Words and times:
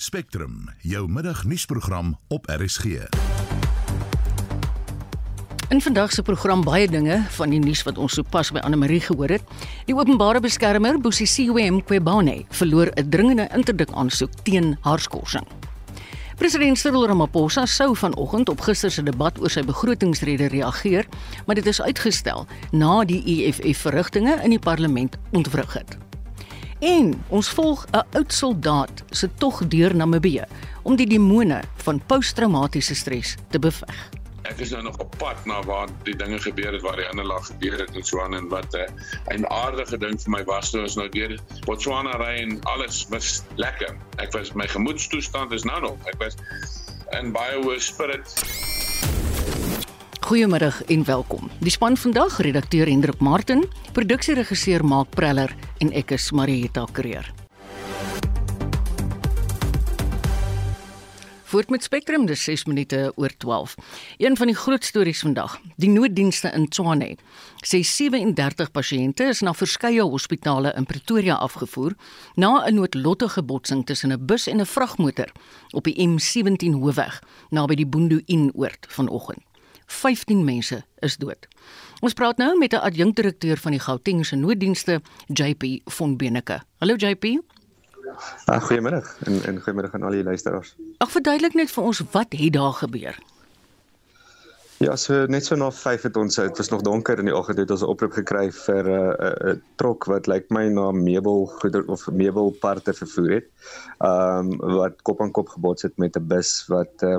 Spectrum, 0.00 0.68
jou 0.78 1.08
middagnuusprogram 1.10 2.18
op 2.28 2.46
RSG. 2.46 2.84
In 5.68 5.80
vandag 5.80 6.12
se 6.12 6.22
program 6.22 6.62
baie 6.64 6.88
dinge 6.88 7.24
van 7.30 7.50
die 7.50 7.58
nuus 7.58 7.82
wat 7.82 7.98
ons 7.98 8.14
sopas 8.14 8.52
by 8.54 8.62
Anne 8.62 8.78
Marie 8.78 9.00
gehoor 9.02 9.34
het. 9.34 9.42
Die 9.90 9.96
openbare 9.98 10.38
beskermer, 10.40 11.00
Bosisiwe 11.02 11.66
Mqobane, 11.70 12.44
verloor 12.48 12.92
'n 12.94 13.08
dringende 13.10 13.48
interdik 13.54 13.90
aansoek 13.90 14.30
teen 14.42 14.78
haar 14.80 15.00
skorsing. 15.00 15.46
President 16.36 16.78
Cyril 16.78 17.06
Ramaphosa 17.06 17.66
sou 17.66 17.96
vanoggend 17.96 18.48
op 18.48 18.60
gister 18.60 18.90
se 18.90 19.02
debat 19.02 19.40
oor 19.40 19.50
sy 19.50 19.62
begrotingsrede 19.62 20.46
reageer, 20.46 21.06
maar 21.46 21.54
dit 21.54 21.66
is 21.66 21.82
uitgestel 21.82 22.46
na 22.70 23.04
die 23.04 23.22
EFF 23.24 23.78
verrigtinge 23.78 24.40
in 24.42 24.50
die 24.50 24.58
parlement 24.62 25.16
ontwrig 25.32 25.72
het. 25.72 26.07
En 26.78 27.24
ons 27.28 27.48
volg 27.50 27.86
'n 27.90 28.06
oud 28.12 28.32
soldaat 28.32 29.02
se 29.10 29.28
tog 29.34 29.66
deur 29.68 29.96
Namibië 29.96 30.44
om 30.82 30.96
die 30.96 31.06
demone 31.06 31.62
van 31.74 32.02
posttraumatiese 32.06 32.94
stres 32.94 33.34
te 33.50 33.58
beveg. 33.58 34.10
Ek 34.42 34.58
is 34.58 34.70
nou 34.70 34.82
nog 34.82 34.96
op 34.96 35.14
pad 35.18 35.44
na 35.44 35.62
waar 35.62 35.88
die 36.02 36.16
dinge 36.16 36.38
gebeur 36.38 36.72
het 36.72 36.82
waar 36.82 36.96
die 36.96 37.08
ander 37.08 37.26
lag 37.26 37.46
gebeur 37.46 37.78
het 37.78 37.90
en 37.94 38.04
so 38.04 38.20
aan 38.20 38.34
en 38.34 38.48
wat 38.48 38.72
'n 38.72 39.42
uh, 39.42 39.64
aardige 39.64 39.98
ding 39.98 40.22
vir 40.22 40.30
my 40.30 40.44
was 40.44 40.70
toe 40.70 40.80
ons 40.80 40.94
nou 40.94 41.08
deur 41.08 41.38
Botswana 41.66 42.16
ry 42.16 42.38
en 42.46 42.62
alles 42.62 43.06
was 43.08 43.42
lekker. 43.54 43.96
Ek 44.16 44.32
was 44.32 44.52
my 44.52 44.68
gemoedstoestand 44.68 45.52
is 45.52 45.64
nou 45.64 45.80
nog. 45.80 46.06
Ek 46.06 46.18
was 46.18 46.36
in 47.10 47.32
baie 47.32 47.58
hoë 47.62 47.78
spirit. 47.78 48.34
Goeiemiddag 50.28 50.82
en 50.84 51.04
welkom. 51.04 51.50
Die 51.58 51.70
span 51.70 51.96
vandag, 51.96 52.34
redakteur 52.44 52.86
Hendrik 52.86 53.20
Martin, 53.24 53.62
produksieregisseur 53.92 54.84
Mark 54.84 55.14
Preller 55.16 55.54
en 55.80 55.88
ek 55.96 56.12
is 56.18 56.26
Marieta 56.36 56.82
Kreer. 56.92 57.30
Voort 61.48 61.72
met 61.72 61.82
Spectrum 61.82 62.26
dis 62.28 62.44
6 62.44 62.66
minute 62.68 63.00
oor 63.16 63.32
12. 63.40 63.78
Een 64.18 64.36
van 64.36 64.52
die 64.52 64.56
groot 64.56 64.84
stories 64.84 65.24
vandag, 65.24 65.56
die 65.80 65.88
nooddienste 65.88 66.52
in 66.52 66.68
Tshwane. 66.68 67.14
Sê 67.64 67.80
37 67.80 68.68
pasiënte 68.68 69.32
is 69.32 69.40
na 69.40 69.56
verskeie 69.56 70.04
hospitale 70.04 70.76
in 70.76 70.84
Pretoria 70.84 71.40
afgevoer 71.40 71.96
na 72.36 72.66
'n 72.68 72.74
noodlottige 72.74 73.42
botsing 73.42 73.86
tussen 73.86 74.12
'n 74.12 74.26
bus 74.26 74.46
en 74.46 74.60
'n 74.60 74.66
vragmotor 74.66 75.32
op 75.72 75.84
die 75.84 75.96
M17 75.96 76.76
hoofweg 76.76 77.22
naby 77.50 77.74
die 77.74 77.86
Boondoen 77.86 78.52
oord 78.54 78.86
vanoggend. 78.88 79.47
15 79.88 80.44
mense 80.44 80.82
is 81.00 81.16
dood. 81.16 81.48
Ons 82.04 82.14
praat 82.14 82.36
nou 82.38 82.52
met 82.58 82.72
'n 82.72 82.84
adjunkdirekteur 82.88 83.56
van 83.56 83.70
die 83.70 83.80
Gautengse 83.80 84.36
nooddienste, 84.36 85.00
JP 85.26 85.80
von 85.84 86.16
Beneke. 86.16 86.60
Hallo 86.78 86.94
JP. 86.94 87.40
Ag 88.44 88.66
goeiemiddag 88.66 89.16
en 89.24 89.44
en 89.44 89.60
goeiemiddag 89.60 89.94
aan 89.94 90.02
al 90.02 90.10
die 90.10 90.22
luisteraars. 90.22 90.76
Ag 90.98 91.10
verduidelik 91.10 91.54
net 91.54 91.70
vir 91.70 91.84
ons 91.84 92.02
wat 92.10 92.32
het 92.32 92.52
daar 92.52 92.72
gebeur? 92.72 93.18
Ja, 94.78 94.94
so 94.96 95.26
net 95.26 95.44
so 95.44 95.56
na 95.58 95.72
5 95.74 96.02
het 96.02 96.16
ons 96.16 96.36
dit 96.38 96.56
was 96.56 96.68
nog 96.70 96.82
donker 96.86 97.18
in 97.18 97.26
die 97.26 97.34
oggend 97.34 97.58
het 97.58 97.70
ons 97.70 97.82
'n 97.82 97.90
oproep 97.90 98.12
gekry 98.12 98.52
vir 98.52 98.84
'n 98.86 98.94
uh, 98.94 99.32
'n 99.32 99.48
uh, 99.48 99.56
trok 99.76 100.04
wat 100.04 100.26
lyk 100.26 100.50
my 100.50 100.68
na 100.68 100.92
meubelgoeder 100.92 101.82
of 101.88 102.06
meubelparte 102.06 102.94
vervoer 102.94 103.30
het. 103.30 103.46
Ehm 103.98 104.52
um, 104.52 104.76
wat 104.78 105.02
kop 105.02 105.20
aan 105.20 105.30
kop 105.30 105.48
gebots 105.48 105.82
het 105.82 105.98
met 105.98 106.16
'n 106.16 106.26
bus 106.26 106.64
wat 106.68 107.02
uh, 107.02 107.18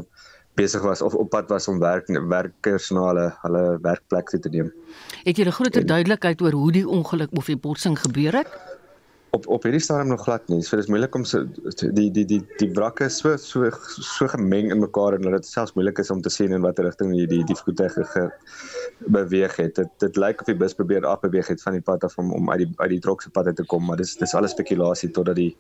besig 0.59 0.83
was 0.85 1.01
of 1.01 1.15
op 1.15 1.29
pad 1.35 1.49
was 1.49 1.67
om 1.71 1.79
werk 1.79 2.07
werkers 2.07 2.89
na 2.95 3.05
hulle 3.09 3.27
hulle 3.43 3.63
werkplek 3.81 4.29
te 4.29 4.49
neem. 4.49 4.73
Het 5.23 5.37
jy 5.37 5.45
'n 5.45 5.57
groter 5.59 5.85
duidelikheid 5.85 6.41
oor 6.41 6.51
hoe 6.51 6.71
die 6.71 6.87
ongeluk 6.87 7.31
of 7.31 7.45
die 7.45 7.57
botsing 7.57 7.99
gebeur 7.99 8.43
het? 8.43 8.51
op 9.29 9.47
op 9.47 9.63
hierdie 9.63 9.81
stadium 9.81 10.09
nog 10.09 10.23
glad 10.25 10.47
nie. 10.49 10.61
So 10.65 10.77
dis 10.79 10.89
moeilik 10.89 11.15
om 11.15 11.25
so 11.27 11.43
die 11.93 12.09
die 12.11 12.25
die 12.25 12.39
die 12.61 12.69
wrakke 12.73 13.09
so 13.13 13.35
so 13.37 13.69
so 14.05 14.27
gemeng 14.31 14.71
in 14.73 14.81
mekaar 14.81 15.17
en 15.17 15.27
dat 15.27 15.37
dit 15.37 15.49
selfs 15.49 15.75
moeilik 15.77 16.01
is 16.01 16.11
om 16.13 16.21
te 16.25 16.33
sien 16.33 16.53
in 16.55 16.65
watter 16.65 16.87
rigting 16.87 17.13
die 17.13 17.27
die 17.29 17.43
die 17.45 17.57
voertuig 17.61 17.97
ge 18.13 18.25
beweeg 19.17 19.55
het. 19.61 19.75
Dit 19.75 19.91
dit 20.05 20.21
lyk 20.23 20.41
of 20.41 20.49
die 20.49 20.57
bus 20.57 20.77
probeer 20.77 21.05
af 21.05 21.21
beweeg 21.25 21.47
het 21.47 21.61
van 21.61 21.77
die 21.77 21.85
pad 21.85 22.03
af 22.03 22.17
om 22.17 22.33
om 22.33 22.49
uit 22.51 22.65
die 22.65 22.71
uit 22.77 22.93
die 22.95 23.01
trok 23.05 23.21
se 23.21 23.29
pad 23.29 23.51
uit 23.51 23.55
te 23.55 23.65
kom, 23.65 23.85
maar 23.85 23.97
dis 23.97 24.15
dis 24.17 24.33
alles 24.33 24.55
spekulasie 24.57 25.11
totdat 25.11 25.35
die 25.35 25.51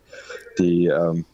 die 0.57 0.89
ehm 0.91 1.19
um, 1.19 1.25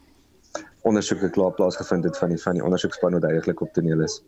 ondersoeke 0.85 1.29
klaar 1.33 1.53
plaasgevind 1.57 2.03
het 2.07 2.17
van 2.21 2.33
die 2.33 2.41
van 2.41 2.59
die 2.59 2.63
ondersoekspan 2.63 3.17
wat 3.17 3.27
eintlik 3.29 3.61
op 3.61 3.73
toneel 3.73 4.05
is. 4.05 4.21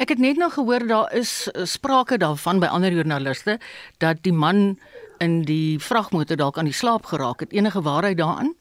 Ek 0.00 0.14
het 0.14 0.22
net 0.22 0.38
nou 0.40 0.48
gehoor 0.50 0.86
daar 0.88 1.12
is 1.18 1.50
sprake 1.68 2.18
daarvan 2.22 2.62
by 2.62 2.70
ander 2.70 2.94
joernaliste 2.94 3.58
dat 4.04 4.22
die 4.22 4.32
man 4.32 4.78
in 5.22 5.42
die 5.46 5.78
vragmotor 5.82 6.38
dalk 6.38 6.58
aan 6.58 6.70
die 6.70 6.76
slaap 6.76 7.06
geraak 7.10 7.44
het. 7.44 7.52
Enige 7.52 7.82
waarheid 7.82 8.18
daarin? 8.18 8.54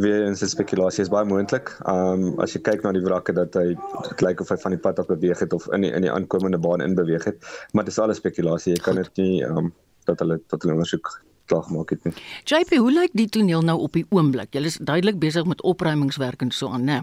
Weer 0.00 0.24
eens 0.26 0.42
'n 0.42 0.48
spekulasie 0.48 1.02
is 1.02 1.10
baie 1.12 1.24
moontlik. 1.24 1.76
Um 1.86 2.40
as 2.40 2.52
jy 2.52 2.60
kyk 2.60 2.82
na 2.82 2.92
die 2.92 3.04
wrakke 3.04 3.32
dat 3.32 3.54
hy 3.54 3.76
lyk 4.24 4.40
of 4.40 4.48
hy 4.48 4.56
van 4.56 4.72
die 4.72 4.80
pad 4.80 4.98
af 4.98 5.06
beweeg 5.06 5.38
het 5.38 5.52
of 5.52 5.68
in 5.72 5.80
die, 5.80 5.92
in 5.92 6.02
die 6.02 6.12
aankomende 6.12 6.58
baan 6.58 6.80
in 6.80 6.94
beweeg 6.94 7.24
het, 7.24 7.36
maar 7.72 7.84
dis 7.84 7.98
alles 7.98 8.16
spekulasie. 8.16 8.74
Jy 8.74 8.82
kan 8.82 8.94
dit 8.94 9.16
nie 9.16 9.44
um 9.44 9.74
dat 10.04 10.18
hulle 10.18 10.40
tot 10.46 10.62
hulle 10.62 10.74
ondersoek 10.74 11.20
klaar 11.48 11.66
gemaak 11.68 11.94
het 11.94 12.04
nie. 12.08 12.14
JP, 12.48 12.76
hoe 12.76 12.92
lyk 12.92 13.14
die 13.18 13.28
toneel 13.28 13.64
nou 13.66 13.78
op 13.86 13.96
die 13.96 14.06
oomblik? 14.14 14.52
Julle 14.56 14.70
is 14.70 14.80
duidelik 14.80 15.18
besig 15.22 15.48
met 15.48 15.62
opruimingswerk 15.62 16.44
en 16.44 16.52
so 16.54 16.70
aan, 16.72 16.84
né? 16.88 17.00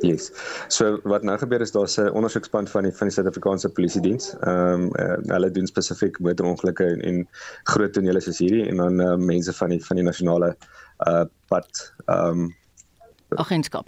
Yes. 0.00 0.30
So 0.72 0.98
wat 1.04 1.22
nou 1.22 1.36
gebeur 1.38 1.60
is 1.60 1.72
daar's 1.72 1.96
'n 2.00 2.10
ondersoekspan 2.10 2.68
van 2.68 2.82
die 2.82 2.92
van 2.92 3.06
die 3.06 3.14
Suid-Afrikaanse 3.14 3.68
Polisie 3.68 4.00
Diens. 4.00 4.34
Ehm 4.40 4.72
um, 4.72 4.90
uh, 4.92 5.16
hulle 5.34 5.50
doen 5.50 5.66
spesifiek 5.66 6.18
motorongelukke 6.18 6.84
en, 6.84 7.00
en 7.00 7.28
groot 7.62 7.92
tonele 7.92 8.20
soos 8.20 8.38
hierdie 8.38 8.66
en 8.68 8.76
dan 8.76 9.00
uh, 9.00 9.16
mense 9.16 9.52
van 9.52 9.68
die 9.68 9.84
van 9.84 9.96
die 9.96 10.04
nasionale 10.04 10.56
uh 11.06 11.24
pad 11.48 11.92
ehm 12.06 12.40
um, 12.40 12.54
agentskap. 13.28 13.86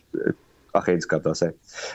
Agentskap 0.70 1.22
daar 1.22 1.38
sê. 1.42 1.50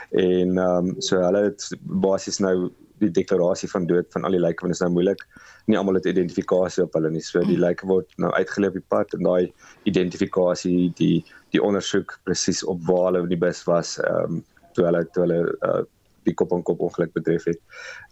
En 0.09 0.58
ehm 0.58 0.88
um, 0.88 0.96
so 1.02 1.22
hulle 1.22 1.44
het 1.44 1.70
basies 1.81 2.40
nou 2.40 2.72
die 3.01 3.11
deklarasie 3.11 3.69
van 3.71 3.87
dood 3.89 4.09
van 4.13 4.25
al 4.27 4.35
die 4.35 4.41
lyke 4.41 4.63
want 4.63 4.73
dit 4.73 4.79
is 4.79 4.83
nou 4.85 4.91
moeilik 4.93 5.23
nie 5.71 5.77
almal 5.79 5.97
het 5.99 6.09
identifikasie 6.11 6.83
op 6.83 6.95
hulle 6.97 7.11
nie. 7.13 7.23
So 7.23 7.41
die 7.43 7.57
mm. 7.57 7.63
lyke 7.63 7.87
word 7.87 8.11
nou 8.21 8.31
uitgelê 8.35 8.69
op 8.69 8.77
die 8.77 8.87
pad 8.93 9.15
en 9.17 9.27
daai 9.27 9.51
identifikasie 9.89 10.91
die 10.99 11.23
die 11.55 11.61
ondersoek 11.61 12.17
presies 12.27 12.63
op 12.65 12.81
waar 12.87 13.11
hulle 13.11 13.23
in 13.25 13.33
die 13.33 13.43
bus 13.45 13.63
was 13.69 13.97
ehm 14.03 14.39
um, 14.39 14.41
toe 14.73 14.87
hulle 14.87 15.03
toe 15.13 15.27
hulle 15.27 15.39
uh, 15.69 15.83
die 16.25 16.33
kop 16.33 16.53
aan 16.55 16.63
kop 16.65 16.81
ongeluk 16.81 17.13
betref 17.13 17.47
het. 17.51 17.61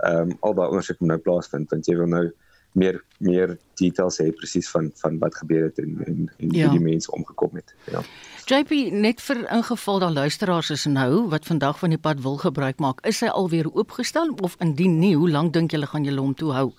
Ehm 0.06 0.32
um, 0.32 0.38
al 0.48 0.58
daai 0.60 0.70
ondersoek 0.70 1.02
moet 1.02 1.16
nou 1.16 1.22
plaasvind 1.28 1.74
want 1.74 1.90
jy 1.90 1.98
wil 2.00 2.12
nou 2.12 2.26
meer 2.72 3.04
meer 3.18 3.58
details 3.80 4.18
hê 4.22 4.32
presies 4.32 4.70
van 4.70 4.92
van 5.02 5.18
wat 5.20 5.36
gebeur 5.36 5.64
het 5.64 5.80
en 5.80 5.98
en, 6.06 6.32
en 6.38 6.50
ja. 6.50 6.68
hoe 6.68 6.78
die 6.78 6.86
mense 6.86 7.12
omgekom 7.12 7.56
het. 7.60 7.76
Ja. 7.92 8.04
JP 8.46 8.92
net 8.92 9.22
vir 9.22 9.44
ingeval 9.52 10.00
daar 10.00 10.12
luisteraars 10.12 10.70
is 10.70 10.86
nou 10.86 11.28
wat 11.30 11.46
vandag 11.46 11.80
van 11.80 11.90
die 11.90 12.00
pad 12.00 12.22
wil 12.22 12.38
gebruik 12.38 12.80
maak, 12.80 13.06
is 13.06 13.22
hy 13.22 13.28
alweer 13.28 13.70
oopgestel 13.74 14.34
of 14.42 14.56
indien 14.60 15.00
nie, 15.00 15.16
hoe 15.16 15.30
lank 15.30 15.54
dink 15.54 15.72
julle 15.72 15.88
gaan 15.88 16.08
julle 16.08 16.22
hom 16.22 16.34
toe 16.36 16.52
hou? 16.54 16.72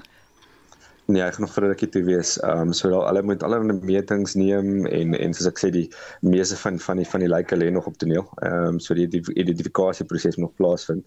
Nee, 1.06 1.22
hy 1.22 1.30
gaan 1.34 1.40
nog 1.42 1.52
vir 1.54 1.64
'n 1.64 1.68
rukkie 1.72 1.88
toe 1.88 2.02
wees. 2.06 2.36
Ehm 2.40 2.68
um, 2.68 2.72
so 2.72 2.88
daal 2.90 3.06
hulle 3.06 3.22
moet 3.22 3.42
allerlei 3.42 3.78
metings 3.82 4.34
neem 4.34 4.86
en 4.86 5.14
en 5.14 5.34
soos 5.34 5.48
ek 5.50 5.58
sê 5.58 5.70
die 5.74 5.88
meeste 6.20 6.56
van 6.56 6.78
van 6.78 6.96
die 6.96 7.06
van 7.06 7.20
die 7.20 7.28
lyke 7.28 7.56
lê 7.56 7.70
nog 7.70 7.86
op 7.86 7.96
toneel. 7.98 8.28
Ehm 8.42 8.66
um, 8.66 8.78
so 8.80 8.94
die 8.94 9.08
identifikasie 9.34 10.06
proses 10.06 10.36
nog 10.36 10.54
plaasvind. 10.54 11.04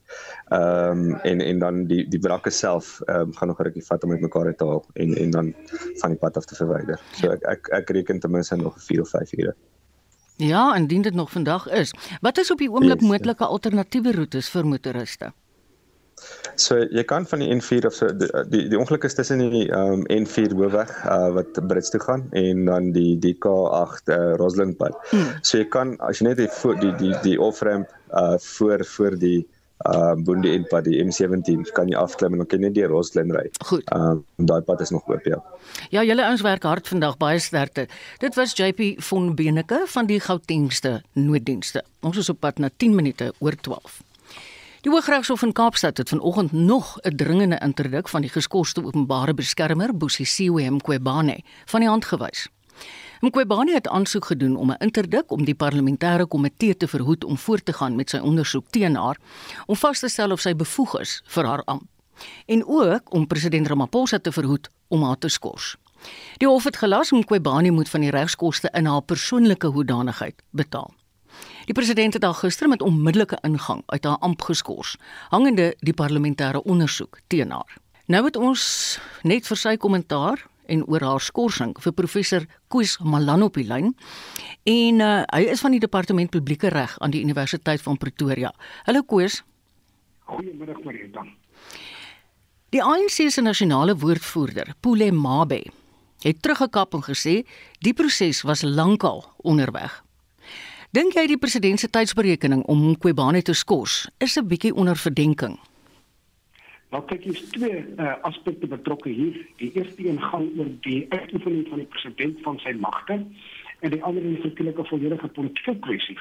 Ehm 0.52 1.00
um, 1.00 1.16
en 1.24 1.42
en 1.42 1.60
dan 1.60 1.86
die 1.88 2.04
die 2.10 2.20
wrakke 2.20 2.50
self 2.50 3.00
ehm 3.08 3.22
um, 3.22 3.34
gaan 3.34 3.48
nog 3.48 3.60
'n 3.60 3.64
rukkie 3.64 3.86
vat 3.86 4.04
om 4.04 4.12
uit 4.12 4.22
mekaar 4.22 4.56
te 4.56 4.66
haal 4.66 4.84
en 4.94 5.16
en 5.16 5.32
dan 5.32 5.54
van 6.02 6.10
die 6.10 6.20
pad 6.20 6.38
af 6.38 6.46
te 6.46 6.56
verwyder. 6.56 7.00
So 7.14 7.32
ek 7.32 7.44
ek 7.44 7.70
ek 7.70 7.90
reken 7.90 8.20
ten 8.20 8.32
minste 8.32 8.56
nog 8.56 8.76
4 8.84 9.02
of 9.02 9.10
5 9.10 9.34
ure. 9.34 9.56
Ja, 10.38 10.76
indien 10.76 11.02
dit 11.02 11.14
nog 11.14 11.32
vandag 11.32 11.68
is. 11.68 11.94
Wat 12.22 12.38
is 12.38 12.52
op 12.52 12.58
die 12.58 12.72
oomblik 12.72 13.00
yes, 13.00 13.10
moontlike 13.10 13.46
alternatiewe 13.46 14.12
roetes 14.12 14.50
vir 14.50 14.68
motoriste? 14.68 15.32
So 16.56 16.78
jy 16.96 17.04
kan 17.08 17.26
van 17.28 17.44
die 17.44 17.50
N4 17.52 17.88
of 17.90 17.98
so 17.98 18.08
die 18.16 18.30
die, 18.52 18.68
die 18.72 18.80
ongeluk 18.80 19.04
is 19.08 19.18
tussen 19.18 19.42
die 19.44 19.66
um, 19.76 20.06
N4 20.14 20.56
hoofweg 20.56 20.94
uh, 21.04 21.32
wat 21.36 21.60
Brits 21.68 21.92
toe 21.92 22.00
gaan 22.04 22.24
en 22.32 22.66
dan 22.70 22.94
die 22.96 23.18
DK8 23.20 24.14
uh, 24.16 24.22
Roslyn 24.40 24.76
pad. 24.80 24.96
Hmm. 25.12 25.34
So 25.42 25.60
jy 25.60 25.68
kan 25.74 25.98
as 26.08 26.22
jy 26.22 26.30
net 26.30 26.40
die 26.40 26.48
die 26.48 26.78
die 26.80 26.94
die, 27.02 27.12
die 27.26 27.36
off-ramp 27.42 27.92
uh, 28.14 28.38
voor 28.56 28.86
voor 28.96 29.20
die 29.20 29.44
uh 29.84 30.16
Boonde 30.16 30.54
en 30.56 30.64
pad 30.72 30.88
die 30.88 31.02
M17 31.04 31.68
kan 31.76 31.90
jy 31.92 31.98
afklim 32.00 32.34
en 32.34 32.42
dan 32.42 32.48
kan 32.48 32.64
jy 32.64 32.70
net 32.70 32.78
die 32.78 32.88
Roslyn 32.88 33.34
ry. 33.36 33.44
Goed. 33.68 33.84
Um 33.92 34.24
daai 34.40 34.64
pad 34.64 34.82
is 34.82 34.96
nog 34.96 35.04
oop 35.12 35.28
ja. 35.28 35.42
Ja, 35.92 36.04
julle 36.08 36.24
ouens 36.24 36.46
werk 36.46 36.64
hard 36.64 36.88
vandag 36.88 37.20
baie 37.20 37.44
sterkte. 37.44 37.90
Dit 38.24 38.40
was 38.40 38.56
JP 38.56 39.04
von 39.04 39.34
Beneke 39.36 39.84
van 39.92 40.08
die 40.08 40.22
Gautengste 40.24 41.02
nooddienste. 41.14 41.84
Ons 42.00 42.24
is 42.24 42.32
op 42.32 42.40
pad 42.40 42.64
na 42.64 42.72
10 42.72 42.96
minute 42.96 43.34
oor 43.44 43.60
12. 43.68 44.00
Die 44.86 44.94
Hooggeregshof 44.94 45.42
in 45.42 45.52
Kaapstad 45.52 45.98
het 45.98 46.10
vanoggend 46.10 46.52
nog 46.52 46.98
'n 47.02 47.16
dringende 47.16 47.60
interdik 47.64 48.08
van 48.08 48.22
die 48.22 48.30
geskoste 48.30 48.84
openbare 48.86 49.34
beskermer 49.34 49.98
Bosisiwe 49.98 50.70
Mqobane 50.70 51.44
van 51.66 51.80
die 51.80 51.90
hand 51.90 52.06
gewys. 52.06 52.48
Mqobane 53.20 53.74
het 53.74 53.88
aansoek 53.88 54.26
gedoen 54.26 54.56
om 54.56 54.72
'n 54.72 54.78
interdik 54.78 55.32
om 55.32 55.46
die 55.46 55.56
parlementêre 55.56 56.28
komitee 56.28 56.78
te 56.78 56.88
verhoed 56.88 57.24
om 57.24 57.38
voort 57.38 57.66
te 57.66 57.74
gaan 57.74 57.96
met 57.96 58.10
sy 58.10 58.18
ondersoek 58.18 58.66
teen 58.70 58.96
haar 58.96 59.18
om 59.66 59.76
vas 59.76 60.00
te 60.00 60.08
stel 60.08 60.32
of 60.32 60.40
sy 60.40 60.56
bevoeg 60.56 61.00
is 61.00 61.22
vir 61.26 61.46
haar 61.46 61.64
ampt 61.64 61.88
en 62.46 62.66
ook 62.66 63.14
om 63.14 63.28
president 63.28 63.68
Ramaphosa 63.68 64.20
te 64.20 64.32
verhoed 64.32 64.70
om 64.88 65.04
haar 65.04 65.18
te 65.18 65.28
skors. 65.28 65.78
Die 66.38 66.48
hof 66.48 66.64
het 66.64 66.78
gelas 66.78 67.12
om 67.12 67.24
Kwebani 67.24 67.72
moet 67.72 67.90
van 67.90 68.02
die 68.02 68.12
regskoste 68.12 68.70
in 68.74 68.86
haar 68.86 69.02
persoonlike 69.02 69.68
hoedanigheid 69.68 70.42
betaal. 70.50 70.94
Die 71.66 71.74
president 71.74 72.14
het 72.14 72.24
al 72.24 72.34
gister 72.38 72.70
met 72.70 72.82
onmiddellike 72.82 73.40
ingang 73.42 73.82
uit 73.86 74.04
haar 74.06 74.18
amp 74.18 74.42
geskort, 74.42 74.98
hangende 75.30 75.72
die 75.82 75.94
parlementêre 75.94 76.62
ondersoek 76.62 77.20
teen 77.28 77.52
haar. 77.52 77.78
Nou 78.06 78.22
het 78.26 78.36
ons 78.38 78.66
net 79.26 79.48
vir 79.50 79.58
sy 79.58 79.74
kommentaar 79.82 80.44
en 80.70 80.84
oor 80.86 81.02
haar 81.02 81.22
skorsing 81.22 81.74
vir 81.82 81.94
professor 81.98 82.46
Koos 82.70 83.00
Malan 83.02 83.48
op 83.48 83.58
die 83.58 83.66
lyn. 83.66 83.96
En 84.70 85.02
uh, 85.02 85.24
hy 85.34 85.42
is 85.50 85.66
van 85.66 85.74
die 85.74 85.82
departement 85.82 86.30
publieke 86.30 86.70
reg 86.70 86.94
aan 87.02 87.14
die 87.14 87.24
Universiteit 87.26 87.82
van 87.82 87.98
Pretoria. 87.98 88.54
Hallo 88.86 89.02
Koos. 89.02 89.42
Goeiemiddag 90.30 90.86
Marita. 90.86 91.26
Die 92.74 92.84
ANC 92.84 93.30
se 93.32 93.42
nasionale 93.42 93.96
woordvoerder, 93.98 94.74
Pule 94.82 95.12
Mabe, 95.12 95.64
het 96.22 96.42
teruggekap 96.42 96.94
en 96.94 97.06
gesê 97.06 97.40
die 97.82 97.94
proses 97.94 98.42
was 98.46 98.62
lankal 98.62 99.24
onderweg. 99.38 100.05
Dink 100.96 101.12
jy 101.18 101.26
die 101.28 101.36
president 101.36 101.82
se 101.82 101.90
tydsberekening 101.92 102.62
om 102.72 102.94
Kwebane 103.04 103.42
te 103.44 103.54
skors 103.54 103.96
is 104.24 104.38
'n 104.40 104.48
bietjie 104.48 104.72
onder 104.72 104.96
verdenking? 104.96 105.58
Nou 106.92 107.02
kyk 107.10 107.26
jy 107.28 107.34
twee 107.52 107.80
uh, 108.00 108.14
aspekte 108.22 108.68
betrokke 108.68 109.10
hier. 109.10 109.36
Die 109.60 109.72
eerste 109.76 110.08
een 110.08 110.22
gaan 110.22 110.48
oor 110.58 110.70
die 110.88 111.06
uitoefening 111.10 111.68
van 111.68 111.84
die 111.84 111.92
president 111.96 112.40
van 112.48 112.60
sy 112.64 112.72
magte 112.80 113.20
en 113.80 113.92
die 113.92 114.04
ander 114.04 114.24
is 114.24 114.44
natuurlik 114.44 114.80
'n 114.80 114.88
volledige 114.88 115.28
politieke 115.28 115.76
kwessie. 115.80 116.18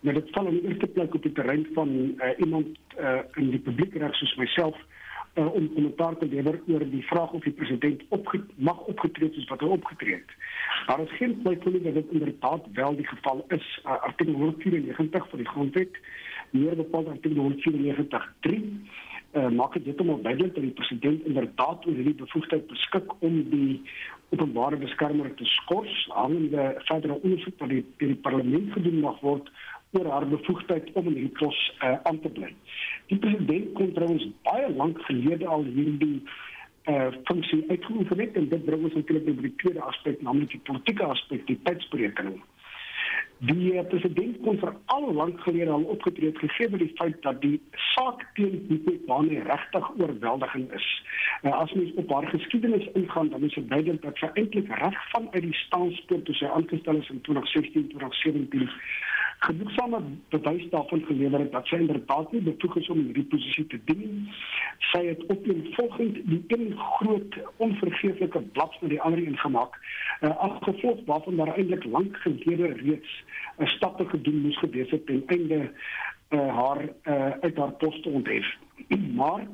Nou 0.00 0.14
dit 0.14 0.34
val 0.34 0.46
in 0.46 0.58
die 0.58 0.66
eerste 0.68 0.86
plek 0.86 1.14
op 1.14 1.22
die 1.22 1.32
terrein 1.32 1.66
van 1.74 1.88
uh, 2.18 2.34
iemand 2.38 2.66
uh, 2.98 3.22
in 3.36 3.50
die 3.50 3.62
publiek 3.62 3.94
reg 3.94 4.14
soos 4.14 4.34
myself 4.34 4.76
uh, 5.38 5.54
om 5.54 5.72
kommentaar 5.74 6.16
te 6.18 6.28
lewer 6.28 6.60
oor 6.66 6.84
die 6.90 7.02
vraag 7.06 7.32
of 7.32 7.46
die 7.46 7.54
president 7.60 8.02
opge 8.08 8.42
mag 8.68 8.80
opgetree 8.92 9.30
soos 9.34 9.48
wat 9.52 9.64
hy 9.64 9.72
opgetree 9.78 10.18
het. 10.18 10.36
Daar 10.86 11.00
is 11.06 11.16
geen 11.20 11.36
twyfel 11.42 11.80
dat 11.82 11.94
dit 12.00 12.16
inderdaad 12.18 12.70
wel 12.80 12.96
die 12.96 13.06
geval 13.06 13.44
is. 13.56 13.68
Uh, 13.84 14.00
artikel 14.10 14.34
194 14.34 15.28
van 15.30 15.44
die 15.44 15.48
grondwet, 15.48 16.00
meer 16.50 16.76
bepaald 16.76 17.08
artikel 17.16 17.52
194.3 17.52 18.64
uh, 19.32 19.48
maak 19.48 19.72
dit 19.76 19.84
heeltemal 19.84 20.20
duidelik 20.22 20.54
dat 20.54 20.64
die 20.64 20.76
president 20.80 21.24
inderdaad 21.24 21.86
oor 21.86 21.94
hierdie 21.94 22.20
bevoegdheid 22.22 22.66
beskik 22.66 23.12
om 23.18 23.42
die 23.50 23.82
openbare 24.28 24.76
beskermer 24.76 25.34
te 25.34 25.44
skors 25.44 25.96
hangende 26.12 26.70
verdere 26.88 27.18
ondersoek 27.20 27.58
wat 27.62 27.72
die, 27.72 27.84
die 28.02 28.16
parlement 28.26 28.72
gedoen 28.72 29.00
mag 29.04 29.20
word 29.24 29.50
oor 29.90 30.10
haar 30.10 30.28
bevoegdheid 30.28 30.90
om 30.92 31.06
in 31.06 31.32
pos 31.32 31.58
uh, 31.82 31.96
aan 32.02 32.20
te 32.20 32.28
bly. 32.28 32.52
Die 33.06 33.18
president 33.18 33.72
kon 33.72 33.92
trouens 33.92 34.28
baie 34.42 34.68
lank 34.74 35.00
gelede 35.08 35.46
al 35.46 35.64
hierdie 35.64 36.22
uh 36.88 37.08
funksie 37.28 37.64
uitgeoefen 37.68 38.20
het 38.20 38.36
en 38.40 38.48
dit 38.48 38.64
bring 38.64 38.84
ons 38.84 38.94
natuurlik 38.94 39.26
by 39.26 39.42
die 39.44 39.56
tweede 39.60 39.82
aspek 39.84 40.22
naamlik 40.24 40.54
die 40.54 40.62
politieke 40.64 41.04
aspek 41.04 41.42
die 41.46 41.58
tydsberekening. 41.66 42.38
Die 43.38 43.74
eh, 43.76 43.84
president 43.86 44.38
kon 44.42 44.56
vir 44.58 44.72
al 44.94 45.04
lank 45.14 45.40
gelede 45.44 45.70
al 45.70 45.84
opgetree 45.92 46.32
het 46.32 46.40
gegee 46.42 46.70
met 46.72 46.80
die 46.82 46.94
feit 46.98 47.20
dat 47.26 47.42
die 47.42 47.60
saak 47.92 48.24
teen 48.38 48.56
Nico 48.70 48.94
Bane 49.06 49.42
regtig 49.50 49.90
oorweldigend 49.98 50.72
is. 50.80 50.88
Uh, 51.42 51.52
as 51.52 51.72
mens 51.72 51.92
op 52.02 52.10
haar 52.10 52.26
geskiedenis 52.32 52.88
ingaan, 52.98 53.28
dan 53.28 53.44
is 53.46 53.54
dit 53.54 53.68
duidelik 53.68 54.02
dat 54.02 54.16
sy 54.18 54.30
eintlik 54.34 54.72
reg 54.80 54.98
van 55.12 55.28
uit 55.30 55.44
die 55.44 55.54
staanspoort 55.60 56.24
toe 56.24 56.34
sy 56.34 56.50
aangestel 56.56 56.98
is 56.98 57.12
in 57.14 57.20
2016, 57.28 57.92
2017 57.94 58.66
genoegsame 59.38 60.00
bewys 60.28 60.70
daarvan 60.70 61.04
gelewer 61.06 61.40
het 61.40 61.52
dat 61.52 61.66
sy 61.66 61.76
inderdaad 61.76 62.32
nie 62.32 62.40
bevoeg 62.42 62.76
is 62.76 62.88
om 62.88 63.02
hierdie 63.04 63.26
posisie 63.30 63.66
te 63.66 63.78
dien. 63.84 64.26
Sy 64.90 65.04
het 65.06 65.22
op 65.26 65.46
een 65.46 65.62
volgend 65.76 66.18
die 66.30 66.42
een 66.46 66.72
groot 66.78 67.38
onvergeeflike 67.56 68.40
blad 68.40 68.80
met 68.80 68.90
die 68.90 69.00
ander 69.00 69.22
een 69.26 69.38
gemaak. 69.38 69.78
Uh, 70.20 70.36
as 70.36 70.58
gevolg 70.66 71.04
waarvan 71.06 71.36
daar 71.36 71.54
eintlik 71.54 71.84
lank 71.84 72.16
gelede 72.16 72.72
reeds 72.82 73.24
'n 73.58 73.62
uh, 73.62 73.68
stappe 73.68 74.08
gedoen 74.08 74.40
moes 74.40 74.58
gewees 74.58 74.90
het 74.90 75.06
ten 75.06 75.22
einde 75.26 75.70
uh, 76.30 76.54
haar 76.54 76.82
uh, 76.82 77.30
uit 77.40 77.56
haar 77.56 77.72
pos 77.72 78.00
te 78.00 78.08
onthef. 78.08 78.56
maar 79.20 79.46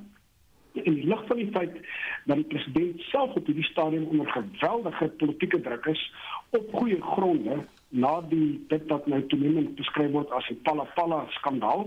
in 0.73 0.95
die 0.95 1.07
lig 1.07 1.27
van 1.27 1.37
die 1.37 1.51
feit 1.51 1.77
dat 2.25 2.37
die 2.37 2.45
president 2.45 3.01
self 3.01 3.35
op 3.35 3.47
hierdie 3.47 3.65
stadium 3.65 4.05
onder 4.05 4.31
geweldige 4.31 5.09
politieke 5.09 5.61
druk 5.61 5.87
is 5.87 6.13
op 6.51 6.75
goeie 6.75 7.03
gronde 7.03 7.65
na 7.95 8.21
die 8.29 8.65
dit 8.69 8.87
wat 8.91 9.07
nou 9.07 9.21
toenemend 9.31 9.75
beskryf 9.79 10.11
word 10.11 10.31
as 10.35 10.49
'n 10.51 10.61
Palapala 10.67 11.25
skandaal 11.39 11.87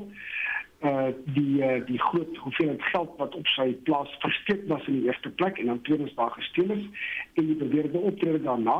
uh 0.87 1.09
die 1.35 1.57
uh, 1.65 1.81
die 1.85 1.99
groot 1.99 2.37
hoeveelheid 2.37 2.83
geld 2.93 3.11
wat 3.17 3.35
op 3.35 3.47
sy 3.47 3.73
plaas 3.89 4.11
versteek 4.23 4.67
was 4.71 4.87
in 4.87 4.99
die 4.99 5.07
eerste 5.09 5.29
plek 5.29 5.57
en 5.57 5.65
dan 5.65 5.81
tweedens 5.81 6.13
daar 6.15 6.31
gesteel 6.31 6.71
is 6.71 6.85
en 7.33 7.45
die 7.45 7.55
beweerde 7.55 7.97
optrede 7.97 8.41
daarna 8.41 8.77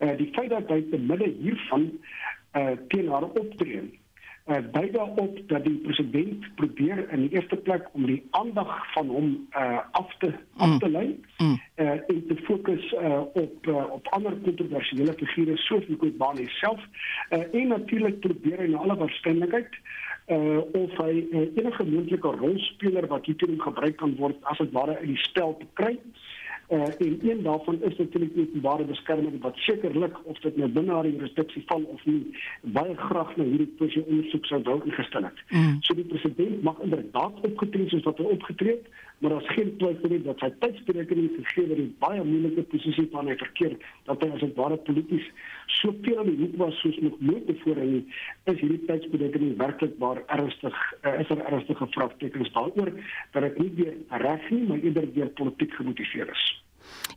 uh 0.00 0.16
die 0.16 0.30
feit 0.32 0.50
dat 0.50 0.68
hy 0.68 0.80
te 0.90 0.98
midde 0.98 1.28
hiervan 1.42 1.90
uh 2.56 2.76
teen 2.88 3.12
haar 3.12 3.28
optree 3.28 3.82
uh, 4.50 4.58
dui 4.72 4.90
daarop 4.90 5.38
dat 5.46 5.64
die 5.64 5.76
president 5.84 6.54
probeer 6.54 7.04
in 7.12 7.26
die 7.26 7.32
eerste 7.36 7.56
plek 7.56 7.88
om 7.92 8.06
die 8.06 8.22
aandag 8.30 8.92
van 8.92 9.08
hom 9.08 9.30
uh, 9.56 9.78
af 9.90 10.16
te 10.18 10.32
af 10.56 10.78
te 10.78 10.90
lei 10.90 11.20
mm. 11.38 11.60
uh, 11.76 11.90
en 11.90 12.24
te 12.28 12.36
fokus 12.42 12.92
uh, 12.92 13.20
op 13.20 13.66
uh, 13.66 13.84
op 13.98 14.08
ander 14.16 14.36
kontroversiële 14.44 15.14
figure 15.16 15.56
soos 15.56 15.88
Nico 15.88 16.10
Bani 16.22 16.46
self 16.60 16.80
uh, 17.30 17.42
en 17.54 17.68
natuurlik 17.68 18.20
probeer 18.20 18.64
hy 18.64 18.70
na 18.72 18.84
alle 18.84 18.98
waarskynlikheid 19.04 19.82
uh 20.30 20.58
of 20.78 20.92
hy 21.02 21.14
uh, 21.34 21.46
enige 21.58 21.84
moontlike 21.84 22.34
rolspeler 22.42 23.06
wat 23.10 23.24
hiertoe 23.26 23.56
gebruik 23.58 23.96
kan 23.98 24.12
word 24.18 24.36
as 24.52 24.60
dit 24.62 24.70
ware 24.76 24.94
in 25.02 25.16
die 25.16 25.24
spel 25.24 25.56
te 25.58 25.66
kry. 25.74 25.96
Uh 25.96 26.29
Uh, 26.70 26.82
en 26.82 27.18
een 27.22 27.42
daarvan 27.42 27.82
is 27.82 27.96
natuurlik 27.96 28.34
die 28.34 28.46
openbare 28.48 28.84
beskerming 28.84 29.40
wat 29.42 29.56
sekerlik 29.56 30.16
of 30.22 30.38
dit 30.38 30.56
nou 30.56 30.68
binne 30.70 30.92
haar 30.92 31.06
jurisdiksie 31.08 31.62
val 31.66 31.82
of 31.82 32.04
nie 32.04 32.20
baie 32.60 32.94
graag 32.96 33.32
na 33.36 33.44
hierdie 33.44 33.72
posisie 33.80 34.04
ondersoek 34.06 34.46
sou 34.46 34.60
wou 34.62 34.76
ingestel 34.84 35.26
het. 35.26 35.40
Mm. 35.48 35.76
So 35.80 35.94
die 35.98 36.04
president 36.04 36.62
mag 36.62 36.78
inderdaad 36.86 37.40
opgetree 37.48 37.88
soos 37.88 38.06
wat 38.06 38.22
hy 38.22 38.28
opgetree 38.36 38.76
het, 38.76 38.86
maar 39.20 39.30
daar's 39.30 39.48
geen 39.54 39.76
twyfel 39.76 40.08
nie 40.08 40.22
dat 40.24 40.38
sy 40.40 40.48
tydsberekening 40.62 41.32
gegee 41.36 41.66
word 41.68 41.82
in 41.82 41.90
baie 42.00 42.22
moeilike 42.24 42.64
posisie 42.72 43.06
van 43.12 43.28
hy 43.28 43.36
verkeer 43.42 43.76
dat 44.08 44.22
hy 44.24 44.30
as 44.32 44.44
dit 44.44 44.54
ware 44.56 44.78
polities 44.86 45.26
so 45.80 45.92
veel 46.06 46.22
aan 46.22 46.30
die 46.30 46.38
hoek 46.40 46.56
was 46.62 46.80
soos 46.80 46.96
nog 47.04 47.18
nooit 47.20 47.44
tevore 47.50 47.84
nie 47.90 48.00
is 48.52 48.62
hierdie 48.62 48.80
tydsberekening 48.88 49.58
werklik 49.60 49.98
waar 50.00 50.22
ernstig 50.38 50.80
uh, 51.04 51.18
is 51.20 51.28
er 51.36 51.44
ernstige 51.44 51.90
vraagtekens 51.98 52.52
daaroor 52.56 52.92
dat 53.36 53.46
dit 53.48 53.62
nie 53.64 53.70
weer 53.82 53.94
reg 54.24 54.50
nie 54.50 54.64
maar 54.72 54.80
eerder 54.80 55.12
deur 55.14 55.32
politiek 55.42 55.76
gemotiveer 55.76 56.32
is. 56.32 56.48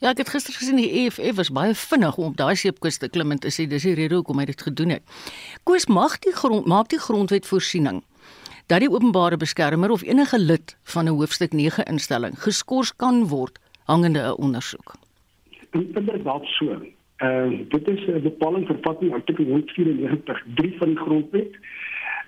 Ja, 0.04 0.12
ek 0.12 0.20
het 0.26 0.30
gister 0.36 0.54
gesien 0.54 0.78
die 0.78 0.90
EFF 1.06 1.38
was 1.40 1.54
baie 1.56 1.74
vinnig 1.74 2.18
om 2.20 2.34
op 2.34 2.38
daai 2.38 2.56
seepkus 2.60 3.00
te 3.00 3.08
klim 3.10 3.32
en 3.32 3.40
te 3.40 3.52
sê 3.54 3.64
dis 3.70 3.88
die 3.88 3.96
rede 3.98 4.20
hoekom 4.20 4.44
hy 4.44 4.50
dit 4.52 4.62
gedoen 4.62 4.98
het. 4.98 5.22
Koos 5.64 5.88
mag 5.88 6.20
die 6.26 6.36
grond 6.36 6.68
maak 6.68 6.92
die 6.92 7.00
grondwet 7.00 7.48
voorsiening 7.48 8.04
dat 8.68 8.80
die 8.80 8.92
openbare 8.92 9.38
beskermer 9.38 9.92
of 9.92 10.04
enige 10.04 10.40
lid 10.40 10.78
van 10.84 11.06
'n 11.06 11.18
hoofstuk 11.18 11.54
9 11.54 11.86
instelling 11.86 12.34
geskort 12.40 12.96
kan 12.96 13.28
word 13.28 13.60
hangende 13.86 14.20
'n 14.20 14.38
ondersoek. 14.38 14.94
Inderdaad 15.72 16.46
so. 16.46 16.82
Uh 17.18 17.50
dit 17.70 17.88
is 17.88 18.06
'n 18.08 18.22
bepaling 18.22 18.66
vervat 18.66 19.02
in 19.02 19.14
artikel 19.14 19.44
194 19.44 20.44
3 20.56 20.78
van 20.78 20.88
die 20.88 20.98
grondwet. 20.98 21.52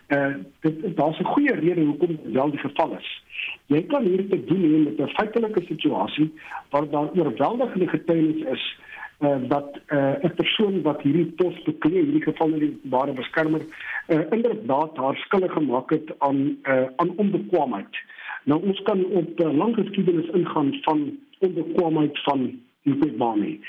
Uh 0.08 0.36
dit 0.60 0.96
daar's 0.98 1.20
'n 1.20 1.24
goeie 1.24 1.54
rede 1.54 1.82
hoekom 1.82 2.20
wel 2.24 2.50
die 2.50 2.60
geval 2.60 2.98
is. 2.98 3.24
Jy 3.66 3.84
kan 3.84 4.04
hier 4.04 4.30
te 4.30 4.44
doen 4.44 4.62
hê 4.64 4.84
met 4.84 5.00
'n 5.00 5.16
feitelike 5.16 5.62
situasie 5.66 6.34
waar 6.70 6.90
daar 6.90 7.10
oorweldigende 7.14 7.88
getuienis 7.88 8.48
is 8.52 8.78
uh 9.20 9.38
dat 9.48 9.80
uh 9.88 10.14
'n 10.24 10.34
persoon 10.36 10.82
wat 10.82 11.02
hierdie 11.02 11.32
pos 11.36 11.64
beklee, 11.64 12.00
in 12.00 12.06
hierdie 12.06 12.32
geval 12.32 12.52
die 12.60 12.80
ware 12.84 13.14
beskermer, 13.14 13.62
uh 14.08 14.24
inderdaad 14.32 14.98
haar 14.98 15.16
skuldig 15.16 15.52
gemaak 15.52 15.90
het 15.90 16.20
aan 16.20 16.58
uh 16.64 16.86
aan 16.96 17.16
onbekwaamheid. 17.16 17.96
Nou 18.44 18.62
ons 18.64 18.82
kan 18.82 19.06
op 19.06 19.40
'n 19.40 19.44
uh, 19.44 19.58
lang 19.58 19.76
geskiedenis 19.76 20.30
ingaan 20.34 20.78
van 20.82 21.18
onbekwaamheid 21.40 22.24
van 22.24 22.60
Mpebani. 22.84 23.60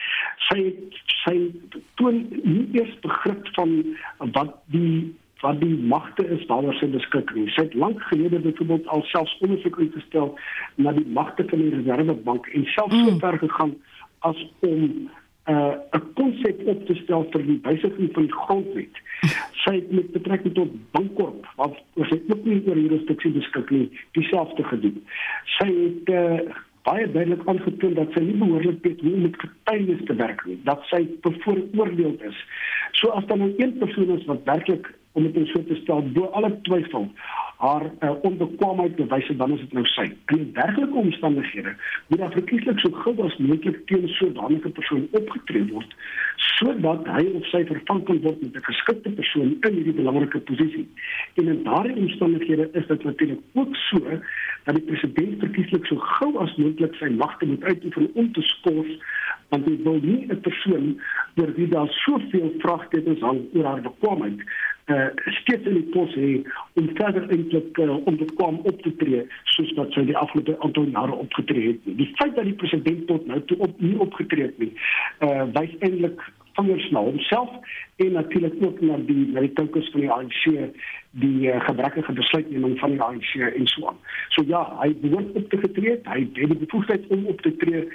Sy 0.48 0.74
sy 1.24 1.36
toon 1.94 2.26
nie 2.42 2.68
eers 2.72 2.98
begrip 3.00 3.48
van 3.56 3.96
wat 4.32 4.52
die 4.66 5.14
wat 5.40 5.60
die 5.60 5.76
magte 5.76 6.24
is 6.32 6.44
waaroor 6.48 6.74
sy 6.74 6.88
beskik 6.92 7.34
nie. 7.34 7.48
Sy 7.52 7.66
het 7.66 7.74
lank 7.74 8.02
gelede 8.02 8.40
byvoorbeeld 8.40 8.86
al 8.86 9.02
selfs 9.02 9.38
ondersoek 9.44 9.78
ingestel 9.84 10.38
na 10.74 10.92
die 10.96 11.06
magte 11.18 11.44
van 11.50 11.58
die 11.64 11.74
Reservebank 11.74 12.46
en 12.46 12.64
selfs 12.64 12.96
mm. 12.96 13.08
so 13.08 13.18
ver 13.24 13.38
gegaan 13.38 13.74
as 14.28 14.40
om 14.60 14.82
uh, 14.82 15.10
'n 15.46 15.52
uh, 15.52 16.00
konsep 16.14 16.66
op 16.66 16.86
te 16.86 16.94
stel 16.94 17.26
vir 17.30 17.42
die 17.46 17.58
wysiging 17.62 18.08
van 18.12 18.22
die 18.22 18.32
grondwet. 18.32 18.96
Sy 19.62 19.74
het 19.74 19.90
met 19.90 20.10
betrekking 20.12 20.54
tot 20.54 20.72
Bankorp 20.90 21.46
wat 21.56 21.78
sy 22.10 22.18
ook 22.28 22.44
nie 22.44 22.62
oor 22.66 22.78
jurisdiksie 22.78 23.30
beskik 23.30 23.70
nie, 23.70 23.86
dieselfde 24.18 24.64
gedoen. 24.64 24.98
Sy 25.58 25.68
het 25.70 26.10
uh, 26.10 26.56
baie 26.86 27.06
duidelik 27.10 27.46
aangetoon 27.50 27.94
dat 27.98 28.12
sy 28.14 28.22
nie 28.26 28.36
behoorlik 28.42 28.82
weet 28.82 29.00
hoe 29.02 29.14
om 29.14 29.24
met 29.26 29.40
getuienis 29.42 30.04
te 30.10 30.18
werk 30.18 30.44
nie, 30.46 30.58
dat 30.68 30.82
sy 30.90 31.02
bevooroordeeld 31.26 32.22
is. 32.30 32.44
So 32.98 33.14
as 33.14 33.26
dan 33.30 33.42
'n 33.42 33.54
een 33.58 33.78
persoon 33.78 34.10
is 34.18 34.26
wat 34.30 34.46
werklik 34.50 34.90
om 35.12 35.32
dit 35.32 35.46
so 35.48 35.62
te 35.64 35.78
stel 35.82 36.02
bo 36.12 36.30
alle 36.38 36.52
twyfel 36.62 37.08
haar 37.56 37.90
uh, 38.00 38.10
onbekwaamheid 38.22 38.96
bewys 38.96 39.30
dan 39.36 39.52
is 39.52 39.60
dit 39.60 39.72
nou 39.72 39.84
sy. 39.86 40.06
In 40.26 40.40
'n 40.40 40.52
dergelike 40.52 40.94
omstandighede 40.94 41.76
moet 42.08 42.18
daar 42.18 42.32
verkieslik 42.32 42.78
so 42.78 42.90
gou 42.90 43.14
as 43.24 43.36
moontlik 43.36 43.86
teen 43.86 44.08
so 44.08 44.26
'n 44.26 44.72
persoon 44.72 45.08
opgetree 45.10 45.64
word 45.72 45.94
sodat 46.36 47.06
hy 47.06 47.24
of 47.34 47.46
sy 47.46 47.64
vervang 47.64 48.04
kan 48.04 48.20
word 48.20 48.40
met 48.42 48.56
'n 48.56 48.68
geskikte 48.68 49.10
persoon 49.10 49.56
in 49.60 49.74
hierdie 49.74 49.92
belangrike 49.92 50.38
posisie. 50.38 50.88
En 51.34 51.48
in 51.48 51.62
daardie 51.62 51.96
omstandighede 51.96 52.68
is 52.72 52.86
dit 52.86 53.04
natuurlik 53.04 53.40
ook 53.54 53.76
so 53.76 54.00
dat 54.64 54.74
die 54.74 54.84
president 54.84 55.38
verkieslik 55.38 55.86
so 55.86 55.96
gou 55.96 56.38
as 56.38 56.56
moontlik 56.56 56.94
sy 56.94 57.08
magte 57.08 57.46
moet 57.46 57.64
uitoefen 57.64 58.10
om 58.14 58.32
te 58.32 58.42
skors 58.42 58.92
want 59.48 59.64
hy 59.64 59.76
wil 59.82 60.00
nie 60.02 60.26
'n 60.28 60.40
persoon 60.40 61.00
oor 61.36 61.52
wie 61.54 61.68
daar 61.68 61.88
soveel 61.88 62.54
vraagtekens 62.58 63.20
hang 63.20 63.40
oor 63.54 63.64
haar 63.64 63.80
bekwaamheid 63.80 64.40
uh, 64.86 65.06
steeds 65.40 65.66
in 65.66 65.74
die 65.80 65.90
pos 65.94 66.14
hê 66.14 66.42
om 66.74 66.90
verder 66.98 67.30
eintlik 67.46 67.78
uh, 67.78 68.18
te 68.18 68.34
kom 68.34 68.58
op 68.64 68.82
te 68.82 68.92
tree 68.96 69.26
soos 69.44 69.72
wat 69.78 69.92
sy 69.94 70.04
die 70.08 70.16
afgelope 70.16 70.56
aantal 70.64 70.88
jare 70.94 71.12
opgetree 71.12 71.74
het. 71.74 71.84
Die 71.98 72.10
feit 72.18 72.34
dat 72.36 72.44
die 72.44 72.56
president 72.58 73.06
tot 73.06 73.26
nou 73.26 73.40
toe 73.44 73.58
op 73.58 73.80
nie 73.80 73.98
opgetree 73.98 74.50
het 74.50 74.58
nie, 74.58 74.72
uh, 75.20 75.46
wys 75.54 75.74
eintlik 75.80 76.22
vingers 76.56 76.90
na 76.90 77.00
homself 77.00 77.50
en 77.96 78.12
natuurlik 78.12 78.54
ook 78.60 78.80
na 78.80 78.96
die 79.08 79.26
na 79.32 79.40
die 79.44 79.52
tokus 79.52 79.90
van 79.92 80.00
die 80.00 80.10
ANC 80.10 80.42
die 81.16 81.48
uh, 81.48 81.60
gebrekkige 81.64 82.12
besluitneming 82.12 82.78
van 82.78 82.92
die 82.92 83.00
ANC 83.02 83.30
en 83.34 83.66
so 83.72 83.86
aan. 83.88 83.98
So 84.36 84.44
ja, 84.46 84.60
hy 84.82 84.90
behoort 85.00 85.32
op 85.40 85.48
te 85.50 85.60
getree, 85.62 85.96
hy 86.04 86.18
het 86.20 86.34
die 86.36 86.58
bevoegdheid 86.64 87.06
om 87.14 87.24
op 87.32 87.40
te 87.40 87.54
tree. 87.62 87.86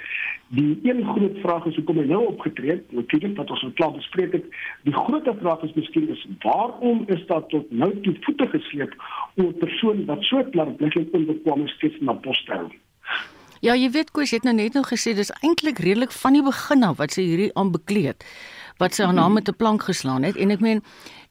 Die 0.58 0.72
een 0.82 1.04
groot 1.06 1.38
vraag 1.44 1.68
is 1.70 1.78
hoekom 1.78 2.02
hy 2.02 2.06
nou 2.10 2.24
opgetree 2.32 2.74
het. 2.74 2.90
Natuurlik 2.92 3.38
wat 3.38 3.54
ons 3.54 3.62
al 3.64 3.74
klaar 3.78 3.94
bespreek 3.94 4.34
het. 4.40 4.48
Die 4.88 4.96
groter 4.96 5.38
vraag 5.38 5.62
is 5.68 5.74
miskien 5.78 6.10
is 6.12 6.26
waarom 6.42 7.04
is 7.14 7.22
daar 7.30 7.46
tot 7.54 7.70
nou 7.70 7.92
toe 8.02 8.16
voete 8.26 8.50
gesleep 8.56 8.96
om 9.36 9.46
'n 9.46 9.58
persoon 9.64 10.04
wat 10.10 10.22
so 10.30 10.42
klaarbliklik 10.50 11.14
onbekwame 11.14 11.68
steeds 11.68 12.00
na 12.00 12.12
pos 12.12 12.44
te 12.44 12.58
hou? 12.58 12.70
Ja, 13.62 13.76
jy 13.78 13.92
weet 13.94 14.10
Koos 14.10 14.32
het 14.34 14.42
nou 14.42 14.54
net 14.58 14.74
nou 14.74 14.82
gesê 14.82 15.12
dis 15.14 15.30
eintlik 15.46 15.78
redelik 15.78 16.10
van 16.18 16.34
die 16.34 16.42
begin 16.42 16.82
af 16.82 16.96
wat 16.98 17.14
sy 17.14 17.22
hierdie 17.28 17.52
aanbekleed 17.54 18.24
wat 18.82 18.96
sy 18.96 19.04
haar 19.06 19.14
naam 19.14 19.36
met 19.38 19.48
'n 19.48 19.54
plank 19.54 19.84
geslaan 19.86 20.26
het 20.26 20.36
en 20.36 20.50
ek 20.50 20.60
meen 20.60 20.82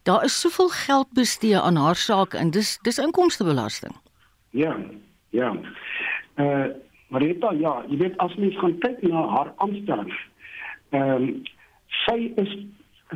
daar 0.07 0.23
is 0.23 0.39
soveel 0.39 0.69
geld 0.69 1.09
bestee 1.13 1.59
aan 1.59 1.75
haar 1.75 1.95
saak 1.95 2.33
en 2.33 2.51
dis 2.51 2.79
dis 2.83 2.97
inkomstebelasting. 2.97 3.95
Ja. 4.51 4.77
Ja. 5.29 5.55
Eh 6.35 6.45
uh, 6.45 6.65
Marita, 7.09 7.51
ja, 7.51 7.83
jy 7.89 7.97
weet 7.97 8.17
as 8.17 8.35
mens 8.35 8.57
gaan 8.57 8.77
kyk 8.79 9.01
na 9.01 9.27
haar 9.27 9.53
aanstelling. 9.57 10.13
Ehm 10.89 11.11
um, 11.11 11.43
sy 11.87 12.31
is 12.35 12.55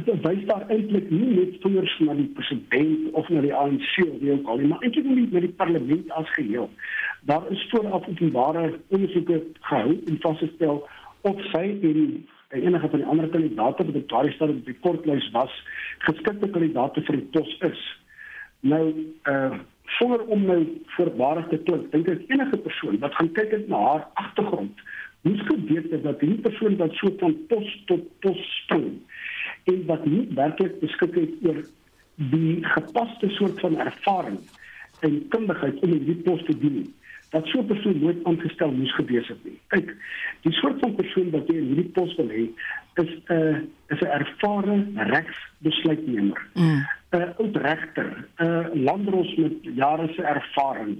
dit 0.03 0.21
wys 0.27 0.43
daar 0.49 0.65
eintlik 0.67 1.07
nie 1.09 1.31
net 1.37 1.55
vingers 1.63 1.93
na 2.03 2.13
die 2.17 2.27
president 2.35 3.13
of 3.15 3.29
na 3.31 3.41
die 3.45 3.53
ANC 3.55 3.93
of 4.03 4.17
wie 4.19 4.33
ook 4.33 4.47
al 4.51 4.59
nie, 4.59 4.67
maar 4.67 4.83
eintlik 4.83 5.07
net 5.07 5.31
met 5.31 5.45
die 5.47 5.55
parlement 5.61 6.11
as 6.19 6.31
geheel. 6.35 6.69
Daar 7.29 7.45
is 7.51 7.67
vooraf 7.71 8.07
openbare 8.07 8.65
ondersoeke 8.87 9.41
gehou 9.69 9.93
om 9.95 10.17
vas 10.25 10.39
te 10.39 10.49
stel 10.55 10.81
of 11.21 11.39
sy 11.53 11.63
en 11.83 12.01
enige 12.55 12.89
van 12.89 12.99
die 12.99 13.07
ander 13.07 13.29
kandidaate 13.29 13.85
wat 13.85 13.95
op 14.01 14.09
daardie 14.09 14.35
stadium 14.35 14.59
op 14.59 14.65
die 14.65 14.81
kortlys 14.83 15.29
was, 15.31 15.55
geskikte 16.03 16.49
kandidaate 16.49 17.03
vir 17.07 17.19
die 17.21 17.29
pos 17.37 17.55
is. 17.71 17.87
Nou 18.59 18.83
uh 19.31 19.63
sonder 19.95 20.23
om 20.33 20.41
nou 20.49 20.63
voorbarig 20.95 21.45
te 21.51 21.59
klink, 21.61 21.91
dink 21.91 22.07
ek 22.09 22.23
enige 22.33 22.57
persoon 22.57 22.95
wat 23.03 23.13
gaan 23.15 23.27
kyk 23.37 23.51
na 23.69 23.77
haar 23.83 24.07
agtergrond, 24.17 24.79
moet 25.21 25.43
geweet 25.45 25.91
het 25.93 26.01
dat 26.03 26.23
hierdie 26.25 26.41
persoon 26.41 26.77
wat 26.79 26.97
so 26.97 27.11
van 27.21 27.35
pos 27.51 27.69
tot 27.91 28.07
pos 28.25 28.41
spring 28.63 28.95
en 29.71 29.85
wat 29.85 30.05
nie 30.05 30.27
werklik 30.35 30.79
beskik 30.79 31.15
het 31.15 31.33
oor 31.47 31.63
die 32.15 32.63
gepaste 32.75 33.29
soort 33.37 33.59
van 33.59 33.79
ervaring 33.79 34.39
en 34.99 35.27
kundigheid 35.29 35.81
om 35.83 35.91
hierdie 35.91 36.21
pos 36.27 36.43
te 36.47 36.57
doen 36.57 36.79
nie 36.81 36.91
dat 37.35 37.47
so 37.47 37.59
'n 37.59 37.65
persoon 37.65 37.99
nooit 37.99 38.23
aangestel 38.23 38.71
moes 38.71 38.95
gewees 38.95 39.27
het 39.27 39.43
nie. 39.43 39.59
Kyk, 39.67 39.95
die 40.41 40.51
soort 40.51 40.79
van 40.79 40.95
persoon 40.95 41.29
wat 41.29 41.47
jy 41.47 41.55
in 41.55 41.67
hierdie 41.71 41.91
pos 41.97 42.15
wil 42.15 42.29
hê, 42.29 42.45
is 43.03 43.11
'n 43.27 43.33
uh, 43.33 43.57
is 43.93 43.99
'n 44.01 44.13
ervare 44.19 44.75
regsbesluitnemer. 44.95 46.41
'n 46.53 46.61
mm. 46.61 46.85
uh, 47.11 47.39
Oud 47.39 47.55
regter, 47.55 48.09
'n 48.37 48.43
uh, 48.45 48.83
landros 48.87 49.35
met 49.35 49.57
jare 49.61 50.07
se 50.13 50.21
ervaring, 50.21 50.95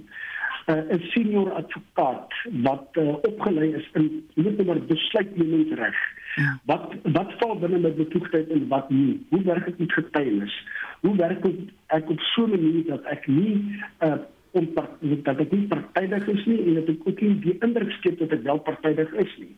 'n 0.66 0.84
uh, 0.94 1.10
senior 1.12 1.52
advokaat 1.52 2.32
wat 2.68 2.86
uh, 2.92 3.08
opgelei 3.08 3.74
is 3.74 3.88
in 3.92 4.28
openbare 4.34 4.80
besluitnemingsreg. 4.80 5.94
Ja. 5.94 6.25
Wat 6.64 6.94
wat 7.02 7.32
val 7.40 7.58
binne 7.58 7.78
my 7.78 7.92
bevoegdheid 7.96 8.48
en 8.52 8.68
wat 8.68 8.90
nie? 8.90 9.26
Hoe 9.30 9.42
werk 9.42 9.68
ek 9.70 9.78
met 9.78 9.92
getuienis? 9.92 10.56
Hoe 11.00 11.16
werk 11.16 11.44
ek 11.86 12.10
op 12.10 12.20
so 12.20 12.46
'n 12.46 12.50
manier 12.50 12.84
dat 12.86 13.04
ek 13.04 13.26
nie 13.26 13.80
uh, 14.04 14.20
om 14.50 14.68
dat 14.74 15.38
ek 15.38 15.50
nie 15.52 15.66
partydig 15.68 16.28
is 16.28 16.44
nie 16.46 16.58
en 16.64 16.74
dat 16.74 16.88
ek 16.88 17.08
ook 17.08 17.20
nie 17.20 17.34
die 17.44 17.56
indruk 17.60 17.90
skep 17.98 18.18
dat 18.18 18.32
ek 18.32 18.44
wel 18.44 18.60
partydig 18.68 19.12
is 19.24 19.32
nie. 19.38 19.54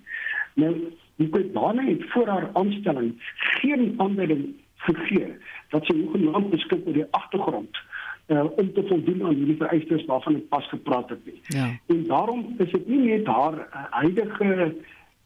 Nou, 0.54 0.72
die 1.16 1.28
Kwebane 1.28 1.84
het 1.86 2.02
voor 2.14 2.26
haar 2.26 2.48
aanstelling 2.52 3.12
geen 3.60 3.94
aanduiding 3.96 4.54
gegee 4.86 5.34
dat 5.70 5.86
sy 5.86 5.94
hoegenaamd 5.98 6.50
beskik 6.50 6.86
oor 6.86 6.98
die 6.98 7.06
agtergrond 7.10 7.78
uh, 8.26 8.44
om 8.58 8.72
te 8.72 8.84
voldoen 8.88 9.24
aan 9.24 9.34
hierdie 9.38 9.58
vereistes 9.60 10.04
waarvan 10.10 10.38
ek 10.40 10.48
pas 10.48 10.68
gepraat 10.68 11.10
het 11.14 11.24
nie. 11.26 11.40
Ja. 11.54 11.70
En 11.86 12.04
daarom 12.06 12.46
is 12.58 12.70
dit 12.70 12.88
nie 12.88 13.02
net 13.08 13.26
haar 13.26 13.58
uh, 13.58 13.84
huidige 14.02 14.74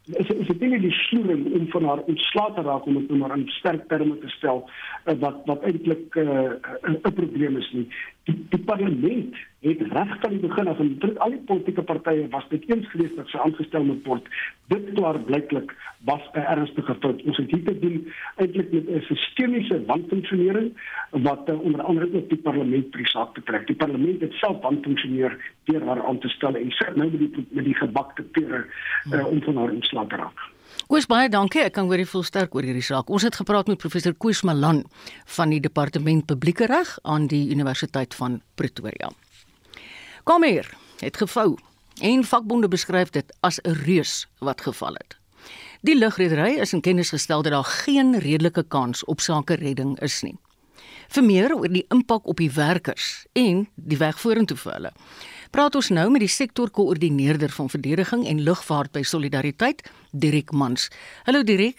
is 0.07 0.29
is 0.29 0.47
dit 0.47 0.61
nie 0.61 0.81
die 0.83 0.95
sloering 1.07 1.45
om 1.55 1.69
van 1.71 1.85
haar 1.85 2.01
ontslae 2.11 2.55
te 2.55 2.63
raak 2.67 2.87
om 2.87 2.99
dit 2.99 3.09
nou 3.09 3.19
maar 3.21 3.37
in 3.37 3.47
sterk 3.59 3.85
terme 3.89 4.19
te 4.19 4.29
stel 4.29 4.65
uh, 4.65 5.15
wat 5.25 5.43
wat 5.47 5.63
eintlik 5.63 6.17
'n 6.17 6.29
uh, 6.29 6.95
'n 7.07 7.15
probleem 7.15 7.57
is 7.57 7.71
nie 7.73 7.87
die, 8.25 8.37
die 8.51 8.61
parlement 8.67 9.37
het 9.63 9.81
reg 9.95 10.13
van 10.21 10.31
die 10.35 10.41
begin 10.43 10.69
af 10.69 10.79
en 10.83 10.91
dit 10.99 11.19
al 11.25 11.35
die 11.35 11.43
politieke 11.49 11.83
partye 11.87 12.29
was 12.31 12.47
dit 12.51 12.65
eens 12.71 12.87
gewees 12.91 13.15
dat 13.17 13.31
sy 13.31 13.39
aangestel 13.45 13.85
moet 13.87 14.07
word. 14.07 14.31
Dit 14.73 14.89
klaar 14.97 15.19
blyklik 15.29 15.75
was 16.11 16.23
'n 16.35 16.47
ernstige 16.55 16.95
fout. 17.01 17.23
Ons 17.23 17.37
het 17.37 17.51
hier 17.51 17.65
te 17.65 17.79
doen 17.79 18.13
eintlik 18.37 18.73
met 18.73 18.89
'n 18.89 19.05
sistemiese 19.09 19.85
wanfunksionering 19.87 20.73
wat 21.11 21.49
uh, 21.49 21.61
onder 21.61 21.83
andere 21.83 22.11
ook 22.15 22.29
die 22.29 22.43
parlement 22.49 22.91
by 22.91 23.05
saak 23.05 23.35
betrek. 23.35 23.67
Die 23.67 23.77
parlement 23.77 24.21
het 24.21 24.33
self 24.33 24.63
wanfunksioneer 24.63 25.39
deur 25.65 25.87
haar 25.87 26.05
aan 26.07 26.19
te 26.19 26.29
stel 26.29 26.55
en 26.57 26.71
sy 26.71 26.91
nou 26.95 27.11
met 27.11 27.19
die 27.19 27.47
met 27.51 27.65
die 27.65 27.79
gebakte 27.85 28.23
pere 28.23 28.67
uh, 29.13 29.27
om 29.27 29.43
van 29.43 29.57
haar 29.57 29.71
ontslae 29.71 30.07
te 30.07 30.17
raak 30.17 30.52
Koos 30.91 31.07
baie 31.07 31.29
dankie. 31.31 31.63
Ek 31.63 31.77
kan 31.77 31.87
hoor 31.87 32.01
jy 32.01 32.07
voel 32.11 32.25
sterk 32.27 32.55
oor 32.57 32.67
hierdie 32.67 32.85
saak. 32.85 33.11
Ons 33.13 33.27
het 33.27 33.37
gepraat 33.39 33.69
met 33.71 33.81
professor 33.81 34.15
Koos 34.19 34.43
Malan 34.47 34.83
van 35.37 35.53
die 35.55 35.61
Departement 35.63 36.27
Publieke 36.27 36.67
Reg 36.71 36.97
aan 37.03 37.29
die 37.31 37.45
Universiteit 37.55 38.15
van 38.19 38.41
Pretoria. 38.59 39.13
Kom 40.25 40.45
hier. 40.45 40.69
Het 41.01 41.17
gevou. 41.23 41.57
En 42.03 42.25
vakbonde 42.25 42.69
beskryf 42.69 43.11
dit 43.11 43.33
as 43.41 43.61
'n 43.63 43.77
reus 43.87 44.27
wat 44.39 44.61
geval 44.61 44.95
het. 44.95 45.19
Die 45.83 45.99
lugredery 45.99 46.61
is 46.61 46.73
in 46.73 46.81
kennis 46.81 47.11
gestel 47.11 47.43
dat 47.43 47.53
daar 47.53 47.65
geen 47.65 48.19
redelike 48.19 48.63
kans 48.63 49.05
op 49.05 49.21
sake 49.21 49.55
redding 49.55 50.01
is 50.01 50.23
nie. 50.23 50.39
Vir 51.09 51.25
meer 51.25 51.55
oor 51.55 51.69
die 51.69 51.87
impak 51.89 52.27
op 52.27 52.37
die 52.37 52.51
werkers 52.51 53.27
en 53.33 53.69
die 53.75 53.99
weg 53.99 54.21
vorentoe 54.21 54.57
vir 54.57 54.73
hulle 54.73 54.93
praat 55.53 55.77
ons 55.77 55.91
nou 55.93 56.07
met 56.13 56.23
die 56.25 56.33
sektorkoördineerder 56.33 57.53
van 57.53 57.69
verdediging 57.69 58.25
en 58.29 58.41
lugvaart 58.47 58.93
by 58.97 59.03
Solidariteit, 59.05 59.85
Dirk 60.11 60.53
Mans. 60.57 60.89
Hallo 61.27 61.45
Dirk. 61.45 61.79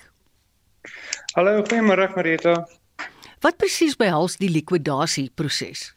Hallo, 1.33 1.57
goeiemôre 1.65 2.09
Marita. 2.13 2.53
Wat 3.43 3.57
presies 3.57 3.97
behels 3.99 4.37
die 4.37 4.51
likwidasie 4.51 5.29
proses? 5.35 5.89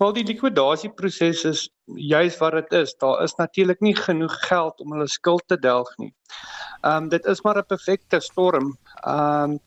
Wel 0.00 0.14
die 0.16 0.24
likwidasie 0.24 0.92
proses 0.96 1.42
is 1.48 1.64
juis 1.98 2.38
wat 2.40 2.54
dit 2.60 2.78
is. 2.78 2.94
Daar 3.02 3.24
is 3.24 3.34
natuurlik 3.36 3.82
nie 3.84 3.96
genoeg 3.96 4.36
geld 4.46 4.80
om 4.80 4.94
hulle 4.94 5.08
skuld 5.10 5.44
te 5.50 5.58
delg 5.58 5.90
nie. 5.98 6.12
Ehm 6.80 7.04
um, 7.04 7.08
dit 7.12 7.26
is 7.26 7.42
maar 7.44 7.58
'n 7.58 7.66
perfekte 7.66 8.20
storm. 8.20 8.76
Ehm 9.02 9.50
um, 9.50 9.58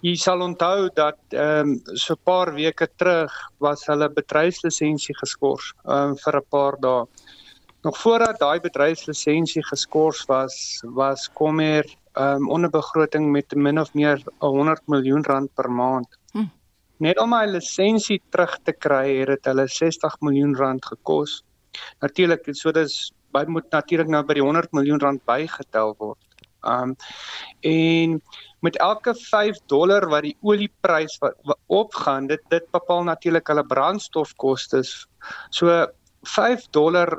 Jy 0.00 0.14
sal 0.16 0.40
onthou 0.40 0.88
dat 0.96 1.18
ehm 1.36 1.74
um, 1.76 1.96
so 2.02 2.14
'n 2.14 2.24
paar 2.24 2.54
weke 2.54 2.86
terug 2.96 3.32
was 3.58 3.84
hulle 3.86 4.08
bedryfslisensie 4.08 5.14
geskort 5.14 5.74
um, 5.84 6.16
vir 6.16 6.36
'n 6.36 6.48
paar 6.48 6.76
dae. 6.80 7.04
Nog 7.84 7.96
voordat 7.98 8.38
daai 8.40 8.60
bedryfslisensie 8.60 9.62
geskort 9.62 10.24
was, 10.28 10.80
was 10.84 11.28
Kommer 11.32 11.84
ehm 12.16 12.36
um, 12.36 12.50
onder 12.50 12.70
begroting 12.70 13.30
met 13.30 13.54
min 13.54 13.80
of 13.80 13.94
meer 13.94 14.22
100 14.38 14.82
miljoen 14.86 15.24
rand 15.24 15.54
per 15.54 15.70
maand. 15.70 16.08
Hm. 16.32 16.48
Net 16.96 17.18
om 17.18 17.30
my 17.30 17.44
lisensie 17.46 18.22
terug 18.30 18.58
te 18.62 18.72
kry, 18.72 19.18
het 19.18 19.28
dit 19.28 19.44
hulle 19.44 19.68
60 19.68 20.16
miljoen 20.20 20.56
rand 20.56 20.84
gekos. 20.84 21.42
Natuurlik, 22.00 22.48
so 22.52 22.72
dis 22.72 23.12
by 23.32 23.44
moet 23.46 23.70
natuurlik 23.70 24.08
nou 24.08 24.22
by 24.26 24.34
die 24.34 24.42
100 24.44 24.72
miljoen 24.72 25.00
rand 25.00 25.24
bygetel 25.24 25.94
word. 25.98 26.18
Um, 26.62 26.96
en 27.60 28.20
met 28.60 28.76
elke 28.76 29.14
5 29.14 29.58
dollar 29.66 30.08
wat 30.08 30.22
die 30.22 30.36
olieprys 30.40 31.16
wat, 31.18 31.36
wat 31.48 31.58
opgaan, 31.66 32.26
dit 32.26 32.42
dit 32.48 32.66
bepaal 32.70 33.04
natuurlik 33.08 33.48
hulle 33.48 33.64
brandstofkoste. 33.64 34.82
So 35.50 35.86
5 36.22 36.66
dollar 36.70 37.18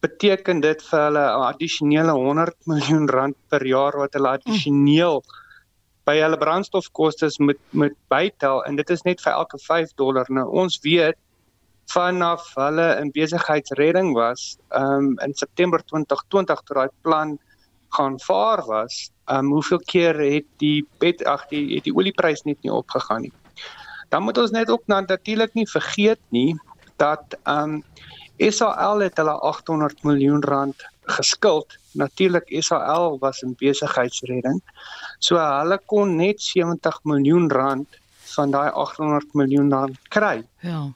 beteken 0.00 0.60
dit 0.60 0.82
vir 0.90 1.00
hulle 1.08 1.24
'n 1.24 1.48
addisionele 1.50 2.12
100 2.12 2.54
miljoen 2.70 3.08
rand 3.08 3.36
per 3.48 3.66
jaar 3.66 3.98
wat 3.98 4.14
hulle 4.14 4.38
addisioneel 4.38 5.22
by 6.06 6.16
hulle 6.22 6.38
brandstofkoste 6.38 7.30
moet 7.38 7.60
moet 7.70 7.96
bytel 8.08 8.64
en 8.64 8.76
dit 8.76 8.90
is 8.90 9.02
net 9.02 9.20
vir 9.20 9.32
elke 9.32 9.58
5 9.58 9.94
dollar. 9.94 10.26
Nou 10.28 10.46
ons 10.62 10.78
weet 10.82 11.18
vanaf 11.92 12.46
hulle 12.54 12.86
in 13.00 13.10
besigheidsredding 13.14 14.14
was 14.14 14.56
um 14.70 15.18
in 15.26 15.34
September 15.34 15.82
2020 15.82 16.62
toe 16.66 16.74
daai 16.74 16.94
plan 17.02 17.38
gaan 17.88 18.20
vaar 18.20 18.64
was, 18.66 19.10
um 19.26 19.52
hoeveel 19.52 19.82
keer 19.84 20.18
het 20.18 20.46
die 20.62 20.86
bed 20.98 21.24
ag 21.24 21.46
die 21.50 21.74
het 21.74 21.84
die 21.84 21.94
olieprys 21.94 22.44
net 22.44 22.62
nie 22.62 22.72
opgegaan 22.72 23.26
nie. 23.26 23.32
Dan 24.08 24.22
moet 24.22 24.38
ons 24.38 24.50
net 24.50 24.70
ook 24.70 24.86
natuurlik 24.86 25.54
nie 25.54 25.66
vergeet 25.68 26.20
nie 26.30 26.56
dat 26.96 27.38
um 27.44 27.82
SAL 28.38 29.00
het 29.00 29.16
hulle 29.16 29.32
800 29.40 30.02
miljoen 30.04 30.42
rand 30.44 30.82
geskuld. 31.06 31.78
Natuurlik 31.92 32.50
SAL 32.60 33.18
was 33.18 33.42
in 33.42 33.54
besigheidsredding. 33.58 34.60
So 35.18 35.40
hulle 35.40 35.78
kon 35.86 36.16
net 36.16 36.42
70 36.42 37.00
miljoen 37.04 37.48
rand 37.50 37.88
van 38.36 38.50
daai 38.50 38.70
800 38.70 39.34
miljoen 39.34 39.72
rand 39.72 39.98
kry. 40.08 40.42
Ja. 40.60 40.92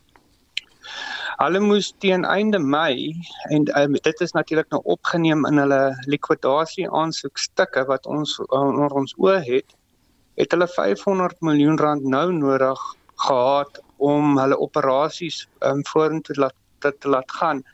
Hulle 1.40 1.61
moes 1.64 1.87
teen 2.04 2.26
einde 2.28 2.59
Mei 2.61 3.14
en 3.49 3.62
um, 3.80 3.94
dit 3.97 4.20
is 4.20 4.35
natuurlik 4.37 4.68
nou 4.75 4.80
opgeneem 4.92 5.47
in 5.49 5.61
hulle 5.62 5.78
likwidasie 6.12 6.85
aansoekstukke 7.02 7.87
wat 7.88 8.04
ons 8.06 8.35
onder 8.52 8.92
ons 9.00 9.14
oë 9.16 9.38
het, 9.47 9.73
het 10.37 10.52
hulle 10.52 10.68
500 10.68 11.40
miljoen 11.49 11.80
rand 11.80 12.04
nou 12.04 12.26
nodig 12.37 12.82
gehad 13.25 13.80
om 13.97 14.37
hulle 14.37 14.61
operasies 14.66 15.47
um, 15.64 15.80
vorentoe 15.88 16.37
laat 16.44 16.56
te, 16.85 16.92
te 16.92 17.09
laat 17.09 17.32
gaan. 17.40 17.64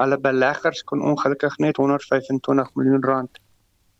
Hulle 0.00 0.16
beleggers 0.20 0.80
kon 0.88 1.04
ongelukkig 1.04 1.60
net 1.60 1.76
125 1.76 2.74
miljoen 2.80 3.04
rand 3.04 3.44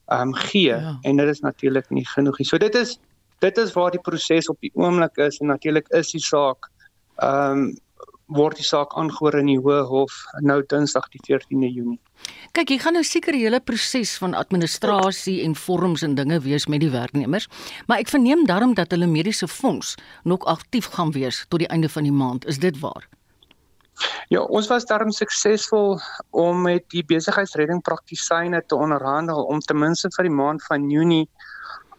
um, 0.08 0.32
gee 0.48 0.72
ja. 0.72 0.96
en 1.04 1.20
dit 1.20 1.28
is 1.28 1.44
natuurlik 1.44 1.92
nie 1.92 2.08
genoeg 2.16 2.40
nie. 2.40 2.48
So 2.48 2.56
dit 2.56 2.80
is 2.80 2.96
dit 3.44 3.56
is 3.58 3.76
waar 3.76 3.92
die 3.92 4.00
proses 4.00 4.48
op 4.48 4.60
die 4.64 4.72
oomblik 4.72 5.20
is 5.20 5.40
en 5.44 5.52
natuurlik 5.52 5.92
is 6.00 6.16
die 6.16 6.24
saak 6.32 6.72
ehm 7.20 7.66
um, 7.68 7.72
word 8.36 8.58
die 8.60 8.66
saak 8.66 8.94
aangehoor 8.98 9.38
in 9.40 9.50
die 9.50 9.58
Hoë 9.60 9.82
Hof 9.88 10.16
nou 10.40 10.60
Dinsdag 10.68 11.08
die 11.12 11.20
14de 11.26 11.68
Junie. 11.68 12.00
Kyk, 12.56 12.70
jy 12.70 12.78
gaan 12.82 12.96
nou 12.96 13.04
seker 13.06 13.34
die 13.34 13.44
hele 13.44 13.60
proses 13.60 14.14
van 14.22 14.36
administrasie 14.38 15.40
en 15.44 15.56
vorms 15.58 16.04
en 16.06 16.14
dinge 16.18 16.38
wees 16.44 16.68
met 16.70 16.82
die 16.84 16.92
werknemers, 16.92 17.48
maar 17.88 18.02
ek 18.02 18.12
verneem 18.12 18.46
daarom 18.46 18.76
dat 18.78 18.94
hulle 18.94 19.10
mediese 19.10 19.48
fonds 19.48 19.96
nog 20.24 20.46
aktief 20.50 20.92
gaan 20.94 21.12
wees 21.16 21.44
tot 21.48 21.64
die 21.64 21.70
einde 21.72 21.90
van 21.92 22.06
die 22.08 22.14
maand. 22.14 22.46
Is 22.46 22.60
dit 22.62 22.78
waar? 22.80 23.08
Ja, 24.32 24.40
ons 24.40 24.68
was 24.70 24.86
daarom 24.88 25.10
suksesvol 25.12 25.98
om 26.30 26.62
met 26.64 26.86
die 26.94 27.04
besigheidsredding 27.06 27.82
praktisyne 27.84 28.62
te 28.66 28.76
onderhandel 28.76 29.44
om 29.44 29.60
ten 29.60 29.78
minste 29.78 30.10
vir 30.16 30.28
die 30.28 30.36
maand 30.36 30.64
van 30.68 30.88
Junie 30.90 31.26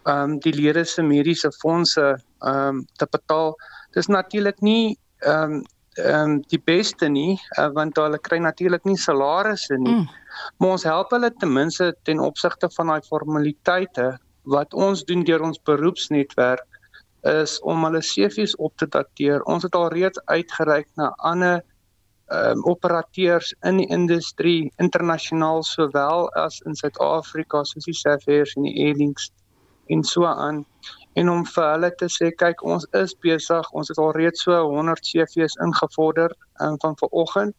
ehm 0.04 0.34
um, 0.34 0.38
die 0.44 0.52
lede 0.52 0.84
se 0.84 1.02
mediese 1.02 1.50
fondse 1.60 2.04
ehm 2.10 2.80
um, 2.80 2.82
te 3.00 3.06
betaal. 3.10 3.54
Dis 3.96 4.10
natuurlik 4.12 4.60
nie 4.60 4.98
ehm 5.20 5.60
um, 5.60 5.62
ehm 5.98 6.30
um, 6.30 6.42
die 6.50 6.58
beste 6.58 7.08
nie 7.08 7.38
uh, 7.58 7.68
want 7.74 7.98
hulle 8.00 8.18
kry 8.18 8.38
natuurlik 8.42 8.84
nie 8.84 8.98
salarisse 8.98 9.76
nie. 9.78 9.94
Mm. 9.94 10.06
Maar 10.58 10.70
ons 10.76 10.86
help 10.88 11.12
hulle 11.14 11.30
ten 11.38 11.52
minste 11.52 11.92
ten 12.02 12.20
opsigte 12.20 12.70
van 12.76 12.90
daai 12.90 13.02
formaliteite 13.08 14.08
wat 14.54 14.74
ons 14.74 15.04
doen 15.04 15.22
deur 15.24 15.42
ons 15.42 15.60
beroepsnetwerk 15.70 16.80
is 17.30 17.60
om 17.62 17.84
hulle 17.86 18.02
CV's 18.04 18.56
op 18.58 18.74
te 18.76 18.86
dateer. 18.86 19.42
Ons 19.48 19.62
het 19.64 19.74
al 19.74 19.88
reeds 19.94 20.20
uitgereik 20.26 20.90
na 20.96 21.12
ander 21.30 21.62
ehm 22.32 22.58
um, 22.58 22.64
operateurs 22.64 23.54
in 23.62 23.76
die 23.76 23.88
industrie 23.92 24.72
internasionaal 24.80 25.62
sowel 25.62 26.30
as 26.40 26.60
in 26.66 26.74
Suid-Afrika 26.74 27.64
soos 27.64 27.84
die 27.84 27.94
Safairs 27.94 28.54
en 28.56 28.64
die 28.64 28.78
Airlinks 28.86 29.30
en 29.92 30.02
so 30.02 30.24
aan 30.24 30.64
en 31.14 31.30
om 31.30 31.42
vir 31.46 31.66
hulle 31.70 31.90
te 31.98 32.08
sê 32.10 32.30
kyk 32.42 32.62
ons 32.74 32.86
is 33.00 33.14
besig 33.26 33.70
ons 33.80 33.90
het 33.92 34.00
al 34.02 34.12
reeds 34.16 34.44
so 34.46 34.56
100 34.70 35.10
CV's 35.10 35.56
ingevorder 35.66 36.34
um, 36.60 36.78
van 36.82 36.96
vanoggend. 37.02 37.54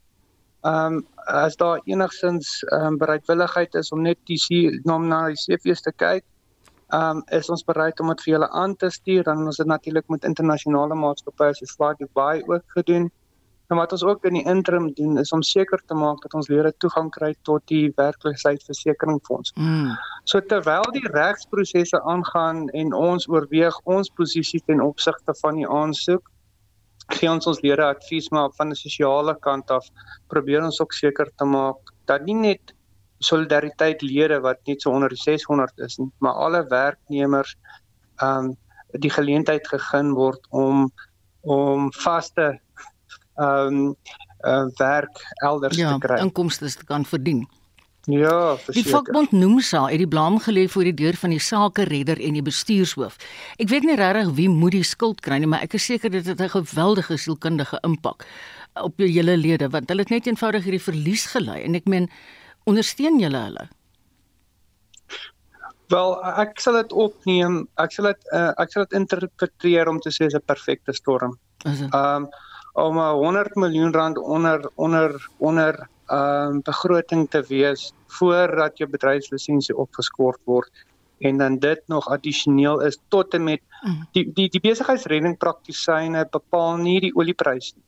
Ehm 0.65 0.95
um, 0.97 1.03
as 1.25 1.55
daar 1.61 1.81
enigsins 1.85 2.49
ehm 2.63 2.85
um, 2.93 2.97
bereidwilligheid 3.01 3.75
is 3.81 3.91
om 3.91 4.01
net 4.01 4.19
die 4.29 4.81
nom 4.83 5.07
na 5.07 5.27
die 5.27 5.41
CV's 5.45 5.81
te 5.81 5.93
kyk, 6.03 6.25
ehm 6.93 7.17
um, 7.17 7.23
is 7.39 7.49
ons 7.49 7.63
bereid 7.63 7.99
om 7.99 8.11
dit 8.13 8.23
vir 8.25 8.33
julle 8.33 8.49
aan 8.61 8.75
te 8.75 8.89
stuur 8.89 9.23
dan 9.23 9.45
ons 9.45 9.57
het 9.57 9.67
natuurlik 9.67 10.09
met 10.09 10.25
internasionale 10.31 10.95
maatskappye 10.95 11.53
soos 11.59 11.75
Fly 11.77 11.93
Dubai 11.99 12.43
ook 12.47 12.65
gedoen. 12.77 13.11
En 13.67 13.79
wat 13.79 13.91
ons 13.91 14.03
ook 14.03 14.25
in 14.29 14.33
die 14.37 14.45
interim 14.45 14.91
doen 14.93 15.17
is 15.17 15.31
om 15.33 15.41
seker 15.41 15.81
te 15.85 15.97
maak 15.97 16.21
dat 16.21 16.33
ons 16.37 16.47
lede 16.47 16.73
toegang 16.77 17.09
kry 17.09 17.31
tot 17.41 17.63
die 17.71 17.89
werkloosheidversekeringsfonds. 17.97 19.55
Mm. 19.55 19.95
So 20.23 20.41
terwyl 20.41 20.85
die 20.93 21.07
regsprosesse 21.09 22.01
aangaan 22.03 22.67
en 22.69 22.93
ons 22.93 23.27
oorweeg 23.29 23.79
ons 23.83 24.09
posisie 24.09 24.61
ten 24.65 24.81
opsigte 24.81 25.33
van 25.41 25.57
die 25.61 25.69
aansoek, 25.69 26.29
gee 27.13 27.29
ons 27.29 27.47
ons 27.49 27.61
lede 27.61 27.85
advies 27.85 28.29
maar 28.33 28.53
van 28.57 28.69
'n 28.69 28.75
sosiale 28.75 29.35
kant 29.39 29.71
af 29.71 29.89
probeer 30.27 30.63
ons 30.63 30.81
ook 30.81 30.93
seker 30.93 31.29
te 31.37 31.45
maak 31.45 31.77
dat 32.05 32.25
nie 32.25 32.35
net 32.35 32.73
solidariteit 33.19 34.01
lede 34.01 34.39
wat 34.41 34.59
net 34.67 34.81
so 34.81 34.91
onder 34.91 35.09
die 35.09 35.21
600 35.21 35.71
is 35.79 35.97
nie, 35.97 36.11
maar 36.19 36.33
alle 36.33 36.65
werknemers 36.69 37.55
ehm 38.21 38.45
um, 38.45 38.55
die 38.99 39.09
geleentheid 39.09 39.67
gegee 39.67 40.13
word 40.15 40.47
om 40.49 40.91
om 41.41 41.91
vaste 41.91 42.59
ehm 43.35 43.67
um, 43.67 43.95
uh, 44.45 44.65
werk 44.77 45.21
elders 45.43 45.77
ja, 45.77 45.93
te 45.93 46.07
kry. 46.07 46.17
Ja, 46.17 46.23
inkomste 46.23 46.69
te 46.69 46.85
kan 46.85 47.05
verdien. 47.05 47.45
Ja, 48.05 48.55
verseker. 48.57 48.83
Die 48.83 48.91
vakbond 48.91 49.31
noem 49.31 49.59
sa 49.65 49.87
het 49.89 49.97
die 49.97 50.09
blame 50.09 50.39
gelê 50.39 50.67
voor 50.69 50.85
die 50.85 50.93
deur 50.93 51.15
van 51.17 51.33
die 51.33 51.41
sake 51.41 51.87
redder 51.89 52.21
en 52.21 52.37
die 52.37 52.43
bestuurshoof. 52.45 53.17
Ek 53.57 53.71
weet 53.71 53.87
nie 53.87 53.97
regtig 53.97 54.29
wie 54.37 54.49
moet 54.49 54.75
die 54.77 54.85
skuld 54.85 55.23
kry 55.25 55.39
nie, 55.41 55.49
maar 55.49 55.65
ek 55.65 55.73
is 55.79 55.87
seker 55.89 56.13
dit 56.13 56.25
het 56.25 56.41
'n 56.41 56.53
geweldige 56.53 57.17
sielkundige 57.17 57.79
impak 57.81 58.25
op 58.75 58.99
jou 58.99 59.09
hele 59.09 59.37
lede 59.37 59.69
want 59.69 59.89
hulle 59.89 60.03
het 60.03 60.11
net 60.11 60.27
eenvoudig 60.27 60.63
hierdie 60.63 60.83
verlies 60.83 61.25
gelei 61.25 61.63
en 61.63 61.75
ek 61.75 61.85
meen 61.85 62.09
ondersteun 62.65 63.19
julle 63.19 63.37
hulle. 63.37 63.69
Wel, 65.93 66.15
ek 66.41 66.59
sal 66.59 66.73
dit 66.73 66.93
opneem. 66.93 67.67
Ek 67.77 67.91
sal 67.91 68.05
dit 68.05 68.31
uh, 68.33 68.51
ek 68.57 68.71
sal 68.71 68.85
dit 68.85 68.97
interpreteer 68.97 69.87
om 69.87 69.99
te 69.99 70.09
sê 70.09 70.27
'n 70.29 70.41
perfekte 70.45 70.93
storm. 70.93 71.37
Ehm 71.65 71.89
um, 71.93 72.29
om 72.75 72.97
'n 72.99 73.13
100 73.13 73.55
miljoen 73.55 73.93
rand 73.93 74.17
onder 74.17 74.69
onder 74.75 75.29
onder 75.37 75.87
ehm 76.05 76.51
um, 76.51 76.61
begroting 76.61 77.29
te 77.29 77.41
wees 77.47 77.93
voordat 78.07 78.77
jou 78.77 78.89
bedryfslisensie 78.89 79.77
opgeskort 79.77 80.39
word 80.43 80.85
en 81.19 81.37
dan 81.37 81.57
dit 81.59 81.81
nog 81.87 82.07
addisioneel 82.07 82.81
is 82.81 82.99
tot 83.07 83.33
en 83.33 83.43
met 83.43 83.61
mm. 83.81 84.07
die 84.11 84.31
die 84.33 84.49
die 84.49 84.61
besigheidsredding 84.61 85.37
praktisyne 85.37 86.27
bepaal 86.31 86.77
nie 86.77 86.99
die 86.99 87.15
olieprys 87.15 87.73
nie. 87.75 87.83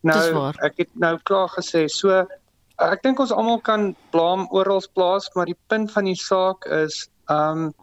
Nou 0.00 0.52
ek 0.64 0.76
het 0.76 0.90
nou 0.94 1.18
klaar 1.22 1.52
gesê 1.58 1.86
so 1.86 2.24
ek 2.76 3.02
dink 3.02 3.20
ons 3.20 3.32
almal 3.32 3.60
kan 3.60 3.94
blame 4.10 4.48
oral 4.50 4.82
plaas 4.92 5.30
maar 5.34 5.46
die 5.46 5.60
punt 5.66 5.92
van 5.92 6.04
die 6.04 6.18
saak 6.18 6.64
is 6.64 7.08
ehm 7.28 7.66
um, 7.66 7.74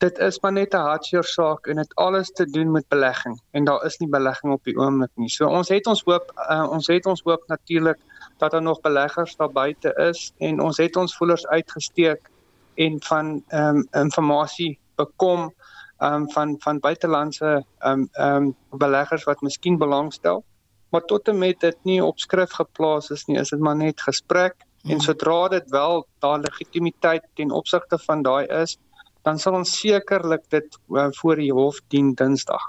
dit 0.00 0.18
is 0.18 0.40
maar 0.40 0.52
net 0.52 0.74
'n 0.74 0.86
hartseer 0.90 1.24
saak 1.24 1.66
en 1.66 1.76
dit 1.76 1.94
alles 1.94 2.30
te 2.32 2.44
doen 2.50 2.70
met 2.70 2.88
belegging 2.88 3.40
en 3.50 3.64
daar 3.64 3.84
is 3.84 3.98
nie 3.98 4.08
belegging 4.08 4.52
op 4.52 4.64
die 4.64 4.76
oomblik 4.76 5.10
nie. 5.14 5.28
So 5.28 5.46
ons 5.46 5.68
het 5.68 5.86
ons 5.86 6.02
hoop 6.04 6.32
uh, 6.50 6.70
ons 6.70 6.86
het 6.86 7.06
ons 7.06 7.22
hoop 7.24 7.42
natuurlik 7.46 7.98
dat 8.38 8.50
daar 8.50 8.62
nog 8.62 8.80
beleggers 8.80 9.36
daar 9.36 9.52
buite 9.52 9.92
is 10.08 10.32
en 10.38 10.60
ons 10.60 10.76
het 10.76 10.96
ons 10.96 11.16
voelers 11.16 11.46
uitgesteek 11.46 12.30
en 12.74 13.02
van 13.02 13.42
ehm 13.48 13.76
um, 13.76 14.10
inligting 14.20 14.78
bekom 14.96 15.52
ehm 15.98 16.14
um, 16.14 16.30
van 16.30 16.56
van 16.58 16.78
buitelandse 16.78 17.64
ehm 17.78 17.92
um, 17.92 18.08
ehm 18.12 18.36
um, 18.36 18.56
beleggers 18.70 19.24
wat 19.24 19.40
miskien 19.40 19.78
belangstel. 19.78 20.44
Maar 20.90 21.04
tot 21.04 21.28
en 21.28 21.38
met 21.38 21.60
dit 21.60 21.76
nie 21.82 22.04
op 22.04 22.18
skrif 22.18 22.52
geplaas 22.52 23.10
is 23.10 23.24
nie, 23.24 23.38
is 23.38 23.48
dit 23.48 23.60
maar 23.60 23.76
net 23.76 24.00
gesprek 24.00 24.54
en 24.82 24.90
hmm. 24.90 25.00
sodra 25.00 25.48
dit 25.48 25.70
wel 25.70 26.06
daar 26.18 26.38
legitimiteit 26.38 27.26
ten 27.34 27.50
opsigte 27.50 27.98
van 27.98 28.22
daai 28.22 28.46
is, 28.46 28.78
dan 29.22 29.38
sal 29.38 29.58
ons 29.60 29.72
sekerlik 29.80 30.46
dit 30.52 30.78
uh, 30.90 31.08
voor 31.20 31.40
die 31.40 31.52
hof 31.52 31.80
dien 31.92 32.14
Dinsdag. 32.14 32.62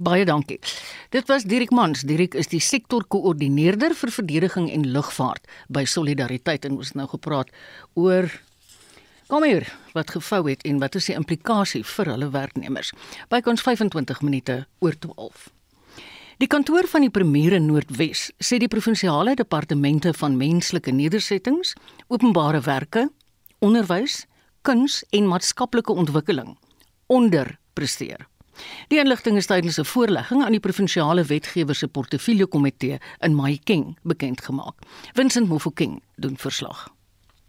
Baie 0.00 0.24
dankie. 0.24 0.56
Dit 1.12 1.28
was 1.28 1.44
Dirk 1.44 1.70
Mans. 1.76 2.06
Dirk 2.08 2.34
is 2.34 2.48
die 2.48 2.60
sektorkoördineerder 2.64 3.92
vir 3.92 4.12
verdediging 4.14 4.70
en 4.72 4.86
lugvaart 4.94 5.44
by 5.68 5.84
Solidariteit 5.84 6.64
en 6.64 6.78
ons 6.78 6.94
het 6.94 6.96
nou 6.96 7.08
gepraat 7.10 7.52
oor 8.00 8.30
kom 9.28 9.44
hier 9.44 9.68
wat 9.92 10.10
gevou 10.16 10.40
het 10.48 10.64
en 10.66 10.80
wat 10.80 10.96
is 10.96 11.10
die 11.10 11.18
implikasie 11.18 11.84
vir 11.84 12.14
hulle 12.14 12.30
werknemers. 12.32 12.94
By 13.28 13.42
ons 13.44 13.62
25 13.66 14.24
minute 14.24 14.62
oor 14.80 14.96
12. 14.96 15.50
Die 16.40 16.48
kantoor 16.48 16.88
van 16.88 17.04
die 17.04 17.12
premier 17.12 17.58
in 17.58 17.66
Noordwes 17.68 18.30
sê 18.40 18.56
die 18.56 18.72
provinsiale 18.72 19.34
departemente 19.36 20.14
van 20.16 20.38
menslike 20.40 20.94
nedersettings, 20.96 21.74
openbare 22.08 22.62
werke, 22.64 23.10
onderwys 23.60 24.22
kuns 24.62 25.04
en 25.10 25.26
maatskaplike 25.26 25.92
ontwikkeling 25.92 26.58
onderpresteer. 27.06 28.26
Die 28.88 29.00
inligting 29.00 29.36
is 29.40 29.46
tydens 29.46 29.78
'n 29.78 29.84
voorlegging 29.84 30.44
aan 30.44 30.52
die 30.52 30.60
provinsiale 30.60 31.24
wetgewer 31.24 31.74
se 31.74 31.88
portefeulje 31.88 32.46
komitee 32.46 33.00
in 33.20 33.34
Mahikeng 33.34 33.98
bekend 34.02 34.40
gemaak. 34.40 34.74
Vincent 35.14 35.48
Mofokeng 35.48 36.02
doen 36.16 36.36
verslag. 36.36 36.88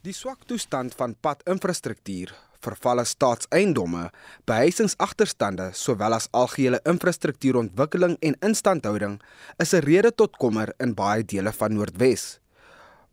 Die 0.02 0.14
swak 0.14 0.44
toestand 0.46 0.96
van 0.96 1.16
padinfrastruktuur, 1.20 2.34
vervalle 2.62 3.06
staatseiendomme, 3.06 4.10
behuisingsagterstande 4.46 5.70
sowel 5.74 6.14
as 6.14 6.28
algehele 6.32 6.80
infrastruktuurontwikkeling 6.84 8.18
en 8.20 8.36
instandhouding 8.40 9.22
is 9.58 9.74
'n 9.74 9.84
rede 9.86 10.12
tot 10.16 10.38
kommer 10.38 10.74
in 10.80 10.94
baie 10.94 11.26
dele 11.26 11.52
van 11.52 11.74
Noordwes. 11.74 12.41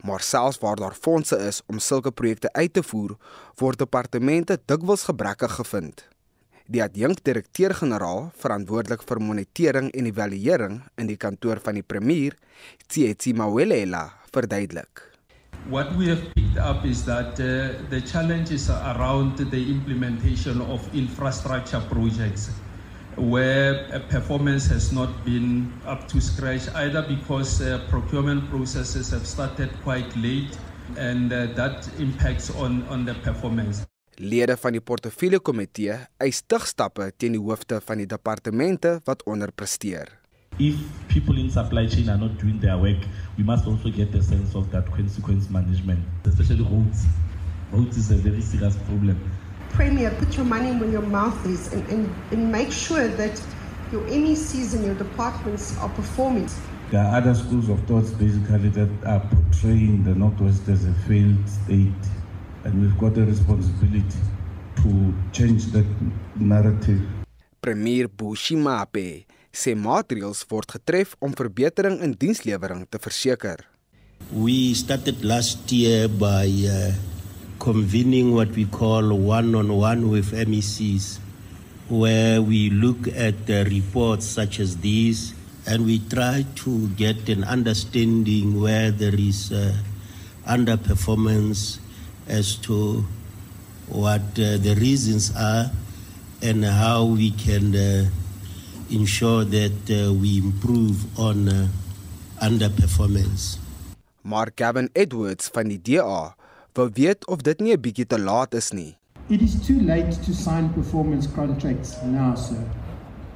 Maar 0.06 0.20
selfs 0.20 0.58
waar 0.58 0.76
daar 0.76 0.94
fondse 0.94 1.36
is 1.36 1.62
om 1.66 1.78
sulke 1.78 2.10
projekte 2.10 2.52
uit 2.52 2.72
te 2.72 2.82
voer, 2.82 3.16
word 3.58 3.78
departemente 3.78 4.58
dikwels 4.64 5.08
gebrekkig 5.08 5.56
gevind. 5.58 6.04
Die 6.68 6.82
adjunkdirekteur-generaal 6.84 8.28
verantwoordelik 8.36 9.02
vir 9.08 9.20
monitering 9.24 9.90
en 9.96 10.06
evaluering 10.10 10.78
in 11.00 11.08
die 11.10 11.16
kantoor 11.16 11.58
van 11.64 11.80
die 11.80 11.82
premier, 11.82 12.36
Tsietsi 12.86 13.32
Mawelela, 13.32 14.04
verduidelik. 14.30 15.02
What 15.68 15.96
we 15.96 16.08
have 16.08 16.22
picked 16.34 16.58
up 16.58 16.84
is 16.84 17.02
that 17.04 17.40
uh, 17.40 17.74
the 17.90 18.00
challenges 18.00 18.70
around 18.70 19.36
the 19.50 19.62
implementation 19.72 20.60
of 20.60 20.84
infrastructure 20.94 21.80
projects 21.88 22.50
where 23.18 24.00
performance 24.08 24.66
has 24.68 24.92
not 24.92 25.08
been 25.24 25.72
up 25.86 26.06
to 26.08 26.20
scratch 26.20 26.68
either 26.74 27.02
because 27.02 27.60
uh, 27.60 27.78
procurement 27.90 28.48
processes 28.50 29.10
have 29.10 29.26
started 29.26 29.70
quite 29.82 30.16
late 30.16 30.56
and 30.96 31.32
uh, 31.32 31.46
that 31.54 31.88
impacts 31.98 32.50
on 32.56 32.82
on 32.88 33.04
the 33.04 33.14
performance. 33.14 33.86
Lede 34.18 34.56
van 34.56 34.72
die 34.72 34.80
portefeulje 34.80 35.38
komitee 35.38 35.98
eis 36.18 36.40
stigstappe 36.42 37.12
teen 37.16 37.36
die 37.38 37.42
hoofde 37.42 37.80
van 37.84 37.98
die 38.02 38.06
departemente 38.06 39.00
wat 39.04 39.22
onderpresteer. 39.26 40.18
if 40.58 40.74
people 41.08 41.38
in 41.38 41.50
supply 41.50 41.86
chain 41.86 42.08
are 42.08 42.18
not 42.18 42.36
doing 42.38 42.58
their 42.58 42.76
work, 42.76 42.98
we 43.36 43.44
must 43.44 43.66
also 43.66 43.90
get 43.90 44.12
a 44.14 44.22
sense 44.22 44.54
of 44.54 44.70
that 44.72 44.86
consequence 44.90 45.48
management, 45.50 46.00
especially 46.24 46.64
roads. 46.64 47.06
Roads 47.72 47.96
is 47.96 48.10
a 48.10 48.16
very 48.16 48.40
serious 48.40 48.76
problem. 48.76 49.18
Premier, 49.70 50.10
put 50.18 50.36
your 50.36 50.44
money 50.44 50.72
where 50.78 50.90
your 50.90 51.02
mouth 51.02 51.46
is 51.46 51.72
and, 51.72 51.86
and, 51.88 52.14
and 52.30 52.52
make 52.52 52.72
sure 52.72 53.08
that 53.08 53.40
your 53.92 54.02
MECs 54.02 54.74
and 54.74 54.84
your 54.84 54.94
departments 54.94 55.76
are 55.78 55.88
performing. 55.90 56.48
There 56.90 57.00
are 57.00 57.16
other 57.16 57.34
schools 57.34 57.68
of 57.68 57.80
thoughts 57.84 58.10
basically 58.10 58.70
that 58.70 58.90
are 59.04 59.20
portraying 59.20 60.04
the 60.04 60.14
Northwest 60.14 60.68
as 60.68 60.84
a 60.84 60.92
failed 61.06 61.48
state, 61.48 62.04
and 62.64 62.80
we've 62.80 62.98
got 62.98 63.16
a 63.18 63.24
responsibility 63.24 64.18
to 64.76 65.14
change 65.32 65.66
that 65.72 65.86
narrative. 66.36 67.00
Premier 67.60 68.08
Bushimape 68.08 69.26
sê 69.52 69.74
maatreëls 69.74 70.44
word 70.48 70.70
getref 70.70 71.16
om 71.18 71.32
verbetering 71.34 72.00
in 72.04 72.14
dienslewering 72.16 72.86
te 72.88 72.98
verseker. 73.02 73.64
We 74.32 74.74
started 74.74 75.24
last 75.24 75.70
year 75.72 76.08
by 76.08 76.46
uh, 76.68 76.92
convening 77.58 78.34
what 78.34 78.48
we 78.50 78.64
call 78.64 79.12
one-on-one 79.14 80.10
with 80.10 80.32
MECs, 80.32 81.18
where 81.88 82.40
we 82.42 82.70
look 82.70 83.08
at 83.08 83.46
the 83.46 83.64
reports 83.64 84.26
such 84.26 84.60
as 84.60 84.76
these 84.78 85.34
and 85.66 85.84
we 85.84 85.98
try 86.08 86.44
to 86.54 86.88
get 86.96 87.28
an 87.28 87.44
understanding 87.44 88.60
where 88.60 88.90
there 88.90 89.14
is 89.14 89.52
uh, 89.52 89.74
underperformance 90.46 91.78
as 92.26 92.56
to 92.56 93.04
what 93.88 94.22
uh, 94.40 94.56
the 94.56 94.76
reasons 94.80 95.32
are 95.36 95.70
and 96.40 96.64
how 96.64 97.04
we 97.04 97.30
can 97.32 97.74
uh, 97.74 98.08
ensure 98.90 99.44
that 99.44 99.76
uh, 99.90 100.12
we 100.12 100.38
improve 100.38 101.04
on 101.18 101.48
uh, 101.48 101.68
underperformance. 102.40 103.58
Maar 104.22 104.50
Gavin 104.54 104.88
Edwards 104.92 105.48
van 105.52 105.68
die 105.68 105.80
DA 105.82 106.37
wou 106.78 106.90
weet 106.94 107.26
of 107.26 107.42
dit 107.42 107.60
nie 107.60 107.74
'n 107.74 107.80
bietjie 107.80 108.06
te 108.06 108.18
laat 108.18 108.54
is 108.54 108.70
nie. 108.72 108.96
It 109.28 109.42
is 109.42 109.54
too 109.66 109.80
late 109.80 110.14
to 110.26 110.32
sign 110.32 110.70
performance 110.72 111.28
contracts 111.34 111.96
now, 112.04 112.36
sir. 112.36 112.62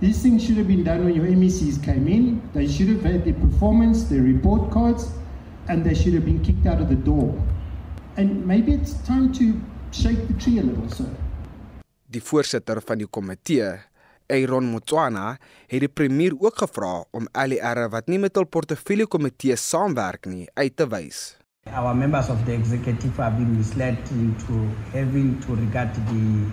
These 0.00 0.22
things 0.22 0.42
should 0.42 0.58
have 0.58 0.68
been 0.68 0.84
done 0.84 1.04
when 1.04 1.14
your 1.14 1.28
MECs 1.36 1.78
came 1.82 2.06
in. 2.08 2.40
They 2.54 2.66
should 2.68 2.88
have 2.94 3.04
had 3.12 3.24
their 3.24 3.34
performance, 3.34 4.08
their 4.08 4.22
report 4.22 4.70
cards, 4.70 5.04
and 5.68 5.84
they 5.84 5.94
should 5.94 6.14
have 6.14 6.24
been 6.24 6.40
kicked 6.40 6.66
out 6.66 6.80
of 6.80 6.88
the 6.88 7.02
door. 7.10 7.34
And 8.16 8.46
maybe 8.46 8.72
it's 8.72 8.94
time 9.06 9.32
to 9.32 9.44
shake 9.90 10.26
the 10.28 10.34
tree 10.34 10.58
a 10.58 10.62
little, 10.62 10.90
sir. 10.90 11.10
Die 12.06 12.22
voorsitter 12.22 12.80
van 12.80 12.98
die 12.98 13.06
komitee, 13.06 13.74
Aaron 14.26 14.70
Motswana, 14.70 15.38
het 15.66 15.80
die 15.80 15.88
premier 15.88 16.34
ook 16.38 16.58
gevra 16.58 17.04
om 17.10 17.28
LER 17.32 17.88
wat 17.90 18.08
nie 18.08 18.18
met 18.18 18.36
hul 18.36 18.46
portefeulje 18.46 19.06
komitee 19.06 19.56
saamwerk 19.56 20.26
nie, 20.26 20.48
uit 20.54 20.76
te 20.76 20.86
wys. 20.86 21.41
Our 21.70 21.94
members 21.94 22.28
of 22.28 22.44
the 22.44 22.52
executive 22.54 23.16
have 23.18 23.38
been 23.38 23.56
misled 23.56 23.96
into 24.10 24.66
having 24.90 25.38
to 25.46 25.54
regard 25.54 25.94
the 25.94 26.50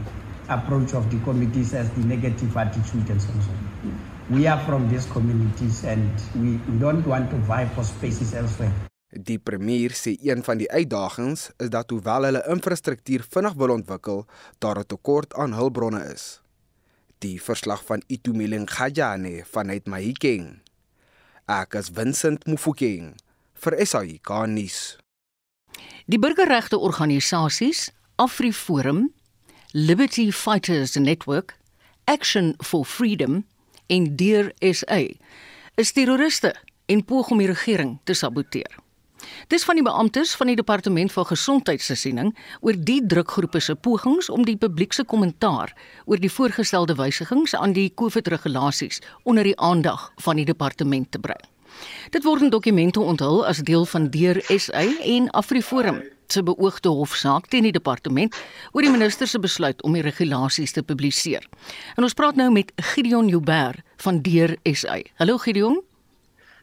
approach 0.54 0.94
of 0.94 1.10
the 1.10 1.18
committees 1.26 1.74
as 1.74 1.90
the 1.98 2.02
negative 2.06 2.56
attitude 2.56 3.10
and 3.10 3.20
so 3.20 3.34
on. 3.34 4.00
We 4.30 4.46
are 4.46 4.64
from 4.66 4.88
these 4.88 5.08
communities 5.08 5.84
and 5.84 6.14
we, 6.36 6.62
we 6.72 6.78
don't 6.78 7.06
want 7.08 7.32
to 7.32 7.38
vie 7.38 7.66
for 7.74 7.84
spaces 7.84 8.34
elsewhere. 8.34 8.72
Die 9.10 9.40
premier 9.42 9.96
sê 9.98 10.14
een 10.22 10.44
van 10.46 10.60
die 10.62 10.70
uitdagings 10.70 11.48
is 11.58 11.72
dat 11.74 11.90
hoewel 11.90 12.28
hulle 12.30 12.44
infrastruktuur 12.54 13.26
vinnig 13.26 13.56
wil 13.58 13.74
ontwikkel, 13.74 14.28
daar 14.62 14.78
'n 14.78 14.86
tekort 14.86 15.34
aan 15.34 15.58
hulpbronne 15.58 16.04
is. 16.14 16.42
Die 17.26 17.42
verslag 17.42 17.82
van 17.86 18.04
Itumeleng 18.08 18.70
Khajane 18.70 19.42
vanuit 19.46 19.88
Mahikeng. 19.88 20.62
Ek 21.48 21.74
is 21.74 21.90
Vincent 21.90 22.46
Mufokeng 22.46 23.18
vir 23.64 23.78
SAIK 23.86 24.32
nuus. 24.48 24.98
Die 26.10 26.20
burgerregte 26.20 26.80
organisasies 26.80 27.90
AfriForum, 28.20 29.10
Liberty 29.72 30.32
Fighters 30.32 30.96
Network, 30.96 31.56
Action 32.06 32.56
for 32.64 32.86
Freedom 32.86 33.46
en 33.88 34.16
Deer 34.16 34.52
SA 34.74 35.04
is 35.76 35.92
terroriste 35.94 36.56
en 36.90 37.04
poog 37.06 37.30
om 37.30 37.38
die 37.38 37.50
regering 37.52 38.00
te 38.04 38.14
saboteer. 38.18 38.80
Dis 39.52 39.66
van 39.68 39.78
die 39.78 39.86
beamptes 39.86 40.34
van 40.40 40.50
die 40.50 40.58
departement 40.58 41.12
van 41.12 41.28
gesondheid 41.30 41.84
se 41.84 41.96
siening 42.00 42.32
oor 42.66 42.78
die 42.78 43.00
drukgroepe 43.06 43.62
se 43.62 43.76
pogings 43.76 44.30
om 44.34 44.46
die 44.48 44.58
publiek 44.58 44.96
se 44.96 45.04
kommentaar 45.04 45.76
oor 46.06 46.18
die 46.18 46.32
voorgestelde 46.32 46.96
wysigings 46.98 47.56
aan 47.56 47.76
die 47.78 47.92
COVID-regulasies 47.94 49.02
onder 49.24 49.44
die 49.44 49.58
aandag 49.60 50.10
van 50.26 50.40
die 50.42 50.48
departement 50.50 51.12
te 51.12 51.20
bring. 51.20 51.42
Dit 52.12 52.24
word 52.24 52.42
in 52.42 52.50
dokumente 52.50 53.00
onthul 53.00 53.46
as 53.46 53.64
deel 53.66 53.86
van 53.86 54.10
Deur 54.10 54.42
SA 54.48 54.86
en 55.04 55.30
AfriForum 55.30 56.02
se 56.32 56.44
beoogde 56.44 56.90
hofsaak 56.90 57.48
teen 57.50 57.66
die 57.66 57.76
departement 57.76 58.36
oor 58.72 58.86
die 58.86 58.94
minister 58.94 59.28
se 59.28 59.40
besluit 59.42 59.82
om 59.88 59.98
die 59.98 60.06
regulasies 60.06 60.76
te 60.76 60.84
publiseer. 60.86 61.46
En 61.98 62.06
ons 62.06 62.18
praat 62.18 62.38
nou 62.40 62.52
met 62.54 62.72
Gideon 62.94 63.30
Joubert 63.30 63.82
van 64.04 64.22
Deur 64.22 64.58
SA. 64.64 65.00
Hallo 65.22 65.38
Gideon. 65.38 65.82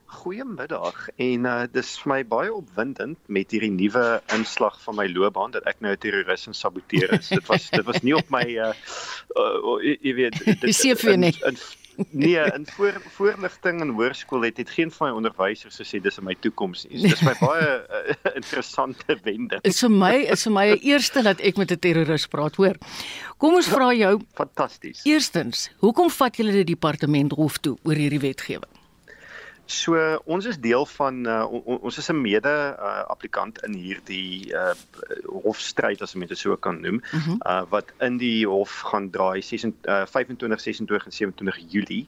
Goeiemiddag 0.07 1.09
en 1.18 1.48
uh 1.50 1.64
dis 1.74 1.88
vir 2.02 2.11
my 2.12 2.20
baie 2.31 2.52
opwindend 2.55 3.18
met 3.26 3.50
hierdie 3.50 3.72
nuwe 3.74 4.05
inslag 4.37 4.79
van 4.85 4.96
my 5.00 5.09
loopbaan 5.11 5.50
dat 5.57 5.66
ek 5.66 5.83
nou 5.83 5.92
'n 5.92 5.98
terroris 5.98 6.46
en 6.46 6.55
saboteer 6.55 7.12
is. 7.18 7.29
dit 7.29 7.46
was 7.50 7.70
dit 7.70 7.85
was 7.85 8.02
nie 8.02 8.14
op 8.14 8.31
my 8.31 8.46
uh, 8.46 8.70
uh 9.35 9.83
jy 9.83 10.14
weet 10.14 10.38
dit 10.44 10.70
CV 10.79 11.16
nie. 11.24 11.35
In, 11.42 11.59
in, 11.59 11.59
nee, 12.11 12.39
in 12.55 12.67
voor 12.67 13.01
voorligting 13.17 13.81
in 13.81 13.93
hoërskool 13.97 14.47
het 14.49 14.57
het 14.57 14.71
geen 14.71 14.91
van 14.91 15.09
my 15.09 15.15
onderwysers 15.17 15.81
gesê 15.81 16.01
dis 16.03 16.19
in 16.19 16.25
my 16.25 16.37
toekoms 16.41 16.87
nie. 16.89 17.01
So 17.01 17.15
dis 17.15 17.25
my 17.27 17.35
baie 17.41 17.69
uh, 17.69 18.15
interessante 18.41 19.19
wending. 19.25 19.63
Is 19.63 19.81
vir 19.85 19.93
my 19.93 20.15
is 20.37 20.47
vir 20.49 20.57
my 20.57 20.67
'n 20.77 20.81
eerste 20.93 21.23
dat 21.23 21.41
ek 21.41 21.57
met 21.57 21.73
'n 21.73 21.79
terroris 21.79 22.27
praat, 22.27 22.57
hoor. 22.57 22.77
Kom 23.39 23.55
ons 23.55 23.69
vra 23.69 23.93
jou. 23.95 24.21
Fantasties. 24.35 25.05
Eerstens, 25.05 25.71
hoekom 25.79 26.11
vat 26.11 26.37
julle 26.37 26.53
die 26.53 26.73
departement 26.75 27.33
hof 27.33 27.59
toe 27.59 27.77
oor 27.83 27.95
hierdie 27.95 28.21
wetgewing? 28.21 28.73
So 29.66 29.98
ons 30.24 30.46
is 30.46 30.59
deel 30.62 30.87
van 30.87 31.26
uh, 31.26 31.42
on, 31.50 31.79
ons 31.83 31.98
is 31.98 32.09
'n 32.11 32.20
mede 32.20 32.55
uh, 32.79 33.02
applikant 33.11 33.59
in 33.66 33.74
hierdie 33.74 34.55
uh, 34.55 34.74
hofstryd 35.42 36.02
as 36.02 36.14
mense 36.14 36.38
so 36.38 36.57
kan 36.57 36.81
noem 36.81 37.00
mm 37.02 37.20
-hmm. 37.20 37.38
uh, 37.42 37.62
wat 37.70 37.90
in 37.98 38.16
die 38.16 38.46
hof 38.46 38.81
gaan 38.90 39.11
draai 39.11 39.42
26 39.42 39.90
uh, 39.90 40.07
25 40.07 40.61
26 40.61 41.05
en 41.05 41.12
27 41.12 41.72
Julie 41.72 42.07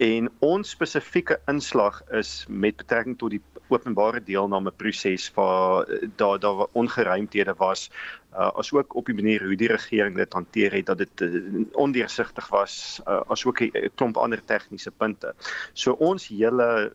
en 0.00 0.30
ons 0.40 0.70
spesifieke 0.72 1.36
inslag 1.50 2.00
is 2.16 2.46
met 2.48 2.78
betrekking 2.80 3.18
tot 3.20 3.34
die 3.34 3.42
openbare 3.68 4.22
deelname 4.24 4.72
proses 4.72 5.26
waar 5.36 5.84
daar 6.16 6.40
daar 6.40 6.64
ongeruimthede 6.72 7.54
was 7.58 7.90
uh, 8.32 8.48
asook 8.62 8.96
op 8.96 9.06
die 9.06 9.14
manier 9.14 9.44
hoe 9.44 9.56
die 9.60 9.68
regering 9.68 10.16
dit 10.16 10.32
hanteer 10.32 10.72
het 10.72 10.86
dat 10.86 10.98
dit 11.04 11.20
uh, 11.26 11.64
ondeursigtig 11.72 12.48
was 12.48 13.00
uh, 13.06 13.20
asook 13.28 13.60
'n 13.60 13.92
klomp 13.94 14.16
ander 14.16 14.40
tegniese 14.44 14.90
punte. 14.90 15.34
So 15.72 15.92
ons 15.92 16.28
hele 16.28 16.92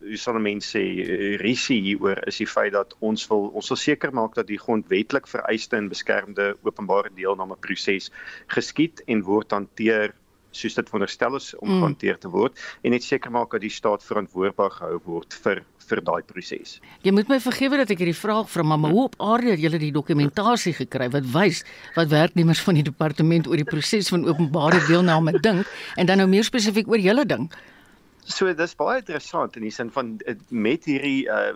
hoe 0.00 0.16
sal 0.16 0.38
mense 0.40 0.80
risie 1.40 1.80
hieroor 1.80 2.26
is 2.26 2.40
die 2.40 2.48
feit 2.48 2.72
dat 2.72 2.96
ons 2.98 3.26
wil 3.28 3.50
ons 3.54 3.68
wil 3.68 3.76
seker 3.76 4.12
maak 4.12 4.34
dat 4.34 4.46
die 4.46 4.58
grondwetlik 4.58 5.28
vereiste 5.28 5.76
en 5.76 5.88
beskermde 5.88 6.56
openbare 6.62 7.10
deelname 7.14 7.56
proses 7.60 8.10
geskied 8.46 9.02
en 9.06 9.22
word 9.22 9.52
hanteer 9.52 10.14
soos 10.52 10.74
dit 10.74 10.88
veronderstel 10.88 11.36
is 11.36 11.54
om 11.58 11.68
Mm. 11.68 11.80
gehanteer 11.80 12.18
te 12.18 12.28
word 12.28 12.58
en 12.82 12.90
net 12.90 13.02
seker 13.02 13.30
maak 13.30 13.50
dat 13.50 13.60
die 13.60 13.70
staat 13.70 14.02
verantwoordbaar 14.02 14.70
gehou 14.70 15.00
word 15.04 15.34
vir 15.44 15.62
vir 15.90 16.00
daai 16.06 16.22
proses. 16.22 16.78
Jy 17.02 17.10
moet 17.12 17.28
my 17.28 17.40
vergewe 17.42 17.76
dat 17.80 17.90
ek 17.90 17.98
hierdie 17.98 18.14
vraag 18.14 18.46
vra, 18.50 18.62
maar, 18.62 18.78
maar 18.78 18.90
hoe 18.94 19.04
op 19.08 19.16
aarde 19.18 19.50
het 19.50 19.60
julle 19.60 19.78
die 19.78 19.90
dokumentasie 19.92 20.72
gekry 20.72 21.08
wat 21.10 21.26
wys 21.34 21.64
wat 21.96 22.08
werknemers 22.12 22.60
van 22.62 22.74
die 22.78 22.82
departement 22.86 23.46
oor 23.50 23.56
die 23.56 23.66
proses 23.66 24.08
van 24.08 24.26
openbare 24.28 24.78
deelname 24.86 25.34
dink 25.46 25.66
en 25.96 26.06
dan 26.06 26.18
nou 26.22 26.28
meer 26.28 26.44
spesifiek 26.46 26.88
oor 26.88 26.98
julle 27.02 27.26
dink? 27.26 27.54
So 28.30 28.52
dis 28.54 28.74
baie 28.78 29.00
interessant 29.00 29.56
in 29.56 29.62
die 29.66 29.72
sin 29.74 29.90
van 29.90 30.20
eh, 30.26 30.36
met 30.50 30.84
hierdie 30.86 31.26
uh 31.26 31.54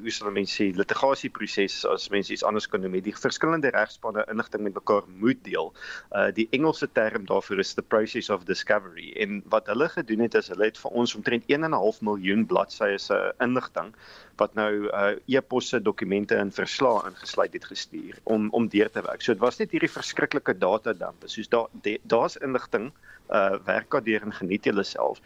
hoe 0.00 0.12
sal 0.14 0.32
mense 0.34 0.56
sê 0.56 0.66
litigasieproses 0.76 1.78
as 1.90 2.08
mense 2.12 2.32
iets 2.34 2.44
anders 2.46 2.68
kan 2.70 2.82
noem, 2.84 2.98
die 3.04 3.14
verskillende 3.16 3.72
regspanne 3.74 4.24
inligting 4.32 4.64
met 4.66 4.76
mekaar 4.78 5.06
moet 5.22 5.42
deel. 5.46 5.72
Uh 6.12 6.28
die 6.36 6.48
Engelse 6.56 6.88
term 6.98 7.26
daarvoor 7.28 7.62
is 7.62 7.74
the 7.78 7.82
process 7.82 8.30
of 8.30 8.46
discovery 8.48 9.12
en 9.22 9.42
wat 9.52 9.70
hulle 9.72 9.88
gedoen 9.94 10.26
het 10.26 10.38
is 10.38 10.52
hulle 10.52 10.70
het 10.70 10.78
vir 10.82 10.94
ons 11.02 11.16
omtrent 11.18 11.48
1.5 11.48 12.02
miljoen 12.08 12.46
bladsye 12.46 12.98
se 12.98 13.18
inligting 13.44 13.92
wat 14.40 14.54
nou 14.54 14.70
uh 14.92 15.14
e-posse, 15.26 15.80
dokumente 15.80 16.36
en 16.36 16.52
verslae 16.52 17.06
ingesluit 17.10 17.52
het 17.56 17.64
gestuur 17.64 18.20
om 18.24 18.50
om 18.52 18.68
deur 18.68 18.90
te 18.90 19.02
werk. 19.02 19.22
So 19.22 19.32
dit 19.32 19.42
was 19.42 19.58
net 19.58 19.72
hierdie 19.72 19.92
verskriklike 19.92 20.58
datadampe. 20.58 21.28
Soos 21.32 21.48
daar 21.48 21.68
daar's 22.04 22.36
inligting 22.36 22.92
uh 22.92 23.15
werk 23.64 23.90
daardeur 23.90 24.22
en 24.22 24.32
geniet 24.32 24.64
julle 24.64 24.84
self. 24.84 25.20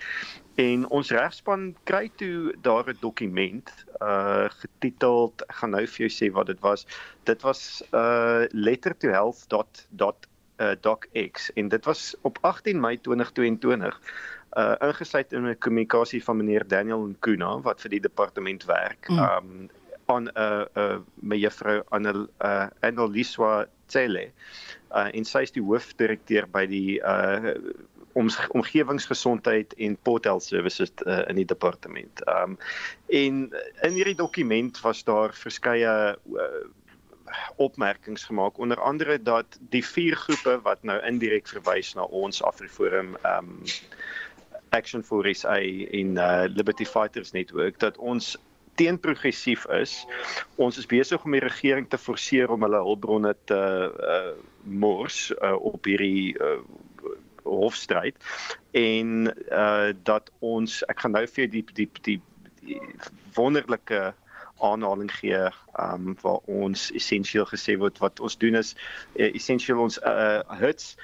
En 0.54 0.88
ons 0.88 1.10
regspan 1.10 1.74
kry 1.84 2.10
toe 2.16 2.54
daar 2.62 2.88
'n 2.88 2.96
dokument 3.00 3.70
uh 4.00 4.48
getiteld 4.48 5.42
ek 5.48 5.54
gaan 5.60 5.70
nou 5.70 5.86
vir 5.86 6.08
jou 6.08 6.12
sê 6.16 6.32
wat 6.32 6.46
dit 6.46 6.60
was. 6.60 6.86
Dit 7.24 7.42
was 7.42 7.82
uh 7.92 8.44
letter 8.50 8.96
to 8.96 9.08
health 9.08 9.48
dot 9.48 9.86
dot 9.90 10.26
uh 10.60 10.74
docx 10.80 11.50
en 11.54 11.68
dit 11.68 11.84
was 11.84 12.14
op 12.22 12.38
18 12.40 12.80
Mei 12.80 13.00
2022 13.00 14.00
uh 14.56 14.74
ingesluit 14.80 15.32
in 15.32 15.46
'n 15.46 15.58
kommunikasie 15.58 16.24
van 16.24 16.36
meneer 16.36 16.68
Daniel 16.68 17.06
Nkuna 17.06 17.60
wat 17.60 17.80
vir 17.80 17.90
die 17.90 18.00
departement 18.00 18.64
werk. 18.64 19.08
Mm. 19.08 19.18
Um 19.18 19.70
aan 20.10 20.28
'n 20.28 20.32
uh, 20.36 20.64
uh 20.74 20.98
mevrou 21.14 21.82
Anel 21.88 22.26
uh 22.44 22.66
Annaliswa 22.80 23.66
Tsele. 23.86 24.30
Uh 24.90 25.08
en 25.12 25.24
sy 25.24 25.44
is 25.46 25.54
die 25.54 25.64
hoofdirekteur 25.64 26.48
by 26.50 26.66
die 26.66 26.98
uh 27.00 27.54
oms, 28.12 28.38
omgewingsgesondheid 28.58 29.74
en 29.78 29.96
Port 30.02 30.24
Health 30.24 30.42
Services 30.42 30.90
uh, 31.06 31.22
in 31.28 31.38
die 31.38 31.46
departement. 31.46 32.22
Um 32.26 32.58
en 33.06 33.48
in 33.82 33.96
hierdie 33.98 34.18
dokument 34.18 34.80
was 34.80 35.04
daar 35.04 35.34
verskeie 35.34 35.94
uh, 36.34 36.66
opmerkings 37.56 38.24
gemaak 38.24 38.58
onder 38.58 38.80
andere 38.80 39.22
dat 39.22 39.58
die 39.70 39.84
vier 39.86 40.16
groepe 40.16 40.58
wat 40.66 40.82
nou 40.82 40.98
indirek 41.06 41.48
verwys 41.48 41.94
na 41.94 42.02
ons 42.02 42.42
Afriforum 42.42 43.16
um 43.22 43.62
Action 44.70 45.02
for 45.02 45.26
SA 45.34 45.58
en 45.58 46.16
uh, 46.16 46.44
Liberty 46.46 46.84
Fighters 46.84 47.32
Network 47.32 47.78
dat 47.78 47.96
ons 47.98 48.36
teen 48.80 48.98
progressief 49.00 49.66
is. 49.76 49.98
Ons 50.56 50.80
is 50.80 50.88
besig 50.88 51.24
om 51.24 51.36
die 51.36 51.44
regering 51.44 51.88
te 51.90 52.00
forceer 52.00 52.52
om 52.52 52.64
hulle 52.64 52.80
hulpbronne 52.86 53.34
te 53.50 53.60
uh, 53.60 54.32
mors 54.64 55.28
uh, 55.36 55.56
op 55.72 55.88
hierdie 55.88 56.32
uh, 56.40 56.58
hofstryd 57.44 58.16
en 58.70 59.30
uh 59.50 59.92
dat 60.04 60.30
ons 60.38 60.80
ek 60.92 61.00
gaan 61.04 61.16
nou 61.16 61.24
vir 61.26 61.48
die 61.50 61.64
die 61.74 61.88
die, 62.06 62.18
die 62.60 62.80
wonderlike 63.36 64.12
aanhaling 64.60 65.10
gee 65.12 65.40
um 65.80 66.14
waar 66.22 66.44
ons 66.60 66.90
essensieel 66.96 67.48
gesê 67.48 67.78
word 67.80 67.98
wat 68.04 68.20
ons 68.20 68.36
doen 68.36 68.60
is 68.60 68.74
uh, 69.16 69.30
essensieel 69.32 69.80
ons 69.80 69.98
uh 70.06 70.44
hits 70.60 70.94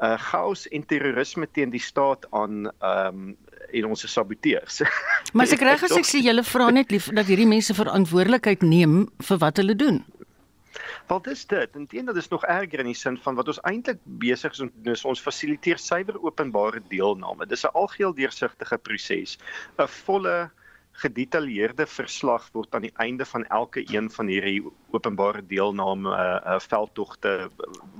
uh 0.00 0.16
chaos 0.30 0.66
en 0.70 0.86
terrorisme 0.86 1.50
teen 1.50 1.74
die 1.74 1.82
staat 1.82 2.26
aan 2.30 2.70
um 2.80 3.34
en 3.72 3.90
ons 3.92 4.06
saboteurs. 4.12 4.82
Maar 5.32 5.46
as 5.46 5.52
ek 5.54 5.62
reg 5.62 5.82
is, 5.86 5.96
ek 6.00 6.08
sê 6.08 6.22
julle 6.24 6.42
vra 6.42 6.70
net 6.74 6.90
lief 6.90 7.10
dat 7.14 7.28
hierdie 7.30 7.46
mense 7.46 7.74
verantwoordelikheid 7.76 8.64
neem 8.66 9.04
vir 9.22 9.38
wat 9.42 9.60
hulle 9.62 9.76
doen. 9.78 10.00
Wel 11.10 11.20
dis 11.26 11.42
dit. 11.50 11.76
Inteendeel 11.76 12.14
dis 12.14 12.30
nog 12.30 12.44
erger 12.46 12.82
in 12.82 12.90
die 12.90 12.98
sin 12.98 13.16
van 13.18 13.34
wat 13.38 13.48
ons 13.50 13.60
eintlik 13.66 13.98
besig 14.22 14.54
is 14.54 14.62
om 14.62 14.70
doen 14.84 14.94
is 14.94 15.04
ons 15.04 15.22
fasiliteer 15.22 15.78
suiwer 15.78 16.18
openbare 16.22 16.82
deelname. 16.92 17.46
Dis 17.46 17.64
'n 17.66 17.74
algeheel 17.74 18.14
deursigtige 18.14 18.78
proses. 18.78 19.38
'n 19.78 19.88
Volle 19.88 20.50
gedetailleerde 20.92 21.86
verslag 21.86 22.48
word 22.52 22.74
aan 22.74 22.84
die 22.86 22.94
einde 22.96 23.24
van 23.24 23.46
elke 23.46 23.84
een 23.94 24.10
van 24.10 24.26
hierdie 24.26 24.62
openbare 24.90 25.42
deelname 25.46 26.10
uh, 26.10 26.40
uh, 26.44 26.58
veldtogte 26.60 27.50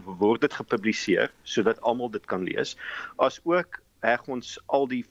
word 0.04 0.40
dit 0.40 0.54
gepubliseer 0.54 1.30
sodat 1.42 1.80
almal 1.80 2.10
dit 2.10 2.26
kan 2.26 2.42
lees. 2.42 2.76
As 3.16 3.40
ook 3.44 3.80
heg 4.00 4.26
ons 4.28 4.58
al 4.66 4.88
die 4.88 5.04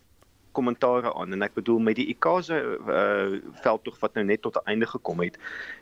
kommentare 0.52 1.14
aan 1.14 1.34
en 1.34 1.42
ek 1.42 1.54
bedoel 1.54 1.80
met 1.80 1.96
die 1.96 2.08
IKASE 2.14 2.58
uh, 2.60 3.40
veldtog 3.62 4.00
wat 4.00 4.14
nou 4.14 4.26
net 4.26 4.42
tot 4.42 4.56
'n 4.56 4.70
einde 4.70 4.86
gekom 4.86 5.20
het 5.22 5.38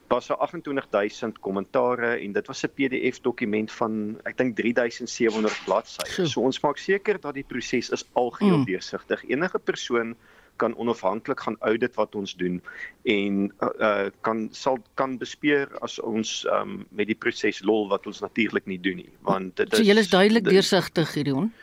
was 0.08 0.28
daar 0.28 0.38
28000 0.38 1.40
kommentare 1.40 2.16
en 2.20 2.32
dit 2.32 2.48
was 2.48 2.64
'n 2.64 2.74
PDF 2.76 3.22
dokument 3.22 3.72
van 3.72 4.20
ek 4.24 4.38
dink 4.38 4.56
3700 4.56 5.62
bladsye. 5.66 6.28
So 6.28 6.42
ons 6.42 6.60
maak 6.62 6.78
seker 6.78 7.20
dat 7.20 7.34
die 7.34 7.44
proses 7.48 7.90
is 7.90 8.06
algeheel 8.14 8.58
Mm. 8.58 8.66
deursigtig. 8.66 9.24
Enige 9.30 9.60
persoon 9.60 10.16
kan 10.58 10.76
onafhanklik 10.76 11.40
gaan 11.40 11.56
audit 11.60 11.96
wat 11.96 12.16
ons 12.16 12.36
doen 12.36 12.62
en 13.04 13.54
uh, 13.80 14.10
kan 14.22 14.48
sal 14.52 14.80
kan 14.94 15.18
bespeer 15.18 15.70
as 15.86 16.00
ons 16.02 16.46
um 16.52 16.86
met 16.90 17.08
die 17.08 17.16
proses 17.16 17.62
lol 17.62 17.88
wat 17.90 18.08
ons 18.08 18.20
natuurlik 18.20 18.66
nie 18.66 18.80
doen 18.82 18.96
nie 18.96 19.12
want 19.22 19.56
dit 19.56 19.76
So 19.76 19.84
julle 19.84 20.00
is 20.00 20.10
duidelik 20.10 20.44
deursigtig, 20.50 21.12
Gideon. 21.12 21.54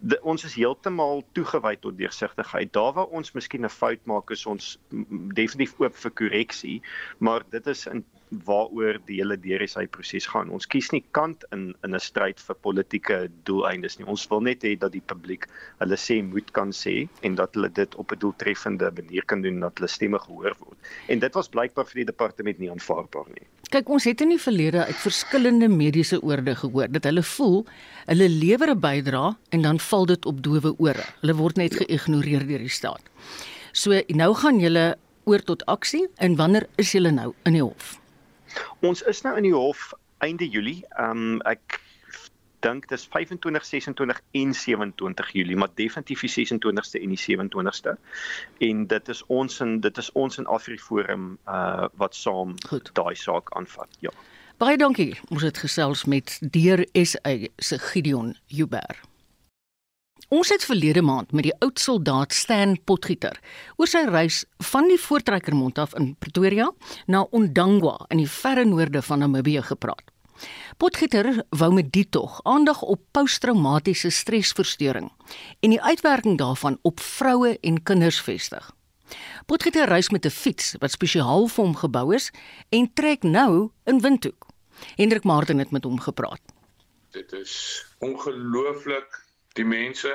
De, 0.00 0.18
ons 0.22 0.44
is 0.44 0.54
heeltemal 0.54 1.24
toegewy 1.32 1.76
tot 1.76 1.98
deursigtigheid. 1.98 2.72
Daar 2.72 2.92
waar 2.92 3.14
ons 3.20 3.32
miskien 3.32 3.64
'n 3.64 3.72
fout 3.72 4.04
maak 4.04 4.30
is 4.30 4.46
ons 4.46 4.78
definitief 5.34 5.74
oop 5.80 5.96
vir 5.96 6.10
korreksie, 6.10 6.82
maar 7.18 7.42
dit 7.50 7.66
is 7.66 7.86
in 7.86 8.04
waaroor 8.30 8.98
die 9.06 9.18
hele 9.20 9.36
DRSI 9.40 9.86
proses 9.92 10.26
gaan. 10.26 10.50
Ons 10.54 10.66
kies 10.66 10.90
nie 10.92 11.02
kant 11.16 11.44
in 11.52 11.74
in 11.84 11.94
'n 11.94 12.00
stryd 12.00 12.40
vir 12.40 12.56
politieke 12.66 13.18
doeleindes 13.44 13.98
nie. 13.98 14.06
Ons 14.06 14.26
wil 14.30 14.40
net 14.40 14.62
hê 14.62 14.78
dat 14.78 14.92
die 14.92 15.00
publiek 15.00 15.46
hulle 15.80 15.96
sê 15.96 16.22
moet 16.22 16.50
kan 16.52 16.70
sê 16.72 17.08
en 17.22 17.34
dat 17.34 17.54
hulle 17.54 17.68
dit 17.68 17.94
op 17.94 18.12
'n 18.12 18.18
doeltreffende 18.18 18.90
manier 18.90 19.24
kan 19.24 19.42
doen 19.42 19.60
dat 19.60 19.78
hulle 19.78 19.88
stemme 19.88 20.18
gehoor 20.18 20.54
word. 20.58 20.78
En 21.08 21.18
dit 21.18 21.34
was 21.34 21.48
blykbaar 21.48 21.86
vir 21.86 22.04
die 22.04 22.10
departement 22.12 22.58
nie 22.58 22.70
aanvaarbaar 22.70 23.28
nie. 23.34 23.46
Kyk, 23.70 23.88
ons 23.88 24.04
het 24.04 24.20
in 24.20 24.28
die 24.28 24.40
verlede 24.40 24.84
uit 24.84 24.96
verskillende 24.96 25.68
mediese 25.68 26.22
oorde 26.22 26.54
gehoor 26.54 26.88
dat 26.88 27.04
hulle 27.04 27.22
voel 27.22 27.66
hulle 28.06 28.28
lewer 28.28 28.70
'n 28.70 28.80
bydrae 28.80 29.36
en 29.50 29.62
dan 29.62 29.78
val 29.78 30.06
dit 30.06 30.26
op 30.26 30.42
dowe 30.42 30.74
ore. 30.78 31.04
Hulle 31.20 31.34
word 31.34 31.56
net 31.56 31.74
geïgnoreer 31.74 32.46
deur 32.46 32.58
die 32.58 32.68
staat. 32.68 33.02
So 33.72 34.00
nou 34.08 34.34
gaan 34.34 34.60
julle 34.60 34.96
oor 35.28 35.42
tot 35.44 35.66
aksie 35.66 36.06
en 36.16 36.36
wanneer 36.36 36.66
is 36.76 36.92
julle 36.92 37.10
nou 37.10 37.34
in 37.44 37.52
die 37.52 37.62
hof? 37.62 37.98
Ons 38.80 39.02
is 39.02 39.22
nou 39.22 39.36
in 39.36 39.42
die 39.42 39.54
hof 39.54 39.92
einde 40.18 40.48
Julie. 40.48 40.82
Um 40.98 41.40
ek 41.48 41.80
dink 42.60 42.88
dis 42.90 43.04
25, 43.06 43.64
26 43.64 44.20
en 44.40 44.54
27 44.54 45.30
Julie, 45.32 45.56
maar 45.56 45.70
definitief 45.74 46.24
die 46.26 46.32
26ste 46.32 47.02
en 47.02 47.14
die 47.14 47.20
27ste. 47.22 47.94
En 48.58 48.86
dit 48.86 49.08
is 49.08 49.22
ons 49.26 49.60
in 49.60 49.78
dit 49.80 49.98
is 49.98 50.12
ons 50.12 50.38
in 50.38 50.46
Afriforum 50.46 51.30
uh 51.46 51.86
wat 52.00 52.14
saam 52.14 52.56
daai 52.92 53.14
saak 53.14 53.54
aanvat. 53.56 54.00
Ja. 54.00 54.14
Baie 54.58 54.76
dankie. 54.76 55.12
Ons 55.30 55.42
het 55.46 55.58
gesels 55.62 56.04
met 56.04 56.38
Deur 56.42 56.82
SA 56.92 57.36
se 57.56 57.78
Gideon 57.78 58.34
Huber. 58.46 58.98
Ons 60.28 60.50
het 60.52 60.64
verlede 60.64 61.00
maand 61.00 61.30
met 61.32 61.46
die 61.46 61.54
oud 61.64 61.80
soldaat 61.80 62.34
Stan 62.36 62.74
Potgieter 62.84 63.38
oor 63.80 63.88
sy 63.88 64.02
reis 64.04 64.42
van 64.70 64.84
die 64.90 64.98
Voortrekkermond 65.00 65.78
af 65.80 65.94
in 65.96 66.10
Pretoria 66.20 66.66
na 67.08 67.22
Ondangwa 67.32 67.94
in 68.12 68.20
die 68.20 68.28
verre 68.28 68.66
noorde 68.68 69.00
van 69.06 69.22
Namibië 69.24 69.62
gepraat. 69.64 70.10
Potgieter 70.76 71.30
wou 71.56 71.70
met 71.72 71.88
die 71.94 72.04
tog 72.04 72.42
aandag 72.44 72.82
op 72.84 73.00
posttraumatiese 73.16 74.10
stresversteuring 74.12 75.08
en 75.64 75.72
die 75.72 75.80
uitwerking 75.80 76.36
daarvan 76.38 76.76
op 76.82 77.00
vroue 77.00 77.54
en 77.60 77.80
kinders 77.82 78.20
vestig. 78.20 78.66
Potgieter 79.48 79.88
reis 79.88 80.10
met 80.12 80.26
'n 80.26 80.30
fiets 80.30 80.74
wat 80.78 80.90
spesiaal 80.90 81.48
vir 81.48 81.64
hom 81.64 81.76
gebou 81.76 82.14
is 82.14 82.30
en 82.68 82.92
trek 82.92 83.22
nou 83.22 83.70
in 83.84 84.00
Windhoek. 84.00 84.46
Hendrik 84.96 85.24
Martin 85.24 85.58
het 85.58 85.70
met 85.70 85.84
hom 85.84 86.00
gepraat. 86.00 86.40
Dit 87.10 87.32
is 87.32 87.86
ongelooflik 87.98 89.27
die 89.58 89.66
mense, 89.66 90.14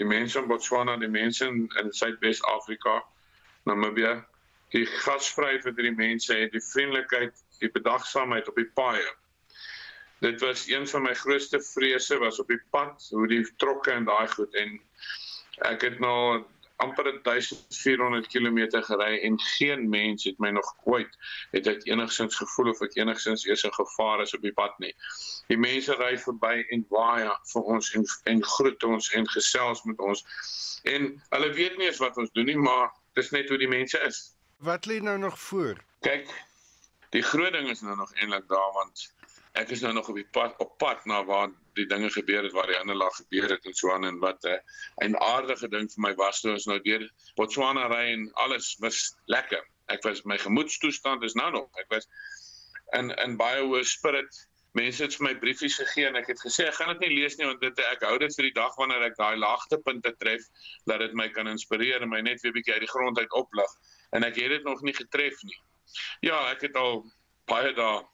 die 0.00 0.08
mense 0.08 0.40
in 0.40 0.48
Botswana, 0.48 0.96
die 1.00 1.10
mense 1.12 1.46
in, 1.46 1.68
in 1.80 1.92
Suidwes-Afrika, 1.92 3.02
Namibië, 3.68 4.18
die 4.72 4.84
gasvryheid 5.04 5.64
vir 5.64 5.76
die 5.78 5.94
mense 5.96 6.36
en 6.36 6.52
die 6.52 6.62
vriendelikheid, 6.62 7.40
die 7.62 7.70
bedagsaamheid 7.72 8.48
op 8.50 8.60
die 8.60 8.68
paaie. 8.76 9.08
Dit 10.24 10.40
was 10.42 10.66
een 10.68 10.86
van 10.90 11.04
my 11.06 11.14
grootste 11.14 11.60
vrese 11.62 12.18
was 12.18 12.40
op 12.42 12.48
die 12.50 12.60
pad, 12.74 13.04
hoe 13.14 13.26
die 13.30 13.44
trokke 13.62 13.94
en 13.94 14.08
daai 14.08 14.26
goed 14.34 14.54
en 14.58 14.78
ek 15.68 15.84
het 15.86 16.00
nou 16.02 16.44
amper 16.78 17.08
1400 17.22 18.26
km 18.26 18.58
gery 18.86 19.18
en 19.26 19.40
geen 19.40 19.88
mens 19.88 20.24
het 20.24 20.38
my 20.38 20.50
nog 20.50 20.68
ooit 20.84 21.16
het 21.50 21.66
ek 21.66 21.86
enigsins 21.90 22.36
gevoel 22.38 22.70
of 22.70 22.82
ek 22.86 22.94
enigsins 23.00 23.44
eers 23.48 23.64
'n 23.66 23.74
gevaar 23.74 24.22
is 24.22 24.34
op 24.34 24.42
die 24.42 24.52
pad 24.52 24.78
nie. 24.78 24.94
Die 25.48 25.58
mense 25.58 25.96
ry 25.98 26.14
verby 26.18 26.64
en 26.70 26.86
waai 26.94 27.26
vir 27.52 27.62
ons 27.62 27.92
en 27.98 28.06
en 28.24 28.44
groet 28.44 28.82
ons 28.84 29.10
en 29.10 29.28
gesels 29.28 29.82
met 29.90 29.98
ons. 29.98 30.24
En 30.84 31.10
hulle 31.34 31.52
weet 31.52 31.76
nie 31.78 31.86
eens 31.86 32.02
wat 32.04 32.16
ons 32.16 32.30
doen 32.32 32.46
nie, 32.46 32.56
maar 32.56 32.92
dis 33.14 33.30
net 33.30 33.48
hoe 33.48 33.58
die 33.58 33.68
mense 33.68 33.98
is. 34.06 34.34
Wat 34.58 34.86
lê 34.86 35.00
nou 35.02 35.18
nog 35.18 35.38
voor? 35.38 35.82
Kyk, 36.00 36.30
die 37.10 37.22
groot 37.22 37.52
ding 37.52 37.70
is 37.70 37.80
nou 37.80 37.96
nog 37.96 38.14
eintlik 38.14 38.48
daar 38.48 38.72
want 38.72 39.08
ek 39.58 39.72
is 39.74 39.80
nou 39.82 39.92
nog 39.92 40.08
op 40.08 40.18
die 40.18 40.28
pad 40.36 40.58
op 40.62 40.76
pad 40.78 41.04
na 41.10 41.22
waar 41.26 41.50
die 41.78 41.86
dinge 41.90 42.10
gebeur 42.14 42.44
het 42.46 42.54
waar 42.54 42.70
die 42.70 42.78
ander 42.78 42.96
lag 42.98 43.14
gebeur 43.16 43.50
het 43.54 43.64
en 43.66 43.74
so 43.74 43.90
aan 43.92 44.04
en 44.06 44.18
wat 44.22 44.44
'n 44.44 44.54
uh, 44.54 45.08
'n 45.08 45.16
aardige 45.16 45.68
ding 45.68 45.88
vir 45.94 46.02
my 46.06 46.12
was 46.14 46.40
toe 46.40 46.52
ons 46.52 46.66
nou 46.66 46.78
deur 46.82 47.06
Botswana 47.36 47.86
ry 47.92 48.04
en 48.12 48.30
alles 48.44 48.76
was 48.80 49.16
lekker. 49.26 49.64
Ek 49.88 50.02
was 50.02 50.22
my 50.24 50.38
gemoedstoestand 50.38 51.22
is 51.22 51.34
nou 51.34 51.50
nog. 51.50 51.68
Ek 51.82 51.88
was 51.88 52.08
in 52.98 53.10
in 53.24 53.36
baie 53.36 53.62
hoë 53.62 53.84
spirit. 53.84 54.48
Mense 54.72 55.02
het 55.02 55.14
vir 55.16 55.24
my 55.26 55.34
briefies 55.42 55.78
gegee 55.80 56.06
en 56.06 56.16
ek 56.16 56.26
het 56.26 56.40
gesê 56.44 56.66
ek 56.68 56.74
gaan 56.74 56.92
dit 56.94 57.08
nie 57.08 57.16
lees 57.20 57.36
nie 57.36 57.46
want 57.46 57.60
dit 57.60 57.78
ek 57.78 58.02
hou 58.02 58.18
dit 58.18 58.34
vir 58.36 58.50
die 58.50 58.58
dag 58.60 58.76
wanneer 58.76 59.02
ek 59.02 59.16
daai 59.16 59.36
laagtepunte 59.36 60.12
tref 60.18 60.44
dat 60.86 61.00
dit 61.00 61.14
my 61.14 61.28
kan 61.28 61.48
inspireer 61.48 62.02
en 62.02 62.12
my 62.12 62.20
net 62.20 62.42
weer 62.42 62.52
bietjie 62.52 62.74
uit 62.74 62.84
die 62.86 62.94
grond 62.94 63.18
uit 63.18 63.32
oplig 63.32 63.74
en 64.12 64.24
ek 64.24 64.36
het 64.36 64.54
dit 64.58 64.64
nog 64.64 64.82
nie 64.82 64.94
getref 64.94 65.42
nie. 65.42 65.58
Ja, 66.20 66.50
ek 66.52 66.60
het 66.68 66.76
al 66.76 67.02
baie 67.48 67.72
dae 67.72 68.04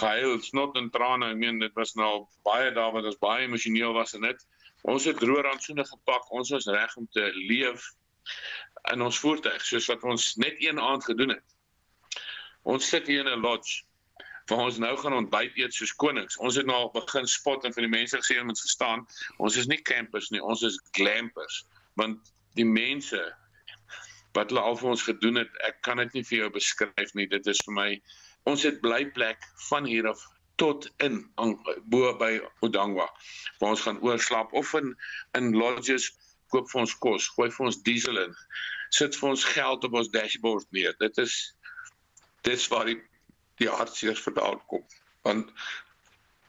gehuil, 0.00 0.40
snot 0.44 0.76
en 0.76 0.90
trane. 0.94 1.30
Ek 1.32 1.40
meen 1.40 1.58
dit 1.62 1.74
was 1.78 1.94
nou 1.98 2.26
baie 2.46 2.70
dae 2.76 2.92
wat 2.94 3.08
ons 3.08 3.20
baie 3.22 3.46
emosioneel 3.46 3.94
was 3.96 4.14
en 4.18 4.26
dit. 4.28 4.46
Ons 4.86 5.08
het 5.08 5.18
droë 5.20 5.46
randsoene 5.48 5.86
gepak. 5.88 6.30
Ons 6.30 6.52
was 6.54 6.68
reg 6.70 6.96
om 7.00 7.08
te 7.16 7.30
leef 7.34 7.90
in 8.92 9.02
ons 9.02 9.18
voertuig 9.18 9.62
soos 9.66 9.88
wat 9.90 10.04
ons 10.06 10.34
net 10.42 10.58
een 10.62 10.80
aand 10.82 11.04
gedoen 11.04 11.34
het. 11.34 11.56
Ons 12.66 12.88
sit 12.88 13.06
hier 13.06 13.24
in 13.24 13.32
'n 13.32 13.42
lodge 13.42 13.84
waar 14.46 14.66
ons 14.66 14.78
nou 14.78 14.92
gaan 14.98 15.14
ontbyt 15.14 15.56
eet 15.58 15.74
soos 15.74 15.94
konings. 15.94 16.36
Ons 16.36 16.56
het 16.56 16.66
nou 16.66 16.76
al 16.76 16.92
begin 16.94 17.26
spot 17.26 17.64
en 17.64 17.72
vir 17.74 17.86
die 17.86 17.90
mense 17.90 18.18
gesê 18.20 18.38
ons 18.40 18.62
verstaan, 18.62 19.06
ons 19.42 19.56
is 19.56 19.66
nie 19.66 19.82
campers 19.82 20.30
nie, 20.30 20.42
ons 20.42 20.62
is 20.62 20.78
glampers. 20.98 21.64
Want 21.98 22.32
die 22.54 22.66
mense 22.66 23.22
wat 24.36 24.52
hulle 24.52 24.62
al 24.62 24.76
vir 24.76 24.90
ons 24.92 25.02
gedoen 25.02 25.40
het, 25.42 25.50
ek 25.66 25.80
kan 25.82 25.96
dit 25.96 26.12
nie 26.18 26.24
vir 26.28 26.38
jou 26.38 26.50
beskryf 26.50 27.14
nie. 27.14 27.26
Dit 27.26 27.46
is 27.46 27.62
vir 27.66 27.74
my 27.74 27.88
ons 28.50 28.62
het 28.66 28.80
blyplek 28.80 29.42
van 29.68 29.88
hier 29.88 30.08
af 30.12 30.22
tot 30.60 30.86
in 31.04 31.18
bo 31.92 32.12
by 32.16 32.36
Odangwa 32.64 33.08
waar 33.58 33.74
ons 33.74 33.84
gaan 33.84 34.00
oorslaap 34.00 34.54
of 34.56 34.72
in 34.78 34.94
in 35.38 35.52
lodges 35.56 36.12
koop 36.54 36.68
vir 36.70 36.82
ons 36.84 36.94
kos, 37.02 37.28
gooi 37.34 37.48
vir 37.50 37.66
ons 37.68 37.80
diesel 37.86 38.20
in, 38.22 38.34
sit 38.94 39.16
vir 39.18 39.32
ons 39.32 39.44
geld 39.56 39.84
op 39.88 39.96
ons 40.00 40.10
dashboard 40.14 40.66
neer. 40.76 40.94
Dit 41.02 41.18
is 41.22 41.36
dis 42.46 42.68
waar 42.72 42.88
die 42.90 43.00
die 43.56 43.70
hartseer 43.72 44.18
vandaan 44.20 44.60
kom. 44.70 44.82
Want 45.24 45.52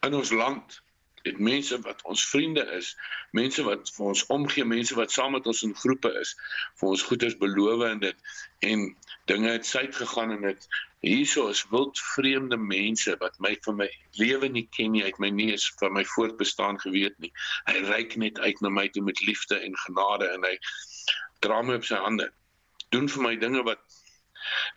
in 0.03 0.17
ons 0.17 0.33
land 0.35 0.81
het 1.27 1.39
mense 1.39 1.77
wat 1.85 2.01
ons 2.09 2.25
vriende 2.31 2.63
is, 2.77 2.93
mense 3.37 3.63
wat 3.67 3.91
vir 3.95 4.09
ons 4.11 4.25
omgee, 4.33 4.65
mense 4.65 4.95
wat 4.97 5.13
saam 5.13 5.35
met 5.37 5.47
ons 5.47 5.63
in 5.67 5.75
groepe 5.75 6.11
is, 6.21 6.33
vir 6.79 6.93
ons 6.93 7.05
goeders 7.09 7.37
beloof 7.41 7.85
en 7.89 8.03
dit 8.03 8.37
en 8.67 8.85
dinge 9.31 9.51
het 9.51 9.65
suid 9.67 9.95
gegaan 9.95 10.33
en 10.37 10.47
dit 10.47 10.67
hierso 11.05 11.47
is 11.53 11.65
wild 11.71 11.99
vreemde 12.15 12.57
mense 12.57 13.15
wat 13.21 13.37
my 13.43 13.53
van 13.65 13.77
my 13.83 13.89
lewe 14.21 14.49
nie 14.49 14.65
ken 14.77 14.95
nie, 14.95 15.03
uit 15.03 15.19
my 15.23 15.29
nie 15.29 15.51
eens 15.51 15.67
van 15.81 15.93
my 15.93 16.03
voortbestaan 16.15 16.79
geweet 16.81 17.19
nie. 17.23 17.31
Hy 17.69 17.83
reik 17.91 18.17
net 18.17 18.39
uit 18.39 18.61
na 18.65 18.73
my 18.73 18.87
toe 18.89 19.03
met 19.05 19.21
liefde 19.27 19.59
en 19.59 19.77
genade 19.85 20.31
en 20.33 20.47
hy 20.47 20.55
dra 21.45 21.61
my 21.61 21.77
op 21.77 21.85
sy 21.85 22.01
hande. 22.01 22.31
Doen 22.95 23.09
vir 23.11 23.23
my 23.27 23.35
dinge 23.37 23.63
wat 23.67 23.83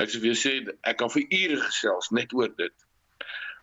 ek 0.03 0.13
sou 0.13 0.35
sê 0.37 0.55
ek 0.83 0.99
kan 1.01 1.13
vir 1.15 1.25
ure 1.25 1.61
gesels 1.65 2.11
net 2.17 2.33
oor 2.37 2.51
dit 2.59 2.90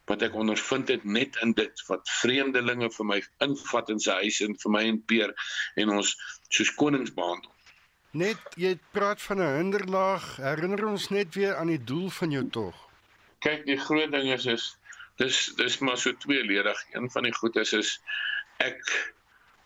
wat 0.08 0.24
ek 0.26 0.36
ondervind 0.40 0.90
het 0.94 1.04
net 1.04 1.38
in 1.44 1.54
dit 1.58 1.84
wat 1.90 2.10
vreemdelinge 2.22 2.90
vir 2.96 3.08
my 3.12 3.20
invat 3.44 3.92
in 3.94 4.00
sy 4.04 4.18
huis 4.24 4.40
en 4.46 4.56
vir 4.64 4.74
my 4.78 4.84
en 4.88 5.00
Peer 5.12 5.34
en 5.76 5.94
ons 6.00 6.14
soos 6.50 6.74
konings 6.80 7.14
behandel. 7.16 7.52
Net 8.18 8.56
jy 8.58 8.78
praat 8.96 9.22
van 9.22 9.42
'n 9.44 9.56
hinderlaag, 9.58 10.38
herinner 10.38 10.86
ons 10.88 11.10
net 11.10 11.36
weer 11.36 11.56
aan 11.56 11.68
die 11.74 11.84
doel 11.84 12.10
van 12.10 12.32
jou 12.32 12.46
tog. 12.50 12.76
Kyk, 13.40 13.66
die 13.66 13.78
groot 13.78 14.12
ding 14.12 14.32
is 14.34 14.46
is 14.46 14.78
dis 15.18 15.54
dis 15.58 15.78
maar 15.80 15.98
so 15.98 16.14
tweeledig. 16.14 16.84
Een 16.94 17.12
van 17.12 17.24
die 17.24 17.34
goedes 17.34 17.74
is 17.74 18.00
ek 18.58 19.14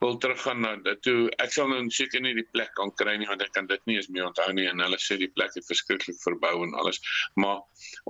wil 0.01 0.17
teruggaan 0.17 0.61
na 0.61 0.75
dit 0.75 1.01
toe 1.05 1.29
ek 1.43 1.53
sal 1.53 1.69
nou 1.69 1.81
seker 1.93 2.21
nie 2.25 2.33
die 2.33 2.47
plek 2.55 2.73
kan 2.77 2.91
kry 3.01 3.17
nie 3.21 3.27
want 3.29 3.43
ek 3.45 3.53
kan 3.53 3.67
dit 3.69 3.81
nie 3.85 3.99
eens 3.99 4.09
meer 4.09 4.25
onthou 4.25 4.49
nie 4.57 4.65
en 4.71 4.81
hulle 4.81 4.97
sê 4.97 5.17
die 5.21 5.29
plek 5.29 5.53
het 5.55 5.67
verskriklik 5.67 6.17
verbou 6.23 6.55
en 6.65 6.73
alles 6.81 6.99
maar 7.43 7.61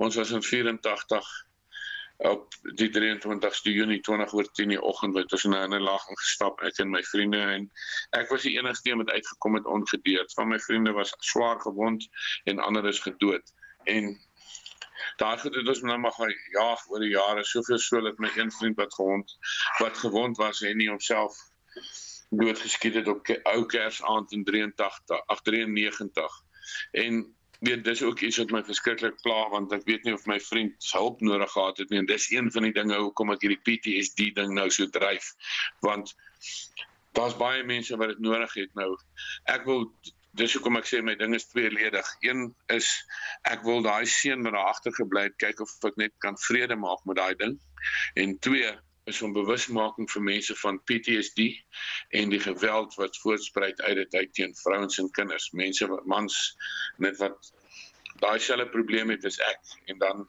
ons 0.06 0.16
was 0.16 0.32
in 0.38 0.44
84 0.46 1.28
op 2.16 2.54
die 2.78 2.90
23ste 2.90 3.72
Junie 3.74 4.00
20 4.00 4.32
oor 4.32 4.50
10 4.52 4.68
die 4.68 4.80
oggend 4.82 5.16
het 5.16 5.32
ons 5.32 5.44
na 5.44 5.64
'n 5.66 5.82
laag 5.82 6.04
gestap 6.20 6.60
ek 6.62 6.78
en 6.78 6.90
my 6.90 7.02
vriende 7.02 7.40
en 7.40 7.70
ek 8.10 8.28
was 8.28 8.42
die 8.42 8.58
enigste 8.58 8.90
een 8.90 9.02
wat 9.04 9.10
uitgekom 9.10 9.54
het 9.54 9.66
ongedeerd. 9.66 10.32
Van 10.32 10.48
my 10.48 10.58
vriende 10.58 10.92
was 10.92 11.14
swaar 11.18 11.60
gewond 11.60 12.08
en 12.44 12.58
ander 12.58 12.86
is 12.86 13.00
gedood. 13.00 13.52
En 13.84 14.20
daar 15.16 15.42
het 15.42 15.68
ons 15.68 15.80
nou 15.80 15.98
maar 15.98 16.12
gejaag 16.12 16.88
oor 16.88 17.00
die 17.00 17.14
jare 17.14 17.44
soveel 17.44 17.78
so 17.78 18.00
dat 18.00 18.18
my 18.18 18.30
een 18.36 18.52
vriend 18.52 18.76
wat 18.76 18.94
gewond 18.94 19.36
wat 19.78 19.98
gewond 19.98 20.36
was 20.36 20.62
en 20.62 20.76
nie 20.76 20.88
homself 20.88 21.36
doodgeskiet 22.30 22.94
het 22.94 23.08
op 23.08 23.28
ou 23.42 23.66
Kersaand 23.66 24.32
in 24.32 24.44
83 24.44 25.20
93 25.42 26.42
en 26.90 27.36
weet 27.62 27.84
dis 27.84 28.02
ook 28.02 28.20
iets 28.20 28.40
wat 28.42 28.50
my 28.50 28.62
verskriklik 28.66 29.20
pla 29.22 29.48
want 29.52 29.72
ek 29.72 29.84
weet 29.86 30.06
nie 30.06 30.14
of 30.16 30.24
my 30.26 30.38
vriend 30.42 30.88
hulp 30.92 31.20
nodig 31.22 31.50
gehad 31.52 31.78
het 31.78 31.92
nie. 31.92 32.00
En 32.02 32.08
dis 32.10 32.30
een 32.34 32.50
van 32.50 32.66
die 32.66 32.74
dinge 32.74 32.98
hoekom 32.98 33.30
ek 33.34 33.44
hierdie 33.44 33.60
PTSD 33.68 34.32
ding 34.38 34.54
nou 34.56 34.68
so 34.70 34.88
dryf. 34.90 35.32
Want 35.86 36.14
daar's 37.18 37.36
baie 37.38 37.62
mense 37.68 37.96
wat 38.00 38.14
dit 38.14 38.24
nodig 38.24 38.54
het 38.58 38.74
nou. 38.78 38.90
Ek 39.52 39.66
wil 39.68 39.86
dis 40.38 40.54
hoekom 40.56 40.80
ek 40.80 40.88
sê 40.88 41.02
my 41.04 41.14
ding 41.20 41.36
is 41.38 41.46
tweeledig. 41.52 42.08
Een 42.26 42.48
is 42.72 42.88
ek 43.50 43.62
wil 43.68 43.84
daai 43.86 44.06
seun 44.10 44.42
wat 44.46 44.56
daar 44.56 44.72
agter 44.72 44.96
gebly 44.98 45.28
het 45.28 45.38
kyk 45.42 45.62
of 45.62 45.74
ek 45.86 46.00
net 46.02 46.14
kan 46.24 46.38
vrede 46.48 46.78
maak 46.80 47.04
met 47.06 47.20
daai 47.20 47.34
ding. 47.38 47.58
En 48.18 48.38
twee 48.42 48.72
is 49.10 49.22
om 49.22 49.32
bewusmaking 49.34 50.10
vir 50.10 50.22
mense 50.22 50.54
van 50.60 50.78
PTSD 50.86 51.48
en 52.20 52.30
die 52.30 52.40
geweld 52.40 52.94
wat 53.00 53.18
voortspruit 53.24 53.80
uit 53.80 53.96
dit 53.96 54.14
uit 54.14 54.34
teen 54.34 54.54
vrouens 54.62 54.98
en 54.98 55.10
kinders. 55.10 55.50
Mense 55.50 55.88
wat 55.90 56.06
mans 56.06 56.38
net 57.02 57.18
wat 57.18 57.52
daai 58.22 58.38
selfe 58.40 58.70
probleem 58.70 59.10
het 59.10 59.24
as 59.26 59.40
ek 59.42 59.76
en 59.90 59.98
dan 59.98 60.26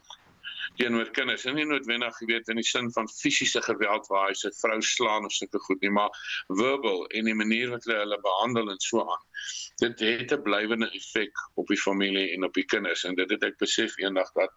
teenoor 0.79 1.09
kinders. 1.13 1.45
En 1.45 1.57
nie 1.57 1.65
noodwendig 1.69 2.15
geweet 2.17 2.49
in 2.49 2.57
die 2.57 2.65
sin 2.65 2.89
van 2.95 3.09
fisiese 3.11 3.61
geweld 3.61 4.07
waar 4.09 4.31
hy 4.31 4.37
sy 4.37 4.49
vrou 4.57 4.79
slaan 4.85 5.27
of 5.27 5.35
sulke 5.35 5.61
goed 5.67 5.83
nie, 5.85 5.91
maar 5.93 6.09
verbal 6.47 7.05
en 7.13 7.29
die 7.29 7.37
manier 7.37 7.69
wat 7.73 7.85
hulle 7.85 7.99
hulle 8.01 8.19
behandel 8.25 8.73
en 8.73 8.81
so 8.81 9.03
aan. 9.03 9.23
Dit 9.83 10.01
het 10.01 10.33
'n 10.33 10.41
blywende 10.47 10.89
effek 10.97 11.45
op 11.61 11.67
die 11.67 11.77
familie 11.77 12.31
en 12.33 12.49
op 12.49 12.53
die 12.53 12.65
kinders 12.65 13.03
en 13.03 13.15
dit 13.15 13.29
het 13.29 13.43
ek 13.43 13.57
besef 13.57 13.97
eendag 14.01 14.31
dat 14.33 14.51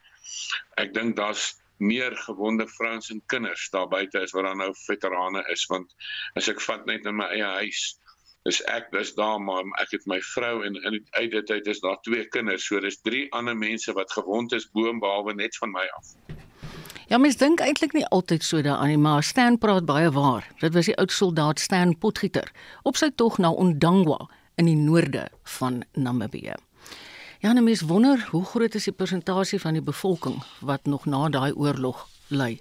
ek 0.76 0.94
dink 0.94 1.16
daar's 1.16 1.55
meer 1.78 2.16
gewonde 2.16 2.66
vrouens 2.68 3.10
en 3.10 3.22
kinders 3.26 3.68
daar 3.70 3.88
buite 3.88 4.20
is 4.20 4.32
wat 4.32 4.44
dan 4.44 4.58
nou 4.62 4.72
veterane 4.86 5.44
is 5.52 5.66
want 5.66 5.94
as 6.34 6.48
ek 6.48 6.60
vat 6.60 6.86
net 6.86 7.06
in 7.06 7.16
my 7.16 7.28
eie 7.36 7.52
huis 7.60 7.96
is 8.46 8.60
ek 8.70 8.90
dis 8.94 9.12
daar 9.18 9.40
maar 9.42 9.66
ek 9.82 9.96
het 9.96 10.06
my 10.06 10.18
vrou 10.32 10.64
en 10.66 10.78
in 10.88 11.00
uit 11.18 11.30
dit 11.30 11.50
uit 11.50 11.70
is 11.72 11.80
daar 11.82 11.98
twee 12.06 12.26
kinders 12.36 12.66
so 12.66 12.80
dis 12.80 13.00
drie 13.08 13.26
ander 13.34 13.56
mense 13.58 13.92
wat 13.98 14.12
gewond 14.12 14.52
is 14.52 14.68
boonbehalwe 14.70 15.34
net 15.34 15.56
van 15.62 15.74
my 15.74 15.86
af. 15.98 16.14
Ja 17.10 17.18
mens 17.18 17.38
dink 17.38 17.62
eintlik 17.62 17.94
nie 17.94 18.06
altyd 18.06 18.42
so 18.42 18.62
daaraan 18.62 18.94
nie 18.94 19.02
maar 19.02 19.22
Stan 19.22 19.58
praat 19.58 19.86
baie 19.86 20.10
waar. 20.10 20.46
Dit 20.62 20.74
was 20.74 20.90
die 20.90 20.96
oud 20.98 21.12
soldaat 21.12 21.62
Stan 21.62 21.98
Potgieter 21.98 22.50
op 22.82 22.98
sy 22.98 23.10
tog 23.14 23.38
na 23.38 23.50
Ondangwa 23.50 24.28
in 24.56 24.70
die 24.70 24.78
noorde 24.78 25.28
van 25.58 25.84
Namibië. 25.92 26.65
Ja, 27.38 27.53
nou 27.53 27.64
mens 27.64 27.81
wonder 27.81 28.29
hoe 28.31 28.44
groot 28.44 28.75
is 28.75 28.87
die 28.88 28.92
persentasie 28.96 29.59
van 29.61 29.77
die 29.77 29.83
bevolking 29.85 30.38
wat 30.64 30.87
nog 30.88 31.05
na 31.05 31.29
daai 31.29 31.53
oorlog 31.53 32.07
ly. 32.29 32.61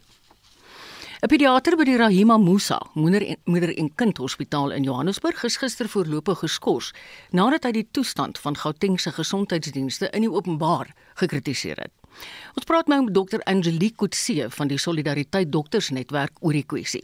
'n 1.21 1.27
Pediater 1.31 1.77
by 1.77 1.83
die 1.87 1.95
Rahima 1.97 2.37
Musa 2.37 2.81
Moeder 2.93 3.23
en 3.25 3.37
Moeder 3.45 3.77
en 3.77 3.95
Kind 3.95 4.17
Hospitaal 4.17 4.71
in 4.71 4.83
Johannesburg 4.83 5.43
is 5.43 5.57
gister 5.57 5.87
voorlopig 5.89 6.39
geskort 6.39 6.91
nadat 7.31 7.63
hy 7.63 7.71
die 7.71 7.87
toestand 7.91 8.37
van 8.37 8.57
Gauteng 8.57 8.99
se 8.99 9.11
gesondheidsdienste 9.11 10.09
in 10.11 10.21
die 10.21 10.31
openbaar 10.31 10.91
gekritiseer 11.15 11.77
het. 11.77 11.93
Ons 12.55 12.67
praat 12.67 12.87
nou 12.87 13.03
met 13.03 13.13
dokter 13.13 13.41
Angelique 13.43 13.95
Kutse 13.95 14.49
van 14.49 14.67
die 14.67 14.77
Solidariteit 14.77 15.51
Doktersnetwerk 15.51 16.35
oor 16.41 16.53
die 16.53 16.65
kwessie. 16.67 17.03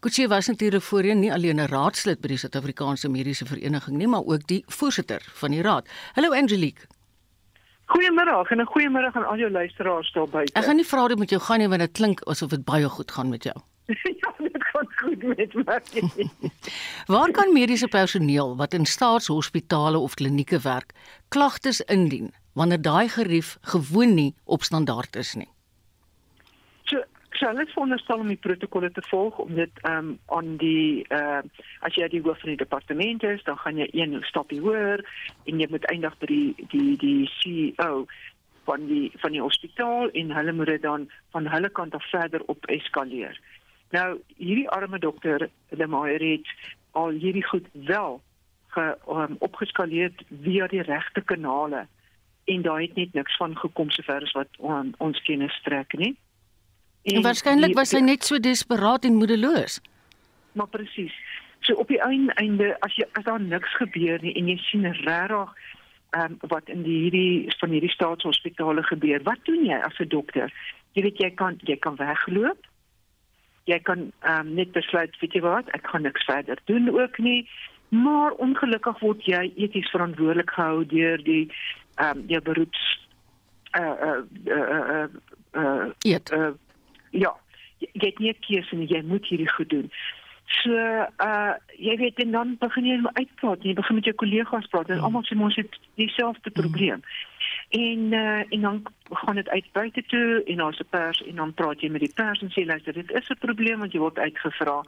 Kutse 0.00 0.28
was 0.28 0.48
natuurlik 0.48 0.82
voorheen 0.82 1.20
nie 1.20 1.32
alleen 1.32 1.60
'n 1.60 1.68
raadslid 1.68 2.20
by 2.20 2.28
die 2.28 2.36
Suid-Afrikaanse 2.38 3.08
Mediese 3.08 3.46
Vereniging 3.46 3.96
nie, 3.96 4.08
maar 4.08 4.24
ook 4.24 4.46
die 4.46 4.64
voorsitter 4.66 5.22
van 5.34 5.50
die 5.50 5.62
raad. 5.62 5.86
Hallo 6.14 6.32
Angelique. 6.32 6.88
Goeiemiddag 7.92 8.50
en 8.50 8.60
'n 8.60 8.66
goeiemiddag 8.66 9.16
aan 9.16 9.26
al 9.26 9.36
jou 9.36 9.50
luisteraars 9.50 10.12
daar 10.12 10.28
buite. 10.28 10.52
Ek 10.52 10.64
gaan 10.64 10.76
nie 10.76 10.86
vra 10.86 10.98
hoe 10.98 11.08
dit 11.08 11.18
met 11.18 11.30
jou 11.30 11.40
gaan 11.40 11.58
nie 11.58 11.68
want 11.68 11.80
dit 11.80 11.92
klink 11.92 12.20
asof 12.20 12.50
dit 12.50 12.64
baie 12.64 12.88
goed 12.88 13.10
gaan 13.10 13.28
met 13.28 13.42
jou. 13.44 13.56
ja, 14.22 14.34
dit 14.38 14.64
gaan 14.72 14.88
goed 14.96 15.22
met 15.22 15.54
my. 15.54 16.50
Waar 17.14 17.30
kan 17.30 17.52
mediese 17.52 17.88
personeel 17.88 18.56
wat 18.56 18.74
in 18.74 18.86
staatshospitale 18.86 19.98
of 19.98 20.14
klinieke 20.14 20.60
werk 20.60 20.92
klagtes 21.28 21.80
indien 21.80 22.32
wanneer 22.52 22.82
daai 22.82 23.08
gerief 23.08 23.58
gewoon 23.60 24.14
nie 24.14 24.34
op 24.44 24.62
standaard 24.62 25.16
is 25.16 25.34
nie? 25.34 25.48
So 27.42 27.48
hulle 27.48 27.64
is 27.66 27.72
veronderstel 27.74 28.20
om 28.22 28.28
die 28.30 28.38
protokolle 28.38 28.92
te 28.94 29.02
volg 29.08 29.38
om 29.42 29.56
dit 29.58 29.78
ehm 29.80 29.96
um, 29.98 30.10
aan 30.36 30.50
die 30.60 31.02
ehm 31.08 31.48
uh, 31.48 31.64
as 31.88 31.96
jy 31.98 32.06
die 32.12 32.20
hoof 32.22 32.38
van 32.38 32.52
die 32.52 32.60
departement 32.60 33.24
is, 33.26 33.42
dan 33.48 33.58
gaan 33.58 33.80
jy 33.82 33.88
een 33.90 34.14
stapie 34.28 34.60
hoër 34.62 35.02
en 35.50 35.58
jy 35.58 35.66
moet 35.72 35.88
eindig 35.90 36.14
by 36.22 36.28
die 36.30 36.68
die 36.70 36.94
die 37.02 37.26
CEO 37.40 38.06
van 38.70 38.86
die 38.86 39.10
van 39.24 39.34
die 39.34 39.42
hospitaal 39.42 40.14
en 40.22 40.30
hulle 40.38 40.54
moet 40.60 40.70
dit 40.70 40.86
dan 40.86 41.10
van 41.34 41.50
hulle 41.56 41.72
kant 41.80 41.98
af 41.98 42.08
verder 42.14 42.46
op 42.46 42.70
eskaleer. 42.78 43.34
Nou 43.90 44.06
hierdie 44.36 44.70
arme 44.78 45.02
dokter 45.02 45.50
De 45.68 45.86
Meyer 45.98 46.22
het 46.22 46.56
al 46.94 47.10
hierdie 47.10 47.46
goed 47.50 47.66
wel 47.72 48.20
ge, 48.76 48.90
um, 49.08 49.34
opgeskaleer 49.38 50.14
via 50.46 50.70
die 50.70 50.86
regte 50.86 51.26
kanale 51.26 51.88
en 52.44 52.62
daar 52.62 52.86
het 52.86 52.94
net 52.94 53.18
niks 53.18 53.36
van 53.36 53.58
gekom 53.58 53.90
sover 53.90 54.22
as 54.22 54.38
wat 54.38 54.58
on, 54.58 54.94
ons 54.98 55.22
kennis 55.26 55.58
strek 55.58 55.98
nie. 55.98 56.14
En, 57.02 57.22
waarskynlik 57.22 57.74
was 57.74 57.92
hy 57.92 58.00
net 58.04 58.24
so 58.24 58.38
desperaat 58.38 59.04
en 59.04 59.18
moedeloos. 59.18 59.80
Maar 60.52 60.68
presies. 60.70 61.14
So 61.60 61.74
op 61.74 61.88
die 61.88 62.00
einde 62.02 62.76
as 62.80 62.94
jy 62.98 63.06
as 63.18 63.24
daar 63.26 63.40
niks 63.40 63.74
gebeur 63.78 64.22
nie 64.22 64.34
en 64.38 64.50
jy 64.50 64.58
sien 64.62 64.86
regtig 64.86 65.50
um, 66.18 66.36
wat 66.50 66.68
in 66.70 66.82
die 66.86 66.98
hierdie 67.04 67.54
van 67.58 67.74
hierdie 67.74 67.90
staatshospitale 67.90 68.82
gebeur. 68.86 69.22
Wat 69.26 69.42
doen 69.48 69.64
jy 69.66 69.78
as 69.78 69.98
'n 69.98 70.08
dokter? 70.08 70.52
Jy 70.92 71.02
weet 71.02 71.18
jy 71.18 71.30
kan 71.30 71.58
jy 71.66 71.76
kan 71.76 71.96
wegloop. 71.96 72.66
Jy 73.64 73.78
kan 73.78 74.12
um, 74.26 74.54
net 74.54 74.72
besluit, 74.72 75.14
weet 75.20 75.32
jy 75.32 75.40
wat, 75.40 75.68
ek 75.70 75.86
gaan 75.86 76.02
niks 76.02 76.24
verder 76.24 76.58
doen 76.64 76.88
ook 76.90 77.18
nie. 77.18 77.48
Maar 77.88 78.32
ongelukkig 78.32 78.98
word 78.98 79.24
jy 79.24 79.52
eties 79.56 79.90
verantwoordelik 79.90 80.50
gehou 80.50 80.86
deur 80.86 81.22
die 81.22 81.50
ehm 81.96 82.18
um, 82.18 82.24
jou 82.26 82.40
beroeps 82.40 83.00
uh 83.72 83.96
uh 84.08 84.22
uh 84.46 84.78
uh, 84.90 85.08
uh, 85.52 85.90
uh 86.32 86.52
ja, 87.12 87.32
jy 87.78 88.08
het 88.08 88.18
nie 88.18 88.30
'n 88.30 88.40
keuse 88.40 88.76
nie, 88.76 88.88
jy 88.88 89.02
moet 89.02 89.26
hierdie 89.26 89.52
goed 89.52 89.70
doen. 89.70 89.90
So 90.60 90.74
uh 90.74 91.54
jy 91.78 91.96
weet 91.96 92.18
en 92.20 92.30
dan 92.30 92.56
begin 92.60 92.84
jy 92.84 92.98
uitpraat, 93.12 93.62
jy 93.64 93.74
begin 93.74 93.94
met 93.94 94.04
jou 94.04 94.14
kollegas 94.14 94.66
praat 94.66 94.90
en 94.90 94.98
hmm. 94.98 95.04
almal 95.04 95.24
sê 95.24 95.38
ons 95.38 95.56
het 95.56 95.78
dieselfde 96.00 96.50
hmm. 96.50 96.60
probleem. 96.60 97.00
En 97.70 98.12
uh 98.12 98.42
en 98.48 98.60
dan 98.60 98.82
gaan 99.10 99.40
dit 99.40 99.48
uit 99.48 99.72
buite 99.72 100.02
toe 100.06 100.42
en 100.44 100.56
daar's 100.56 100.80
'n 100.80 100.90
pers 100.90 101.22
en 101.22 101.36
dan 101.36 101.54
praat 101.54 101.80
jy 101.80 101.88
met 101.88 102.04
die 102.04 102.14
pers 102.14 102.42
en 102.42 102.50
sê 102.50 102.66
luister, 102.66 102.92
dit 102.92 103.10
is 103.10 103.28
'n 103.28 103.38
probleem 103.38 103.78
want 103.78 103.92
jy 103.92 103.98
word 103.98 104.18
uitgevra 104.18 104.82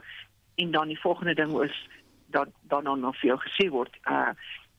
en 0.54 0.70
dan 0.70 0.88
die 0.88 1.00
volgende 1.00 1.34
ding 1.34 1.62
is 1.62 1.88
dat 2.30 2.48
dan 2.68 2.84
dan 2.84 3.00
nog 3.00 3.16
vir 3.16 3.28
jou 3.28 3.40
gesê 3.40 3.70
word 3.70 3.96
uh 4.10 4.32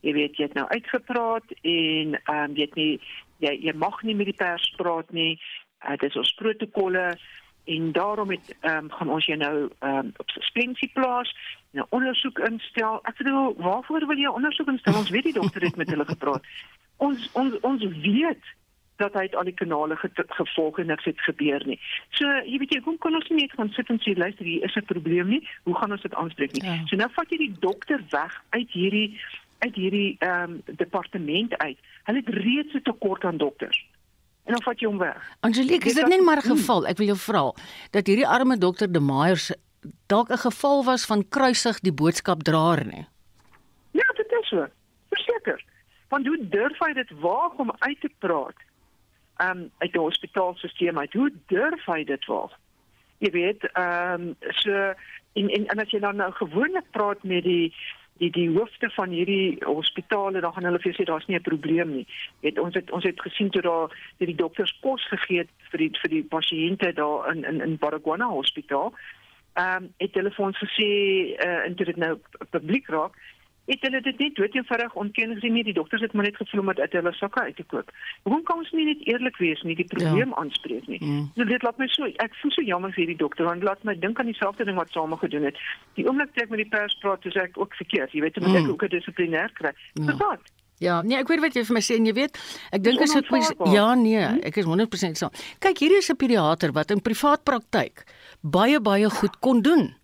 jy 0.05 0.13
weet 0.13 0.37
jy 0.37 0.45
het 0.45 0.53
nou 0.53 0.67
uitgepraat 0.67 1.51
en 1.61 2.19
ehm 2.23 2.43
um, 2.43 2.55
jy 2.55 2.61
het 2.61 2.75
nie 2.75 2.99
jy 3.43 3.57
jy 3.67 3.73
mag 3.73 4.01
nie 4.03 4.15
met 4.15 4.29
die 4.29 4.37
pers 4.37 4.73
praat 4.77 5.11
nie. 5.11 5.39
Uh, 5.83 5.97
dit 5.97 6.09
is 6.09 6.15
ons 6.15 6.33
protokolle 6.33 7.17
en 7.65 7.91
daarom 7.91 8.29
het 8.29 8.55
um, 8.61 8.91
gaan 8.91 9.09
ons 9.09 9.25
jou 9.25 9.37
nou 9.37 9.69
um, 9.79 10.11
op 10.17 10.29
suspensie 10.29 10.89
plaas, 10.93 11.35
'n 11.71 11.77
nou 11.77 11.85
ondersoek 11.89 12.39
instel. 12.39 12.99
Ek 13.03 13.17
bedoel, 13.17 13.55
waarvoor 13.57 14.05
wil 14.07 14.17
jy 14.17 14.27
ondersoek 14.27 14.67
instel? 14.67 14.95
Ons 14.95 15.09
weet 15.09 15.23
die 15.23 15.33
dokter 15.33 15.61
het 15.61 15.75
met 15.75 15.89
hulle 15.89 16.05
gepraat. 16.05 16.43
Ons 16.97 17.29
ons 17.33 17.59
ons 17.59 17.83
weet 17.83 18.43
dat 18.95 19.13
hy 19.13 19.27
al 19.31 19.43
die 19.43 19.53
kanale 19.53 19.95
ge 19.95 20.09
gevolg 20.13 20.79
en 20.79 20.85
niks 20.85 21.03
het 21.03 21.21
gebeur 21.21 21.65
nie. 21.67 21.79
So, 22.09 22.27
jy 22.45 22.57
weet 22.57 22.73
jy, 22.73 22.81
hoe 22.83 22.97
kan 22.97 23.15
ons 23.15 23.29
nie 23.29 23.49
gaan 23.51 23.69
sit 23.69 23.89
en 23.89 23.99
sê 23.99 24.15
luister, 24.15 24.45
hier 24.45 24.63
is 24.63 24.75
'n 24.75 24.85
probleem 24.85 25.27
nie. 25.27 25.47
Hoe 25.63 25.75
gaan 25.75 25.91
ons 25.91 26.01
dit 26.01 26.13
aanspreek 26.13 26.51
nie? 26.51 26.63
Ja. 26.63 26.85
So 26.85 26.95
nou 26.95 27.09
vat 27.11 27.29
jy 27.29 27.37
die 27.37 27.55
dokter 27.59 28.03
weg 28.09 28.43
uit 28.49 28.71
hierdie 28.71 29.19
uit 29.59 29.75
hierdie 29.75 30.15
ehm 30.19 30.51
um, 30.51 30.61
departement 30.65 31.57
uit. 31.57 31.77
Hulle 32.03 32.17
het 32.17 32.29
reeds 32.29 32.73
'n 32.73 32.81
tekort 32.81 33.25
aan 33.25 33.37
dokters 33.37 33.85
en 34.45 34.53
dan 34.53 34.61
vat 34.61 34.79
jy 34.79 34.87
hom 34.87 34.97
weg. 35.01 35.21
Angelique, 35.45 35.89
is 35.89 35.97
dit 35.97 36.07
net 36.07 36.23
maar 36.23 36.37
'n 36.37 36.55
geval? 36.55 36.87
Ek 36.87 36.97
wil 36.97 37.07
jou 37.13 37.17
vra 37.17 37.53
dat 37.91 38.07
hierdie 38.07 38.27
arme 38.27 38.57
dokter 38.57 38.91
De 38.91 38.99
Meyer 38.99 39.39
dalk 40.07 40.29
'n 40.29 40.37
geval 40.37 40.83
was 40.83 41.05
van 41.05 41.27
kruisig 41.29 41.79
die 41.79 41.93
boodskapdraer 41.93 42.85
nie. 42.85 43.05
Ja, 43.91 44.07
dit 44.15 44.31
is 44.31 44.47
so. 44.47 44.67
Verseker. 45.09 45.63
Want 46.09 46.27
hoe 46.27 46.47
durf 46.49 46.79
hy 46.79 46.93
dit 46.93 47.09
waag 47.19 47.53
om 47.57 47.71
uit 47.79 47.99
te 48.01 48.09
praat? 48.19 48.57
Um 49.37 49.71
uit 49.77 49.91
die 49.91 50.01
hospitaalstelsel 50.01 50.97
uit. 50.97 51.13
Hoe 51.13 51.31
durf 51.47 51.85
hy 51.85 52.03
dit 52.03 52.25
waag? 52.25 52.51
Jy 53.17 53.31
weet, 53.31 53.77
um 53.77 54.35
so 54.49 54.71
en 55.33 55.49
en, 55.49 55.67
en 55.67 55.79
as 55.79 55.91
jy 55.91 55.99
dan 55.99 56.15
nou 56.15 56.31
gewoonlik 56.31 56.91
praat 56.91 57.23
met 57.23 57.43
die 57.43 57.75
die 58.17 58.31
die 58.31 58.49
hoofde 58.49 58.89
van 58.95 59.09
hierdie 59.09 59.57
hospitale 59.65 60.39
dan 60.39 60.53
gaan 60.53 60.67
hulle 60.69 60.79
vir 60.79 60.95
sê 60.95 61.03
daar's 61.03 61.27
nie 61.27 61.37
'n 61.37 61.49
probleem 61.49 61.91
nie. 61.95 62.07
Het 62.41 62.59
ons 62.59 62.73
het 62.73 62.91
ons 62.91 63.03
het 63.03 63.21
gesien 63.21 63.49
toe 63.49 63.61
daar 63.61 63.87
dat 64.17 64.27
die 64.27 64.35
dokters 64.35 64.79
kos 64.79 65.07
gegee 65.07 65.37
het 65.37 65.49
vir 65.71 65.79
die 65.79 65.91
vir 66.01 66.09
die 66.09 66.23
pasiënte 66.23 66.93
daar 66.93 67.35
in 67.35 67.43
in 67.43 67.61
in 67.61 67.77
Baragwana 67.77 68.27
hospitaal. 68.27 68.93
Ehm 69.53 69.83
um, 69.83 69.93
het 69.97 70.13
hulle 70.13 70.31
vir 70.31 70.45
ons 70.45 70.57
gesê 70.57 70.89
uh, 70.89 71.45
eh, 71.45 71.65
en 71.65 71.75
dit 71.75 71.95
nou 71.95 72.19
publiek 72.49 72.87
raak 72.87 73.15
het 73.65 73.85
hulle 73.87 74.01
dit 74.01 74.19
net 74.21 74.35
dood 74.35 74.55
eenvoudig 74.55 74.95
ontken 75.03 75.35
gesien 75.35 75.53
nie 75.53 75.63
die 75.67 75.73
dokters 75.73 76.01
het 76.01 76.13
maar 76.13 76.27
net 76.27 76.37
gevloei 76.39 76.61
om 76.63 76.71
dit 76.73 76.79
uit 76.79 76.97
hulle 76.99 77.13
sakke 77.13 77.41
uit 77.41 77.55
te 77.55 77.65
koop. 77.73 77.91
Hoekom 78.23 78.43
kan 78.49 78.57
ons 78.63 78.71
nie 78.77 78.85
net 78.85 79.05
eerlik 79.07 79.37
wees 79.37 79.61
nie 79.67 79.75
die 79.75 79.87
probleem 79.93 80.33
ja. 80.33 80.41
aanspreek 80.41 80.87
nie? 80.87 80.99
Mm. 81.01 81.29
So 81.35 81.47
dit 81.49 81.63
laat 81.67 81.77
my 81.81 81.87
so 81.93 82.09
ek 82.25 82.35
voel 82.41 82.55
so 82.57 82.65
jammer 82.65 82.93
vir 82.97 83.09
die 83.13 83.19
dokter 83.21 83.49
want 83.49 83.63
laat 83.63 83.83
my 83.83 83.95
dink 83.99 84.19
aan 84.19 84.31
dieselfde 84.31 84.67
ding 84.67 84.77
wat 84.77 84.93
same 84.93 85.17
gedoen 85.17 85.49
het. 85.49 85.57
Die 85.99 86.05
oomblik 86.07 86.33
toe 86.33 86.45
ek 86.45 86.53
met 86.53 86.63
die 86.63 86.69
pers 86.69 86.97
praat, 87.01 87.23
dis 87.23 87.39
ek 87.41 87.57
ook 87.57 87.73
verkeerd. 87.81 88.13
Jy 88.13 88.21
weet, 88.27 88.37
moet 88.43 88.61
ek 88.61 88.67
mm. 88.67 88.75
ook 88.75 88.85
'n 88.85 88.93
dissiplinêr 88.97 89.51
kry. 89.53 89.73
Ja. 89.93 90.17
Wat? 90.21 90.53
Ja, 90.83 91.01
nee, 91.01 91.15
ek 91.17 91.29
weet 91.31 91.39
wat 91.39 91.55
jy 91.55 91.63
vir 91.63 91.77
my 91.77 91.81
sê 91.83 91.95
en 91.95 92.07
jy 92.09 92.13
weet, 92.17 92.39
ek 92.75 92.81
dink 92.83 93.03
as 93.05 93.13
ek 93.15 93.29
ja 93.71 93.93
nee, 93.95 94.19
hm? 94.19 94.41
ek 94.43 94.57
is 94.59 94.67
100% 94.67 95.19
saam. 95.19 95.31
Kyk, 95.63 95.79
hier 95.79 95.95
is 95.97 96.11
'n 96.11 96.19
pediater 96.19 96.73
wat 96.75 96.91
in 96.91 97.01
privaat 97.01 97.43
praktyk 97.47 98.03
baie 98.41 98.79
baie 98.79 99.09
goed 99.09 99.39
kon 99.39 99.61
doen. 99.61 99.95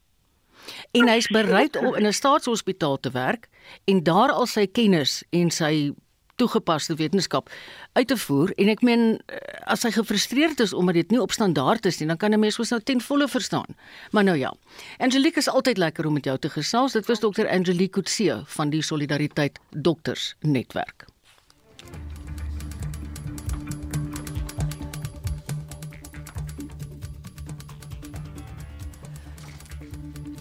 En 0.91 1.07
hy's 1.07 1.27
bereid 1.27 1.75
om 1.75 1.95
in 1.95 2.07
'n 2.07 2.13
staatshospitaal 2.13 2.99
te 2.99 3.11
werk 3.11 3.49
en 3.85 4.03
daar 4.03 4.31
al 4.31 4.47
sy 4.47 4.67
kennis 4.67 5.23
en 5.29 5.51
sy 5.51 5.93
toegepaste 6.41 6.95
wetenskap 6.95 7.51
uit 7.93 8.07
te 8.07 8.17
voer 8.17 8.53
en 8.55 8.71
ek 8.73 8.81
meen 8.81 9.03
eh, 9.27 9.37
as 9.73 9.85
hy 9.85 9.91
gefrustreerd 9.91 10.63
is 10.63 10.73
omdat 10.73 10.97
dit 11.01 11.13
nie 11.13 11.21
op 11.21 11.35
standaard 11.35 11.85
is 11.85 11.99
nie 11.99 12.09
dan 12.09 12.17
kan 12.17 12.33
'n 12.33 12.39
mens 12.39 12.57
mos 12.57 12.73
nou 12.73 12.81
ten 12.81 13.01
volle 13.01 13.27
verstaan. 13.27 13.77
Maar 14.11 14.23
nou 14.23 14.37
ja. 14.37 14.53
Angelique 14.97 15.37
is 15.37 15.49
altyd 15.49 15.77
lekker 15.77 16.05
om 16.05 16.13
met 16.13 16.25
jou 16.25 16.37
te 16.37 16.49
gesels. 16.49 16.91
Dit 16.91 17.05
was 17.05 17.19
dokter 17.19 17.49
Angelique 17.49 18.01
Kutse 18.01 18.41
van 18.45 18.69
die 18.69 18.81
Solidariteit 18.81 19.59
Dokters 19.69 20.35
Netwerk. 20.39 21.10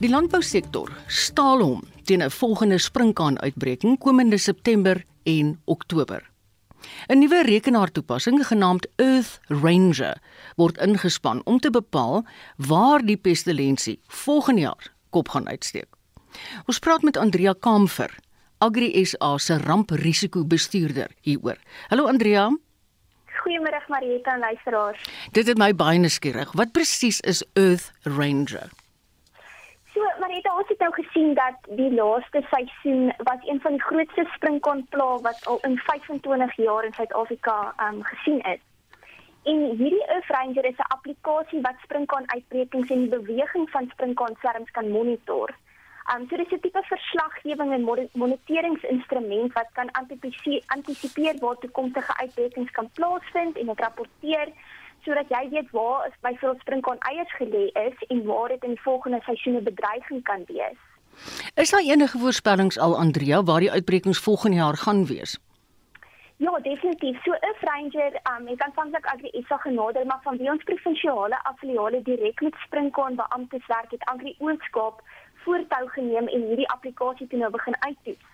Die 0.00 0.08
landbousektor 0.08 0.88
staal 1.12 1.60
hom 1.60 1.80
teen 2.08 2.22
'n 2.24 2.30
volgende 2.30 2.78
sprinkaan-uitbreking 2.78 3.98
komende 3.98 4.38
September 4.38 5.04
en 5.22 5.60
Oktober. 5.64 6.30
'n 7.08 7.18
Nuwe 7.18 7.42
rekenaartoepassing 7.42 8.46
genaamd 8.46 8.86
Earth 8.96 9.40
Ranger 9.48 10.16
word 10.56 10.78
ingespan 10.78 11.42
om 11.44 11.58
te 11.58 11.70
bepaal 11.70 12.24
waar 12.56 13.04
die 13.04 13.16
pestilensie 13.16 14.00
volgende 14.06 14.60
jaar 14.60 14.92
kop 15.10 15.28
gaan 15.28 15.48
uitsteek. 15.48 15.88
Ons 16.64 16.78
praat 16.78 17.02
met 17.02 17.16
Andrea 17.16 17.54
Kamfer, 17.60 18.18
Agri 18.58 19.04
SA 19.04 19.38
se 19.38 19.58
ramprisikobestuurder 19.58 21.10
hieroor. 21.20 21.58
Hallo 21.88 22.06
Andrea. 22.06 22.58
Goeiemôre 23.26 23.84
Marieta 23.88 24.32
en 24.32 24.38
luisteraars. 24.38 25.04
Dit 25.32 25.46
het 25.46 25.58
my 25.58 25.74
baie 25.74 25.98
nuuskierig. 25.98 26.52
Wat 26.52 26.72
presies 26.72 27.20
is 27.20 27.44
Earth 27.52 27.92
Ranger? 28.02 28.79
So, 29.94 30.00
het 30.06 30.50
ons 30.52 30.68
het 30.68 30.78
nou 30.78 30.92
gesien 30.94 31.34
dat 31.34 31.56
die 31.78 31.92
laaste 31.94 32.42
seisoen 32.50 33.12
was 33.16 33.46
een 33.46 33.60
van 33.60 33.72
die 33.72 33.82
grootste 33.82 34.24
sprinkaanpla 34.34 35.16
wat 35.26 35.46
al 35.46 35.58
in 35.66 35.78
25 35.78 36.56
jaar 36.56 36.84
in 36.84 36.92
Suid-Afrika 36.92 37.74
um 37.86 38.02
gesien 38.04 38.40
is. 38.40 38.60
En 39.42 39.58
hierdie 39.80 40.06
Earth 40.06 40.30
Ranger 40.36 40.64
is 40.64 40.78
'n 40.78 40.92
applikasie 40.96 41.60
wat 41.60 41.82
sprinkaan-uitbrekings 41.82 42.90
en 42.90 42.98
die 42.98 43.18
beweging 43.18 43.70
van 43.70 43.90
sprinkaan-swerms 43.92 44.70
kan 44.70 44.90
monitor. 44.90 45.50
Um 46.14 46.26
so 46.28 46.36
dis 46.36 46.52
'n 46.52 46.60
tipe 46.60 46.82
verslaggewing 46.82 47.72
en 47.72 48.08
moniteringsinstrument 48.12 49.52
wat 49.52 49.68
kan 49.72 49.90
antisipeer 50.68 51.38
waar 51.40 51.58
toekomstige 51.58 52.16
uitbrekings 52.16 52.70
kan 52.70 52.90
plaasvind 52.94 53.58
en 53.58 53.66
dit 53.66 53.80
rapporteer 53.80 54.48
sodat 55.04 55.28
jy 55.28 55.48
weet 55.48 55.70
waar 55.70 56.06
is 56.06 56.16
byvoorbeeld 56.20 56.60
sprinkaan 56.60 56.98
eiers 56.98 57.34
gelê 57.40 57.64
is 57.86 58.06
en 58.08 58.24
waar 58.24 58.48
dit 58.48 58.64
in 58.64 58.74
die 58.76 58.82
volgende 58.82 59.20
seisoene 59.22 59.60
bedreiging 59.60 60.22
kan 60.22 60.44
wees. 60.46 60.80
Is 61.54 61.70
daar 61.70 61.80
enige 61.80 62.18
voorspellings 62.18 62.78
al 62.78 62.96
Andrea 62.96 63.42
waar 63.42 63.60
die 63.60 63.70
uitbrekings 63.70 64.18
volgende 64.18 64.56
jaar 64.56 64.76
gaan 64.76 65.06
wees? 65.06 65.38
Ja, 66.36 66.58
definitief. 66.62 67.22
So 67.22 67.32
'n 67.32 67.56
ranger 67.60 68.12
um, 68.32 68.46
het 68.46 68.62
aanvanklik 68.62 69.06
Agri 69.06 69.44
SA 69.46 69.56
genader, 69.56 70.06
maar 70.06 70.20
van 70.22 70.36
wie 70.36 70.50
ons 70.50 70.62
provinsiale 70.64 71.42
affiliale 71.42 72.02
direk 72.02 72.40
met 72.40 72.54
Sprinkaan 72.54 73.14
beamptes 73.14 73.66
werk, 73.66 73.90
het 73.90 74.04
Agri 74.04 74.34
Oos-Kaap 74.38 75.02
voortou 75.34 75.88
geneem 75.88 76.26
en 76.28 76.46
hierdie 76.46 76.68
applikasie 76.68 77.26
toe 77.26 77.38
nou 77.38 77.50
begin 77.50 77.76
uittoets. 77.78 78.24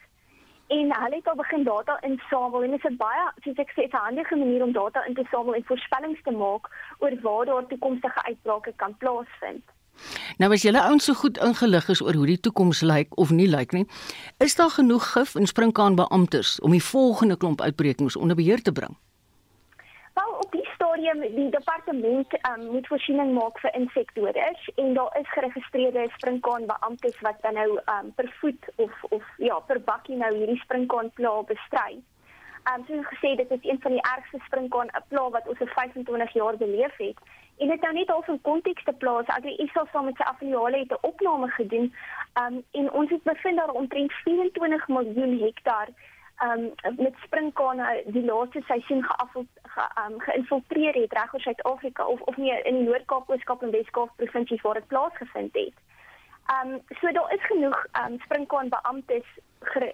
En 0.67 0.95
hulle 1.03 1.15
het 1.15 1.29
al 1.29 1.35
begin 1.35 1.65
data 1.65 2.01
insamel 2.03 2.63
en 2.63 2.71
dit 2.71 2.85
is 2.85 2.91
'n 2.91 2.97
baie, 2.97 3.25
soos 3.43 3.57
ek 3.57 3.71
sê, 3.77 3.83
'n 3.87 3.97
handige 3.97 4.37
manier 4.37 4.63
om 4.63 4.73
data 4.73 5.05
in 5.05 5.15
te 5.15 5.25
samel 5.31 5.55
en 5.55 5.65
voorspellings 5.65 6.23
te 6.23 6.31
maak 6.31 6.65
oor 6.99 7.13
waar 7.23 7.45
daar 7.45 7.67
toekomstige 7.67 8.23
uitbrake 8.25 8.73
kan 8.77 8.97
plaasvind. 8.97 9.65
Nou 10.37 10.53
as 10.53 10.63
julle 10.63 10.83
ouens 10.83 11.05
so 11.05 11.15
goed 11.15 11.39
ingelig 11.39 11.89
is 11.89 12.03
oor 12.03 12.15
hoe 12.15 12.27
die 12.27 12.41
toekoms 12.41 12.81
lyk 12.81 13.17
of 13.17 13.31
nie 13.31 13.49
lyk 13.49 13.73
nie, 13.73 13.87
is 14.39 14.57
daar 14.57 14.71
genoeg 14.71 15.13
gif 15.13 15.35
en 15.35 15.47
sprinkaan 15.47 15.95
beamptes 15.95 16.61
om 16.61 16.71
die 16.71 16.85
volgende 16.85 17.37
klomp 17.37 17.61
uitbrekings 17.61 18.17
onder 18.17 18.37
beheer 18.37 18.63
te 18.63 18.73
bring? 18.73 18.97
Op 20.39 20.53
die 20.53 20.69
stadium 20.75 21.21
die 21.21 21.49
departement 21.51 22.33
um, 22.49 22.67
moet 22.73 22.87
voorsiening 22.87 23.33
maak 23.33 23.61
vir 23.63 23.73
insekdoders 23.79 24.69
en 24.75 24.95
daar 24.95 25.17
is 25.21 25.31
geregistreerde 25.33 26.09
sprinkaan 26.17 26.67
beamptes 26.67 27.21
wat 27.21 27.39
dan 27.41 27.55
nou 27.55 27.79
um, 27.95 28.13
per 28.15 28.29
voet 28.41 28.69
of 28.77 29.05
of 29.09 29.23
ja 29.37 29.57
per 29.71 29.81
bakkie 29.81 30.17
nou 30.17 30.33
hierdie 30.35 30.59
sprinkaan 30.65 31.09
pla 31.15 31.33
bestry. 31.49 31.97
Um, 32.69 32.85
soos 32.89 33.09
gesê 33.13 33.33
dit 33.41 33.51
is 33.57 33.65
een 33.71 33.81
van 33.81 33.97
die 33.97 34.05
ergste 34.13 34.41
sprinkaan 34.49 34.93
pla 35.09 35.29
wat 35.39 35.49
ons 35.49 35.63
vir 35.63 35.73
25 35.79 36.33
jaar 36.41 36.57
beleef 36.57 36.97
het. 36.97 37.25
En 37.57 37.73
dit 37.73 37.81
nou 37.81 37.93
net 37.93 38.11
al 38.11 38.23
van 38.23 38.41
konteks 38.51 38.85
te 38.85 38.93
plaas, 38.93 39.29
as 39.33 39.45
jy 39.49 39.55
ISA 39.65 39.87
saam 39.93 40.11
met 40.11 40.19
sy 40.21 40.29
affiliale 40.29 40.83
het 40.83 40.93
'n 40.93 41.07
opname 41.13 41.49
gedoen, 41.57 41.89
um, 42.43 42.61
en 42.81 42.93
ons 42.93 43.11
het 43.11 43.23
bevind 43.23 43.57
daar 43.57 43.73
omtrent 43.83 44.13
24 44.13 44.89
miljoen 44.89 45.39
hektaar 45.41 45.89
um 46.45 46.73
met 46.97 47.15
sprinkane 47.25 48.03
die 48.07 48.25
laaste 48.25 48.61
seisoen 48.67 49.03
geafel 49.05 49.47
ge, 49.63 49.85
um, 50.05 50.21
geïnfiltreer 50.21 50.95
het 50.95 51.13
reg 51.13 51.35
oor 51.35 51.41
Suid-Afrika 51.41 52.07
of 52.07 52.21
of 52.21 52.37
nie 52.37 52.53
in 52.63 52.75
die 52.81 52.89
Noord-Kaap, 52.89 53.31
Oos-Kaap 53.31 53.63
en 53.63 53.71
Wes-Kaap 53.71 54.11
provinsies 54.17 54.61
waar 54.61 54.75
dit 54.75 54.87
plaasgevind 54.87 55.55
het. 55.55 55.79
Um 56.57 56.81
so 57.01 57.13
daar 57.13 57.33
is 57.35 57.47
genoeg 57.47 57.87
um 58.03 58.21
sprinkaan 58.21 58.69
beamptes 58.69 59.39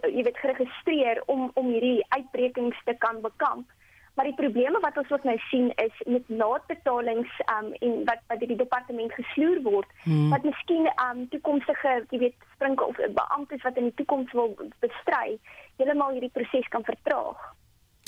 jy 0.02 0.22
weet 0.22 0.42
geregistreer 0.42 1.22
om 1.26 1.50
om 1.54 1.70
hierdie 1.70 2.04
uitbrekings 2.08 2.82
te 2.84 2.94
kan 2.98 3.20
bekamp. 3.20 3.70
Maar 4.14 4.28
die 4.28 4.36
probleme 4.36 4.80
wat 4.80 4.96
ons 5.00 5.10
ook 5.10 5.24
nou 5.24 5.38
sien 5.48 5.70
is 5.74 6.02
met 6.06 6.22
laatbetalings 6.26 7.30
um 7.54 7.72
en 7.72 8.04
wat 8.04 8.20
wat 8.28 8.38
deur 8.38 8.48
die 8.48 8.60
departement 8.64 9.12
gesloer 9.12 9.62
word, 9.62 9.88
hmm. 10.02 10.28
wat 10.34 10.42
miskien 10.42 10.90
um 11.06 11.28
toekomstige, 11.28 11.94
jy 12.10 12.18
weet, 12.26 12.48
sprinke 12.54 12.84
of 12.84 12.96
beamptes 12.96 13.62
wat 13.62 13.76
in 13.76 13.88
die 13.88 13.94
toekoms 14.02 14.32
wil 14.32 14.52
bestry, 14.84 15.38
heeltemal 15.78 16.12
hierdie 16.16 16.32
proses 16.32 16.68
kan 16.68 16.84
vertraag. 16.84 17.40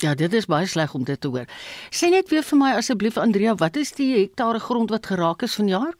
Ja, 0.03 0.13
dit 0.15 0.33
is 0.33 0.45
baie 0.51 0.67
sleg 0.67 0.93
om 0.93 1.03
dit 1.07 1.21
te 1.21 1.27
hoor. 1.31 1.47
Sê 1.89 2.09
net 2.11 2.29
weer 2.29 2.43
vir 2.43 2.59
my 2.59 2.73
asseblief 2.75 3.17
Andrea, 3.17 3.55
wat 3.55 3.77
is 3.79 3.93
die 3.95 4.11
hektare 4.17 4.59
grond 4.59 4.91
wat 4.91 5.07
geraak 5.07 5.45
is 5.47 5.55
vanjaar? 5.55 5.93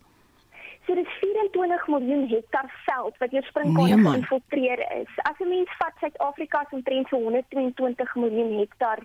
So 0.85 0.93
dit 0.93 1.05
is 1.05 1.13
24 1.21 1.87
miljoen 1.87 2.27
hektar 2.29 2.67
veld 2.85 3.15
wat 3.17 3.31
deur 3.31 3.47
sprinkane 3.49 3.95
nee, 3.95 4.03
geïnfiltreer 4.05 4.83
is. 5.01 5.13
As 5.23 5.39
'n 5.39 5.49
mens 5.49 5.71
vat 5.79 5.95
Suid-Afrika 5.99 6.65
se 6.69 6.75
omtrent 6.75 7.07
so 7.07 7.17
122 7.17 8.15
miljoen 8.15 8.59
hektar 8.59 8.99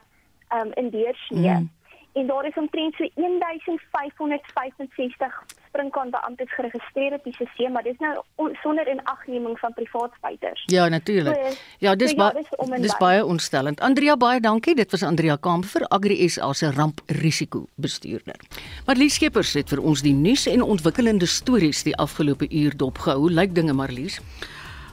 um, 0.52 0.72
in 0.74 0.90
deursnee. 0.90 1.54
Mm. 1.56 1.70
En 2.12 2.26
daar 2.26 2.46
is 2.46 2.54
omtrent 2.54 2.94
so 2.94 3.08
1565 3.14 5.44
sprinkaanbeamptes 5.68 6.54
geregistreer 6.54 7.12
op 7.12 7.24
die 7.24 7.34
stelsel, 7.34 7.70
maar 7.70 7.82
dis 7.82 7.98
nou 7.98 8.24
sonder 8.62 8.90
inagneming 8.90 9.58
van 9.58 9.72
privaat 9.72 10.10
spuiters. 10.16 10.62
Ja, 10.66 10.88
natuurlik. 10.88 11.34
So, 11.34 11.40
ja, 11.78 11.94
dis 11.94 12.10
so, 12.10 12.16
ja, 12.16 12.30
dis, 12.30 12.48
dis 12.80 12.96
baie 12.98 13.24
ontstellend. 13.24 13.80
Andrea 13.80 14.16
baie 14.16 14.40
dankie. 14.40 14.74
Dit 14.74 14.90
was 14.90 15.02
Andrea 15.02 15.36
Kamp 15.36 15.64
vir 15.64 15.86
Agri 15.88 16.28
SA 16.28 16.52
se 16.52 16.70
ramprisiko 16.70 17.66
bestuurder. 17.74 18.36
Marlies 18.86 19.14
Skeepers 19.14 19.54
het 19.54 19.68
vir 19.68 19.82
ons 19.82 20.02
die 20.02 20.14
nuus 20.14 20.46
en 20.50 20.62
ontwikkelende 20.62 21.26
stories 21.26 21.82
die 21.86 21.96
afgelope 21.96 22.46
uur 22.50 22.76
dopgehou. 22.76 23.30
Lyk 23.30 23.54
dinge 23.54 23.72
Marlies? 23.72 24.20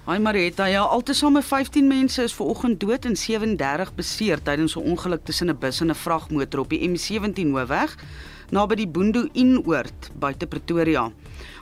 Hi 0.07 0.21
Marita, 0.23 0.69
ja, 0.71 0.85
altesaame 0.87 1.41
15 1.43 1.83
mense 1.83 2.23
is 2.23 2.31
vanoggend 2.31 2.77
dood 2.79 3.03
en 3.09 3.17
37 3.19 3.89
beseer 3.97 4.39
tydens 4.39 4.77
'n 4.77 4.85
ongeluk 4.91 5.25
tussen 5.27 5.49
'n 5.49 5.57
bus 5.59 5.81
en 5.81 5.91
'n 5.91 5.95
vragmotor 5.95 6.59
op 6.61 6.69
die 6.69 6.79
M17 6.79 7.51
hoofweg 7.51 7.97
naby 8.49 8.75
die 8.75 8.87
Boendo 8.87 9.27
Inoord 9.33 10.11
buite 10.15 10.47
Pretoria. 10.47 11.11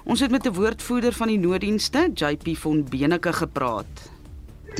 Ons 0.05 0.19
het 0.19 0.31
met 0.31 0.45
'n 0.45 0.53
woordvoerder 0.53 1.13
van 1.13 1.27
die 1.27 1.39
nooddienste, 1.39 2.11
JP 2.13 2.55
von 2.57 2.83
Beneke, 2.83 3.33
gepraat 3.33 4.11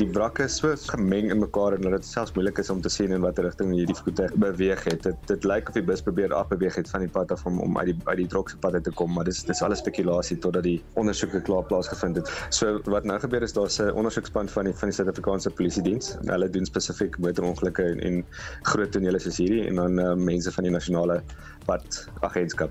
die 0.00 0.06
wrakke 0.12 0.44
is 0.44 0.56
so 0.60 0.74
gemeng 0.92 1.30
in 1.32 1.38
mekaar 1.40 1.74
en 1.76 1.84
dat 1.86 1.94
dit 1.96 2.06
selfs 2.06 2.32
moeilik 2.36 2.58
is 2.60 2.70
om 2.72 2.80
te 2.84 2.90
sien 2.92 3.12
in 3.14 3.22
watter 3.24 3.46
rigting 3.46 3.72
hierdie 3.72 3.96
voete 3.96 4.28
beweeg 4.42 4.82
het. 4.84 5.02
Dit 5.06 5.30
dit 5.30 5.46
lyk 5.48 5.70
of 5.70 5.76
die 5.78 5.84
bus 5.88 6.02
probeer 6.04 6.34
afbeweeg 6.36 6.76
het 6.80 6.90
van 6.92 7.04
die 7.04 7.10
pad 7.12 7.32
af 7.32 7.44
om 7.48 7.60
om 7.64 7.78
uit 7.78 7.90
die 7.90 7.96
uit 8.04 8.18
die 8.20 8.28
drokse 8.32 8.58
pad 8.60 8.76
te 8.84 8.92
kom, 9.00 9.12
maar 9.16 9.24
dis 9.28 9.42
dis 9.48 9.62
alles 9.64 9.80
spekulasie 9.84 10.38
totdat 10.42 10.66
die 10.66 10.78
ondersoeke 11.00 11.40
klaar 11.48 11.64
plaasgevind 11.70 12.20
het. 12.20 12.32
So 12.50 12.80
wat 12.92 13.08
nou 13.08 13.18
gebeur 13.22 13.42
is 13.42 13.56
daar's 13.56 13.78
'n 13.80 13.90
ondersoekspan 13.90 14.48
van 14.48 14.64
die 14.64 14.74
van 14.74 14.88
die 14.88 14.96
Suid-Afrikaanse 14.96 15.50
Polisie 15.50 15.82
Diens. 15.82 16.16
Hulle 16.24 16.50
doen 16.50 16.66
spesifiek 16.66 17.18
motorongelukke 17.18 17.82
en, 17.82 18.00
en 18.00 18.24
groot 18.62 18.92
tonele 18.92 19.18
soos 19.18 19.36
hierdie 19.36 19.66
en 19.68 19.74
dan 19.74 19.98
uh, 19.98 20.14
mense 20.14 20.52
van 20.52 20.64
die 20.64 20.72
nasionale 20.72 21.22
pad 21.64 22.08
agentskap. 22.20 22.70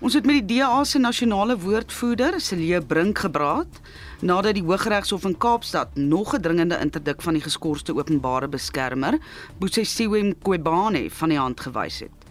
Ons 0.00 0.14
het 0.14 0.26
met 0.26 0.48
die 0.48 0.58
DA 0.58 0.84
se 0.84 0.98
nasionale 0.98 1.58
woordvoerder, 1.58 2.40
Celie 2.40 2.80
Brink, 2.80 3.18
gepraat 3.18 3.80
nadat 4.20 4.54
die 4.54 4.62
Hooggeregshof 4.62 5.24
in 5.24 5.38
Kaapstad 5.38 5.96
nog 5.96 6.34
'n 6.34 6.40
dringende 6.40 6.78
interdik 6.80 7.22
van 7.22 7.34
die 7.34 7.42
geskorste 7.42 7.94
openbare 7.94 8.48
beskermer, 8.48 9.18
Bosisiwe 9.58 10.22
Mqobane, 10.22 11.10
van 11.10 11.28
die 11.28 11.38
hand 11.38 11.60
gewys 11.60 12.00
het. 12.00 12.24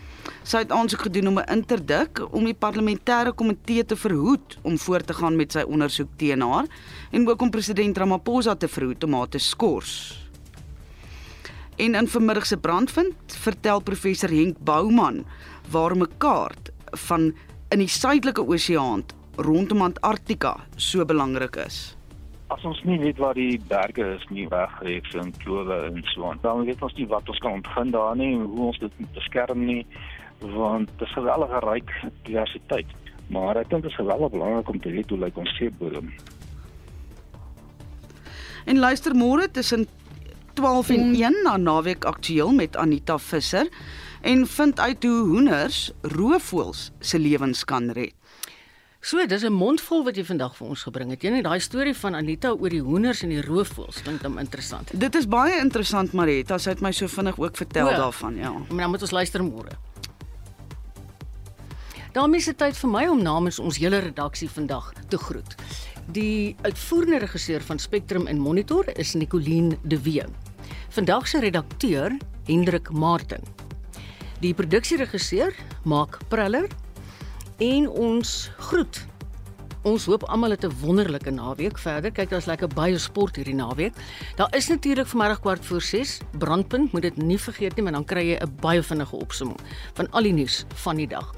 Sy 0.44 0.58
het 0.58 0.72
aansoek 0.72 1.02
gedoen 1.02 1.28
om 1.28 1.40
'n 1.40 1.52
interdik 1.52 2.22
om 2.32 2.44
die 2.44 2.56
parlementêre 2.66 3.34
komitee 3.36 3.86
te 3.86 3.96
verhoed 3.96 4.58
om 4.62 4.78
voort 4.78 5.08
te 5.08 5.14
gaan 5.14 5.36
met 5.36 5.52
sy 5.52 5.64
ondersoek 5.68 6.10
teen 6.16 6.42
haar 6.42 6.66
en 7.12 7.30
ook 7.30 7.42
om 7.42 7.50
president 7.50 7.98
Ramaphosa 7.98 8.56
te 8.56 8.68
verhoed 8.68 9.04
om 9.04 9.14
haar 9.14 9.30
te 9.30 9.38
skors. 9.38 10.22
En 11.76 11.96
in 11.96 12.08
vermiddag 12.08 12.46
se 12.46 12.58
brandvind 12.58 13.16
vertel 13.26 13.80
professor 13.80 14.30
Henk 14.30 14.58
Bouman 14.60 15.26
waarom 15.70 16.02
'n 16.02 16.18
kaart 16.18 16.72
van 16.92 17.34
in 17.70 17.80
die 17.80 17.88
suidelike 17.88 18.48
oseaan 18.48 19.04
rondom 19.38 19.82
Antarktika 19.82 20.56
so 20.78 21.06
belangrik 21.06 21.56
is? 21.66 21.96
As 22.54 22.64
ons 22.70 22.82
nie 22.86 23.00
weet 23.02 23.18
waar 23.18 23.34
die 23.34 23.58
berge 23.68 24.06
is 24.14 24.26
nie, 24.30 24.46
wegreeks 24.52 25.16
en 25.18 25.32
klowe 25.42 25.78
en 25.88 26.04
so 26.14 26.28
aan, 26.30 26.42
dan 26.44 26.66
weet 26.68 26.84
ons 26.86 26.94
nie 27.00 27.08
wat 27.10 27.30
ons 27.30 27.40
kan 27.42 27.58
ontgin 27.58 27.94
daar 27.96 28.16
nie 28.16 28.34
en 28.36 28.46
hoe 28.46 28.68
ons 28.68 28.80
dit 28.84 29.00
moet 29.00 29.16
beskerm 29.18 29.66
nie, 29.66 29.82
want 30.44 30.92
dit 31.00 31.08
is 31.08 31.16
'n 31.16 31.20
geweldige 31.20 31.60
ryk 31.66 31.90
diversiteit. 32.24 32.90
Maar 33.28 33.58
ek 33.58 33.70
dink 33.70 33.82
dit 33.82 33.92
is 33.92 33.98
geweldig 33.98 34.32
belangrik 34.32 34.70
om 34.70 34.80
te 34.80 34.92
weet 34.92 35.10
hoe 35.10 35.20
lyk 35.20 35.38
ons 35.38 35.56
seebodem. 35.58 36.14
En 38.66 38.80
luister 38.80 39.16
môre 39.16 39.52
tussen 39.52 39.88
12 40.54 40.90
en 40.90 41.16
1 41.16 41.44
na 41.44 41.58
naweek 41.58 42.06
aktueel 42.06 42.52
met 42.52 42.78
Anita 42.78 43.18
Visser 43.18 43.68
en 44.22 44.48
vind 44.48 44.80
uit 44.80 45.04
hoe 45.04 45.28
hoenders 45.28 45.92
roofvoëls 46.02 46.92
se 47.00 47.20
lewens 47.20 47.64
kan 47.64 47.90
red. 47.92 48.14
So, 49.04 49.26
dis 49.28 49.44
'n 49.44 49.52
mondvol 49.52 50.04
wat 50.04 50.16
jy 50.16 50.24
vandag 50.24 50.56
vir 50.56 50.68
ons 50.68 50.84
gebring 50.84 51.10
het. 51.10 51.22
Jy 51.22 51.30
net 51.30 51.44
daai 51.44 51.60
storie 51.60 51.94
van 51.94 52.16
Anita 52.16 52.54
oor 52.54 52.70
die 52.70 52.82
hoenders 52.82 53.24
en 53.24 53.30
die 53.30 53.42
roofvoëls 53.42 54.02
klink 54.02 54.22
dan 54.22 54.40
interessant. 54.40 54.92
Dit 55.00 55.16
is 55.16 55.28
baie 55.28 55.60
interessant, 55.60 56.14
Marita, 56.14 56.58
sy 56.58 56.70
het 56.70 56.82
my 56.82 56.92
so 56.92 57.08
vinnig 57.08 57.38
ook 57.38 57.58
vertel 57.58 57.88
o, 57.88 57.92
daarvan, 57.92 58.36
ja. 58.36 58.52
Maar 58.52 58.78
dan 58.78 58.90
moet 58.90 59.02
ons 59.02 59.12
luister 59.12 59.44
môre. 59.44 59.76
daarmee 62.14 62.40
is 62.40 62.46
dit 62.46 62.58
tyd 62.58 62.78
vir 62.78 62.90
my 62.90 63.08
om 63.08 63.22
namens 63.22 63.60
ons 63.60 63.78
hele 63.78 64.00
redaksie 64.00 64.50
vandag 64.50 64.94
te 65.10 65.18
groet. 65.18 65.56
Die 66.12 66.56
uitvoerende 66.62 67.18
regisseur 67.18 67.62
van 67.62 67.80
Spectrum 67.80 68.28
en 68.28 68.40
Monitor 68.40 68.86
is 68.98 69.14
Nicoline 69.14 69.78
de 69.84 70.02
Wee. 70.02 70.24
Vandag 70.90 71.28
se 71.28 71.40
redakteur 71.40 72.18
Hendrik 72.46 72.92
Martin. 72.92 73.44
Die 74.40 74.54
produksieregisseur 74.54 75.56
Mark 75.84 76.18
Preller 76.28 76.68
en 77.58 77.90
ons 77.90 78.52
groet. 78.58 79.06
Ons 79.84 80.06
hoop 80.08 80.24
almal 80.32 80.56
het 80.56 80.64
'n 80.64 80.72
wonderlike 80.80 81.30
naweek 81.30 81.78
verder. 81.78 82.12
Kyk, 82.12 82.30
daar's 82.30 82.46
lekker 82.46 82.68
baie 82.68 82.98
sport 82.98 83.36
hierdie 83.36 83.56
naweek. 83.56 83.94
Daar 84.36 84.56
is 84.56 84.68
natuurlik 84.68 85.08
vanmiddag 85.08 85.40
kwart 85.40 85.66
voor 85.66 85.82
6 85.82 86.20
brandpunt, 86.38 86.92
moet 86.92 87.02
dit 87.02 87.18
nie 87.18 87.40
vergeet 87.40 87.76
nie, 87.76 87.84
maar 87.84 87.92
dan 87.92 88.06
kry 88.06 88.30
jy 88.30 88.38
'n 88.40 88.56
baie 88.62 88.84
vinnige 88.84 89.16
opsomming 89.16 89.60
van 89.94 90.12
al 90.12 90.24
die 90.24 90.34
nuus 90.34 90.66
van 90.74 90.96
die 90.96 91.08
dag. 91.08 91.34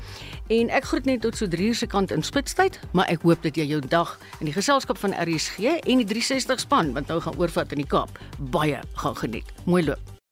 En 0.47 0.69
ek 0.69 0.83
groet 0.83 1.05
net 1.05 1.21
tot 1.21 1.37
so 1.37 1.47
3 1.47 1.67
uur 1.67 1.75
se 1.75 1.87
kant 1.87 2.11
in 2.11 2.23
spitstyd, 2.23 2.79
maar 2.91 3.07
ek 3.07 3.21
hoop 3.21 3.41
dat 3.41 3.55
jy 3.55 3.65
jou 3.65 3.81
dag 3.87 4.19
in 4.39 4.45
die 4.45 4.53
geselskap 4.53 4.97
van 4.97 5.13
RSG 5.13 5.59
en 5.59 5.97
die 5.97 6.05
360 6.05 6.59
span 6.59 6.93
wat 6.93 7.07
nou 7.07 7.21
gaan 7.21 7.37
oorvat 7.37 7.71
in 7.71 7.77
die 7.77 7.87
Kaap 7.87 8.19
baie 8.39 8.79
gaan 8.93 9.15
geniet. 9.15 9.51
Mooi 9.65 9.85
loop. 9.85 10.14